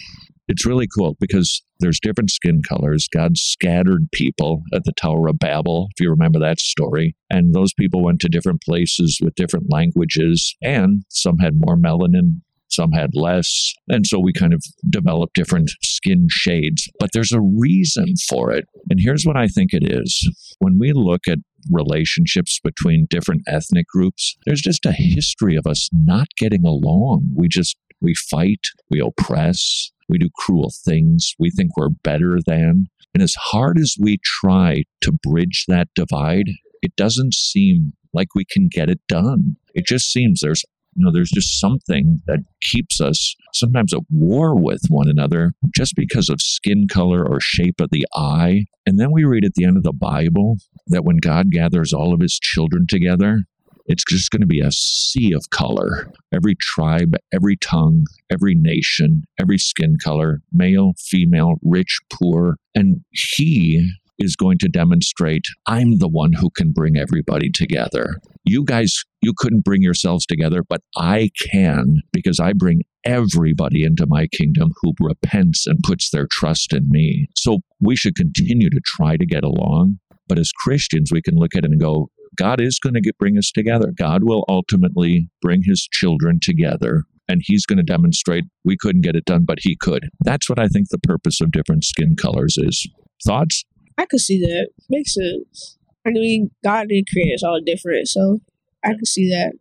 It's 0.48 0.64
really 0.64 0.86
cool 0.86 1.16
because 1.18 1.62
there's 1.80 1.98
different 2.00 2.30
skin 2.30 2.62
colors. 2.68 3.08
God 3.12 3.36
scattered 3.36 4.08
people 4.12 4.62
at 4.72 4.84
the 4.84 4.92
Tower 4.92 5.28
of 5.28 5.38
Babel, 5.38 5.88
if 5.90 6.02
you 6.02 6.08
remember 6.08 6.38
that 6.38 6.60
story. 6.60 7.16
And 7.28 7.52
those 7.52 7.74
people 7.74 8.04
went 8.04 8.20
to 8.20 8.28
different 8.28 8.62
places 8.62 9.18
with 9.20 9.34
different 9.34 9.66
languages, 9.70 10.54
and 10.62 11.02
some 11.08 11.38
had 11.38 11.54
more 11.56 11.76
melanin, 11.76 12.42
some 12.76 12.92
had 12.92 13.10
less. 13.14 13.74
And 13.88 14.06
so 14.06 14.20
we 14.20 14.32
kind 14.32 14.54
of 14.54 14.62
developed 14.88 15.34
different 15.34 15.70
skin 15.82 16.26
shades. 16.30 16.88
But 17.00 17.10
there's 17.12 17.32
a 17.32 17.40
reason 17.40 18.14
for 18.28 18.52
it. 18.52 18.66
And 18.90 19.00
here's 19.02 19.24
what 19.24 19.36
I 19.36 19.48
think 19.48 19.72
it 19.72 19.82
is 19.82 20.28
when 20.58 20.78
we 20.78 20.92
look 20.92 21.22
at 21.28 21.38
relationships 21.70 22.60
between 22.62 23.06
different 23.10 23.42
ethnic 23.48 23.86
groups, 23.88 24.36
there's 24.46 24.60
just 24.60 24.86
a 24.86 24.92
history 24.92 25.56
of 25.56 25.66
us 25.66 25.88
not 25.92 26.28
getting 26.38 26.64
along. 26.64 27.32
We 27.34 27.48
just, 27.48 27.76
we 28.00 28.14
fight, 28.14 28.60
we 28.90 29.00
oppress, 29.00 29.90
we 30.08 30.18
do 30.18 30.28
cruel 30.38 30.72
things, 30.84 31.34
we 31.38 31.50
think 31.50 31.76
we're 31.76 31.88
better 31.88 32.38
than. 32.46 32.86
And 33.14 33.22
as 33.22 33.34
hard 33.34 33.78
as 33.78 33.96
we 33.98 34.18
try 34.22 34.84
to 35.00 35.12
bridge 35.12 35.64
that 35.68 35.88
divide, 35.94 36.50
it 36.82 36.94
doesn't 36.96 37.34
seem 37.34 37.94
like 38.12 38.34
we 38.34 38.44
can 38.44 38.68
get 38.70 38.90
it 38.90 39.00
done. 39.08 39.56
It 39.74 39.86
just 39.86 40.12
seems 40.12 40.40
there's 40.40 40.64
you 40.96 41.04
know 41.04 41.12
there's 41.12 41.30
just 41.30 41.60
something 41.60 42.20
that 42.26 42.40
keeps 42.60 43.00
us 43.00 43.34
sometimes 43.52 43.92
at 43.92 44.00
war 44.10 44.58
with 44.58 44.80
one 44.88 45.08
another 45.08 45.52
just 45.74 45.94
because 45.96 46.28
of 46.28 46.40
skin 46.40 46.86
color 46.90 47.26
or 47.26 47.38
shape 47.40 47.80
of 47.80 47.90
the 47.90 48.06
eye 48.14 48.64
and 48.86 48.98
then 48.98 49.12
we 49.12 49.24
read 49.24 49.44
at 49.44 49.54
the 49.54 49.64
end 49.64 49.76
of 49.76 49.82
the 49.82 49.92
bible 49.92 50.56
that 50.86 51.04
when 51.04 51.16
god 51.16 51.50
gathers 51.50 51.92
all 51.92 52.12
of 52.12 52.20
his 52.20 52.38
children 52.38 52.86
together 52.88 53.40
it's 53.88 54.04
just 54.04 54.30
going 54.30 54.40
to 54.40 54.46
be 54.46 54.60
a 54.60 54.72
sea 54.72 55.32
of 55.32 55.50
color. 55.50 56.10
Every 56.34 56.56
tribe, 56.56 57.14
every 57.32 57.56
tongue, 57.56 58.04
every 58.30 58.54
nation, 58.54 59.22
every 59.40 59.58
skin 59.58 59.96
color, 60.02 60.40
male, 60.52 60.94
female, 60.98 61.54
rich, 61.62 62.00
poor. 62.12 62.56
And 62.74 63.02
he 63.10 63.88
is 64.18 64.36
going 64.36 64.58
to 64.58 64.68
demonstrate 64.68 65.44
I'm 65.66 65.98
the 65.98 66.08
one 66.08 66.32
who 66.32 66.50
can 66.50 66.72
bring 66.72 66.96
everybody 66.96 67.50
together. 67.50 68.16
You 68.44 68.64
guys, 68.64 69.02
you 69.20 69.32
couldn't 69.36 69.64
bring 69.64 69.82
yourselves 69.82 70.26
together, 70.26 70.62
but 70.68 70.80
I 70.96 71.30
can 71.50 72.02
because 72.12 72.40
I 72.40 72.52
bring 72.52 72.82
everybody 73.04 73.84
into 73.84 74.06
my 74.06 74.26
kingdom 74.28 74.72
who 74.82 74.94
repents 75.00 75.66
and 75.66 75.78
puts 75.82 76.10
their 76.10 76.26
trust 76.30 76.72
in 76.72 76.88
me. 76.88 77.28
So 77.36 77.60
we 77.80 77.96
should 77.96 78.16
continue 78.16 78.70
to 78.70 78.80
try 78.84 79.16
to 79.16 79.26
get 79.26 79.44
along. 79.44 79.98
But 80.28 80.38
as 80.38 80.50
Christians, 80.64 81.10
we 81.12 81.22
can 81.22 81.36
look 81.36 81.54
at 81.54 81.64
it 81.64 81.70
and 81.70 81.80
go, 81.80 82.10
God 82.36 82.60
is 82.60 82.78
going 82.78 82.94
to 82.94 83.12
bring 83.18 83.38
us 83.38 83.50
together. 83.52 83.92
God 83.96 84.24
will 84.24 84.44
ultimately 84.48 85.28
bring 85.40 85.62
his 85.64 85.88
children 85.90 86.38
together 86.40 87.04
and 87.28 87.42
he's 87.44 87.66
going 87.66 87.78
to 87.78 87.82
demonstrate 87.82 88.44
we 88.64 88.76
couldn't 88.76 89.02
get 89.02 89.16
it 89.16 89.24
done, 89.24 89.44
but 89.44 89.58
he 89.60 89.76
could. 89.76 90.08
That's 90.20 90.48
what 90.48 90.58
I 90.58 90.68
think 90.68 90.88
the 90.88 90.98
purpose 90.98 91.40
of 91.40 91.50
different 91.50 91.84
skin 91.84 92.16
colors 92.16 92.56
is. 92.58 92.88
Thoughts? 93.24 93.64
I 93.98 94.06
could 94.06 94.20
see 94.20 94.40
that. 94.40 94.68
Makes 94.88 95.14
sense. 95.14 95.78
I 96.06 96.10
mean, 96.10 96.50
God 96.62 96.88
did 96.88 97.06
create 97.10 97.34
us 97.34 97.42
all 97.42 97.60
different, 97.64 98.08
so 98.08 98.38
I 98.84 98.90
could 98.90 99.08
see 99.08 99.28
that. 99.30 99.52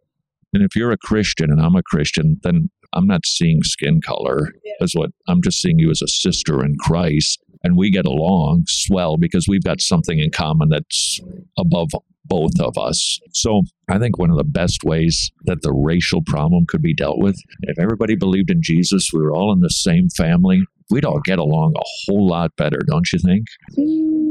And 0.54 0.64
if 0.64 0.76
you're 0.76 0.92
a 0.92 0.98
Christian 0.98 1.52
and 1.52 1.60
I'm 1.60 1.76
a 1.76 1.84
Christian, 1.84 2.40
then 2.44 2.70
I'm 2.94 3.08
not 3.08 3.26
seeing 3.26 3.62
skin 3.64 4.00
color 4.02 4.54
as 4.82 4.94
what 4.94 5.10
I'm 5.28 5.42
just 5.42 5.62
seeing 5.62 5.80
you 5.80 5.90
as 5.90 6.02
a 6.02 6.08
sister 6.08 6.64
in 6.64 6.76
Christ. 6.80 7.42
And 7.64 7.76
we 7.76 7.90
get 7.90 8.06
along 8.06 8.66
swell 8.68 9.18
because 9.18 9.48
we've 9.50 9.64
got 9.64 9.82
something 9.82 10.20
in 10.20 10.30
common 10.30 10.70
that's 10.70 11.20
above 11.58 11.90
both 12.26 12.60
of 12.60 12.78
us. 12.78 13.20
So 13.34 13.64
I 13.90 14.00
think 14.00 14.18
one 14.18 14.30
of 14.30 14.38
the 14.38 14.44
best 14.44 14.84
ways 14.84 15.32
that 15.46 15.62
the 15.62 15.74
racial 15.74 16.22
problem 16.26 16.66
could 16.68 16.82
be 16.82 16.94
dealt 16.94 17.20
with, 17.20 17.40
if 17.62 17.78
everybody 17.80 18.16
believed 18.16 18.52
in 18.52 18.62
Jesus, 18.62 19.10
we 19.14 19.22
were 19.22 19.34
all 19.34 19.52
in 19.52 19.62
the 19.62 19.70
same 19.70 20.10
family, 20.10 20.64
we'd 20.90 21.06
all 21.06 21.20
get 21.20 21.40
along 21.40 21.74
a 21.76 21.84
whole 22.06 22.28
lot 22.28 22.56
better, 22.56 22.80
don't 22.88 23.12
you 23.12 23.20
think? 23.20 23.46
Mm, 23.78 24.24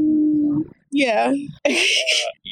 yeah. 0.95 1.33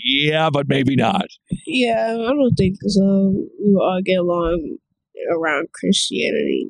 Yeah, 0.05 0.49
but 0.51 0.67
maybe 0.67 0.95
not. 0.95 1.27
yeah, 1.65 2.11
I 2.11 2.33
don't 2.33 2.55
think 2.55 2.75
so. 2.87 3.33
We 3.63 3.75
all 3.75 4.01
get 4.03 4.19
along 4.19 4.77
around 5.31 5.69
Christianity. 5.73 6.67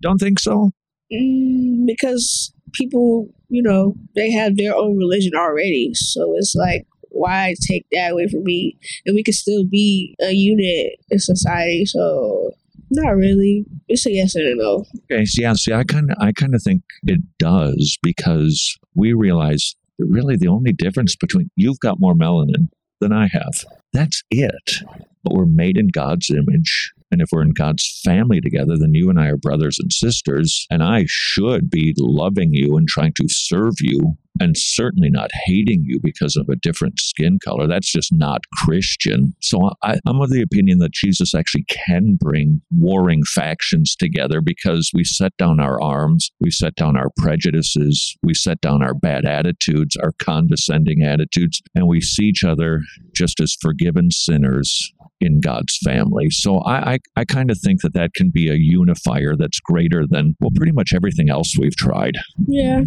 Don't 0.00 0.18
think 0.18 0.40
so? 0.40 0.70
Mm, 1.12 1.86
because 1.86 2.52
people, 2.72 3.28
you 3.48 3.62
know, 3.62 3.94
they 4.16 4.32
have 4.32 4.56
their 4.56 4.74
own 4.74 4.96
religion 4.96 5.32
already. 5.36 5.90
So 5.94 6.34
it's 6.36 6.54
like, 6.56 6.86
why 7.10 7.54
take 7.68 7.86
that 7.92 8.12
away 8.12 8.26
from 8.26 8.42
me? 8.42 8.76
And 9.06 9.14
we 9.14 9.22
can 9.22 9.34
still 9.34 9.64
be 9.64 10.16
a 10.20 10.32
unit 10.32 10.94
in 11.10 11.18
society. 11.18 11.84
So 11.86 12.50
not 12.90 13.10
really. 13.10 13.64
It's 13.88 14.06
a 14.06 14.10
yes 14.10 14.34
and 14.34 14.46
a 14.46 14.56
no. 14.56 14.84
Okay, 15.10 15.24
so 15.24 15.42
yeah, 15.42 15.52
see, 15.54 15.72
I 15.72 15.84
kind 15.84 16.10
of, 16.10 16.16
I 16.20 16.32
kind 16.32 16.54
of 16.54 16.62
think 16.62 16.82
it 17.04 17.20
does 17.38 17.96
because 18.02 18.76
we 18.94 19.12
realize 19.12 19.76
really 19.98 20.36
the 20.36 20.48
only 20.48 20.72
difference 20.72 21.16
between 21.16 21.50
you've 21.56 21.80
got 21.80 22.00
more 22.00 22.14
melanin 22.14 22.68
than 23.00 23.12
I 23.12 23.28
have. 23.32 23.64
That's 23.92 24.22
it. 24.30 24.80
But 25.24 25.34
we're 25.34 25.46
made 25.46 25.76
in 25.76 25.88
God's 25.88 26.30
image. 26.30 26.92
And 27.12 27.20
if 27.20 27.28
we're 27.30 27.42
in 27.42 27.52
God's 27.52 28.00
family 28.02 28.40
together, 28.40 28.74
then 28.78 28.94
you 28.94 29.10
and 29.10 29.20
I 29.20 29.26
are 29.26 29.36
brothers 29.36 29.78
and 29.78 29.92
sisters. 29.92 30.66
And 30.70 30.82
I 30.82 31.04
should 31.06 31.70
be 31.70 31.94
loving 31.98 32.54
you 32.54 32.76
and 32.78 32.88
trying 32.88 33.12
to 33.16 33.26
serve 33.28 33.74
you 33.80 34.16
and 34.40 34.56
certainly 34.56 35.10
not 35.10 35.30
hating 35.44 35.84
you 35.84 36.00
because 36.02 36.36
of 36.36 36.48
a 36.48 36.56
different 36.56 36.98
skin 36.98 37.38
color. 37.44 37.66
That's 37.66 37.92
just 37.92 38.12
not 38.12 38.40
Christian. 38.64 39.34
So 39.40 39.70
I, 39.82 39.98
I'm 40.06 40.22
of 40.22 40.30
the 40.30 40.42
opinion 40.42 40.78
that 40.78 40.92
Jesus 40.92 41.34
actually 41.34 41.66
can 41.68 42.16
bring 42.18 42.62
warring 42.70 43.22
factions 43.24 43.94
together 43.94 44.40
because 44.40 44.90
we 44.94 45.04
set 45.04 45.36
down 45.36 45.60
our 45.60 45.80
arms, 45.82 46.30
we 46.40 46.50
set 46.50 46.74
down 46.76 46.96
our 46.96 47.10
prejudices, 47.18 48.16
we 48.22 48.32
set 48.32 48.60
down 48.62 48.82
our 48.82 48.94
bad 48.94 49.26
attitudes, 49.26 49.96
our 49.96 50.12
condescending 50.18 51.02
attitudes, 51.02 51.60
and 51.74 51.86
we 51.86 52.00
see 52.00 52.24
each 52.24 52.42
other 52.42 52.80
just 53.14 53.38
as 53.38 53.56
forgiven 53.60 54.10
sinners 54.10 54.92
in 55.22 55.40
God's 55.40 55.78
family. 55.78 56.30
So 56.30 56.58
I, 56.58 56.94
I, 56.94 56.98
I 57.16 57.24
kind 57.24 57.50
of 57.50 57.58
think 57.58 57.82
that 57.82 57.94
that 57.94 58.14
can 58.14 58.30
be 58.30 58.48
a 58.48 58.54
unifier 58.54 59.34
that's 59.36 59.60
greater 59.60 60.06
than, 60.06 60.34
well, 60.40 60.50
pretty 60.54 60.72
much 60.72 60.92
everything 60.94 61.30
else 61.30 61.54
we've 61.58 61.76
tried. 61.76 62.14
Yeah. 62.46 62.82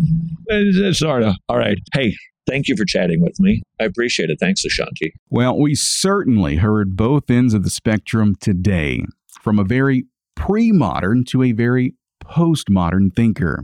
Eh, 0.50 0.64
eh, 0.84 0.94
sort 0.94 1.24
of. 1.24 1.36
All 1.50 1.58
right. 1.58 1.78
Hey, 1.94 2.16
thank 2.48 2.68
you 2.68 2.76
for 2.76 2.86
chatting 2.86 3.22
with 3.22 3.40
me. 3.40 3.64
I 3.80 3.86
appreciate 3.86 4.30
it. 4.30 4.38
Thanks, 4.40 4.64
Ashanti. 4.66 5.14
Well, 5.30 5.58
we 5.60 5.76
certainly 5.76 6.58
heard 6.58 6.96
both 6.96 7.30
ends 7.30 7.54
of 7.54 7.64
the 7.64 7.70
spectrum 7.70 8.36
today, 8.40 9.04
from 9.42 9.60
a 9.60 9.64
very 9.64 10.06
pre 10.36 10.72
modern 10.72 11.24
to 11.26 11.44
a 11.44 11.52
very 11.52 11.94
postmodern 12.24 13.16
thinker. 13.16 13.64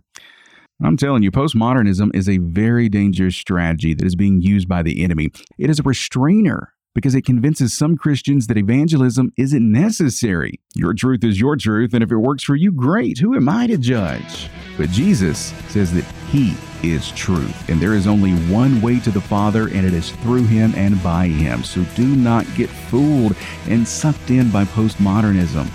I'm 0.84 0.97
telling 0.97 1.22
you, 1.22 1.32
postmodernism 1.32 2.09
is 2.15 2.28
a 2.28 2.39
very 2.39 2.89
dangerous 2.89 3.36
strategy 3.36 3.93
that 3.93 4.05
is 4.05 4.15
being 4.15 4.41
used 4.41 4.67
by 4.67 4.82
the 4.82 5.03
enemy. 5.03 5.30
It 5.59 5.69
is 5.69 5.80
a 5.80 5.84
restrainer 5.84 6.74
because 6.94 7.16
it 7.16 7.26
convinces 7.26 7.74
some 7.74 7.98
Christians 7.98 8.48
that 8.48 8.58
evangelism 8.58 9.32
isn't 9.38 9.72
necessary. 9.72 10.60
Your 10.76 10.94
truth 10.94 11.24
is 11.24 11.39
your 11.39 11.56
truth, 11.56 11.94
and 11.94 12.04
if 12.04 12.12
it 12.12 12.18
works 12.18 12.44
for 12.44 12.56
you, 12.56 12.72
great. 12.72 13.20
Who 13.20 13.36
am 13.36 13.48
I 13.48 13.68
to 13.68 13.78
judge? 13.78 14.50
But 14.78 14.89
Jesus 14.89 15.54
says 15.70 15.94
that 15.94 16.06
He 16.30 16.56
is 16.84 17.12
truth, 17.12 17.70
and 17.70 17.80
there 17.80 17.94
is 17.94 18.08
only 18.08 18.34
one 18.52 18.82
way 18.82 19.00
to 19.02 19.12
the 19.12 19.22
Father, 19.22 19.68
and 19.68 19.86
it 19.86 19.94
is 19.94 20.12
through 20.18 20.46
Him 20.46 20.74
and 20.76 21.02
by 21.04 21.28
Him. 21.28 21.64
So 21.64 21.84
do 21.96 22.16
not 22.16 22.46
get 22.56 22.70
fooled 22.70 23.36
and 23.68 23.88
sucked 23.88 24.30
in 24.30 24.50
by 24.52 24.66
postmodernism. 24.66 25.70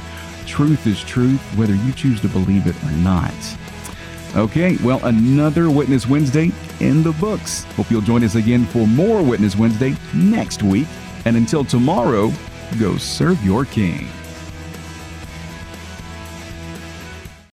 Truth 0.46 0.86
is 0.86 1.02
truth, 1.02 1.40
whether 1.56 1.74
you 1.74 1.92
choose 1.92 2.20
to 2.20 2.28
believe 2.28 2.66
it 2.66 2.76
or 2.84 2.92
not. 2.92 3.34
Okay, 4.34 4.76
well, 4.84 5.02
another 5.06 5.70
Witness 5.70 6.06
Wednesday 6.06 6.50
in 6.80 7.02
the 7.02 7.12
books. 7.12 7.64
Hope 7.74 7.90
you'll 7.90 8.02
join 8.02 8.22
us 8.22 8.34
again 8.34 8.66
for 8.66 8.86
more 8.86 9.22
Witness 9.22 9.56
Wednesday 9.56 9.96
next 10.14 10.62
week. 10.62 10.86
And 11.26 11.36
until 11.36 11.64
tomorrow, 11.64 12.32
go 12.78 12.96
serve 12.96 13.44
your 13.44 13.64
King. 13.64 14.06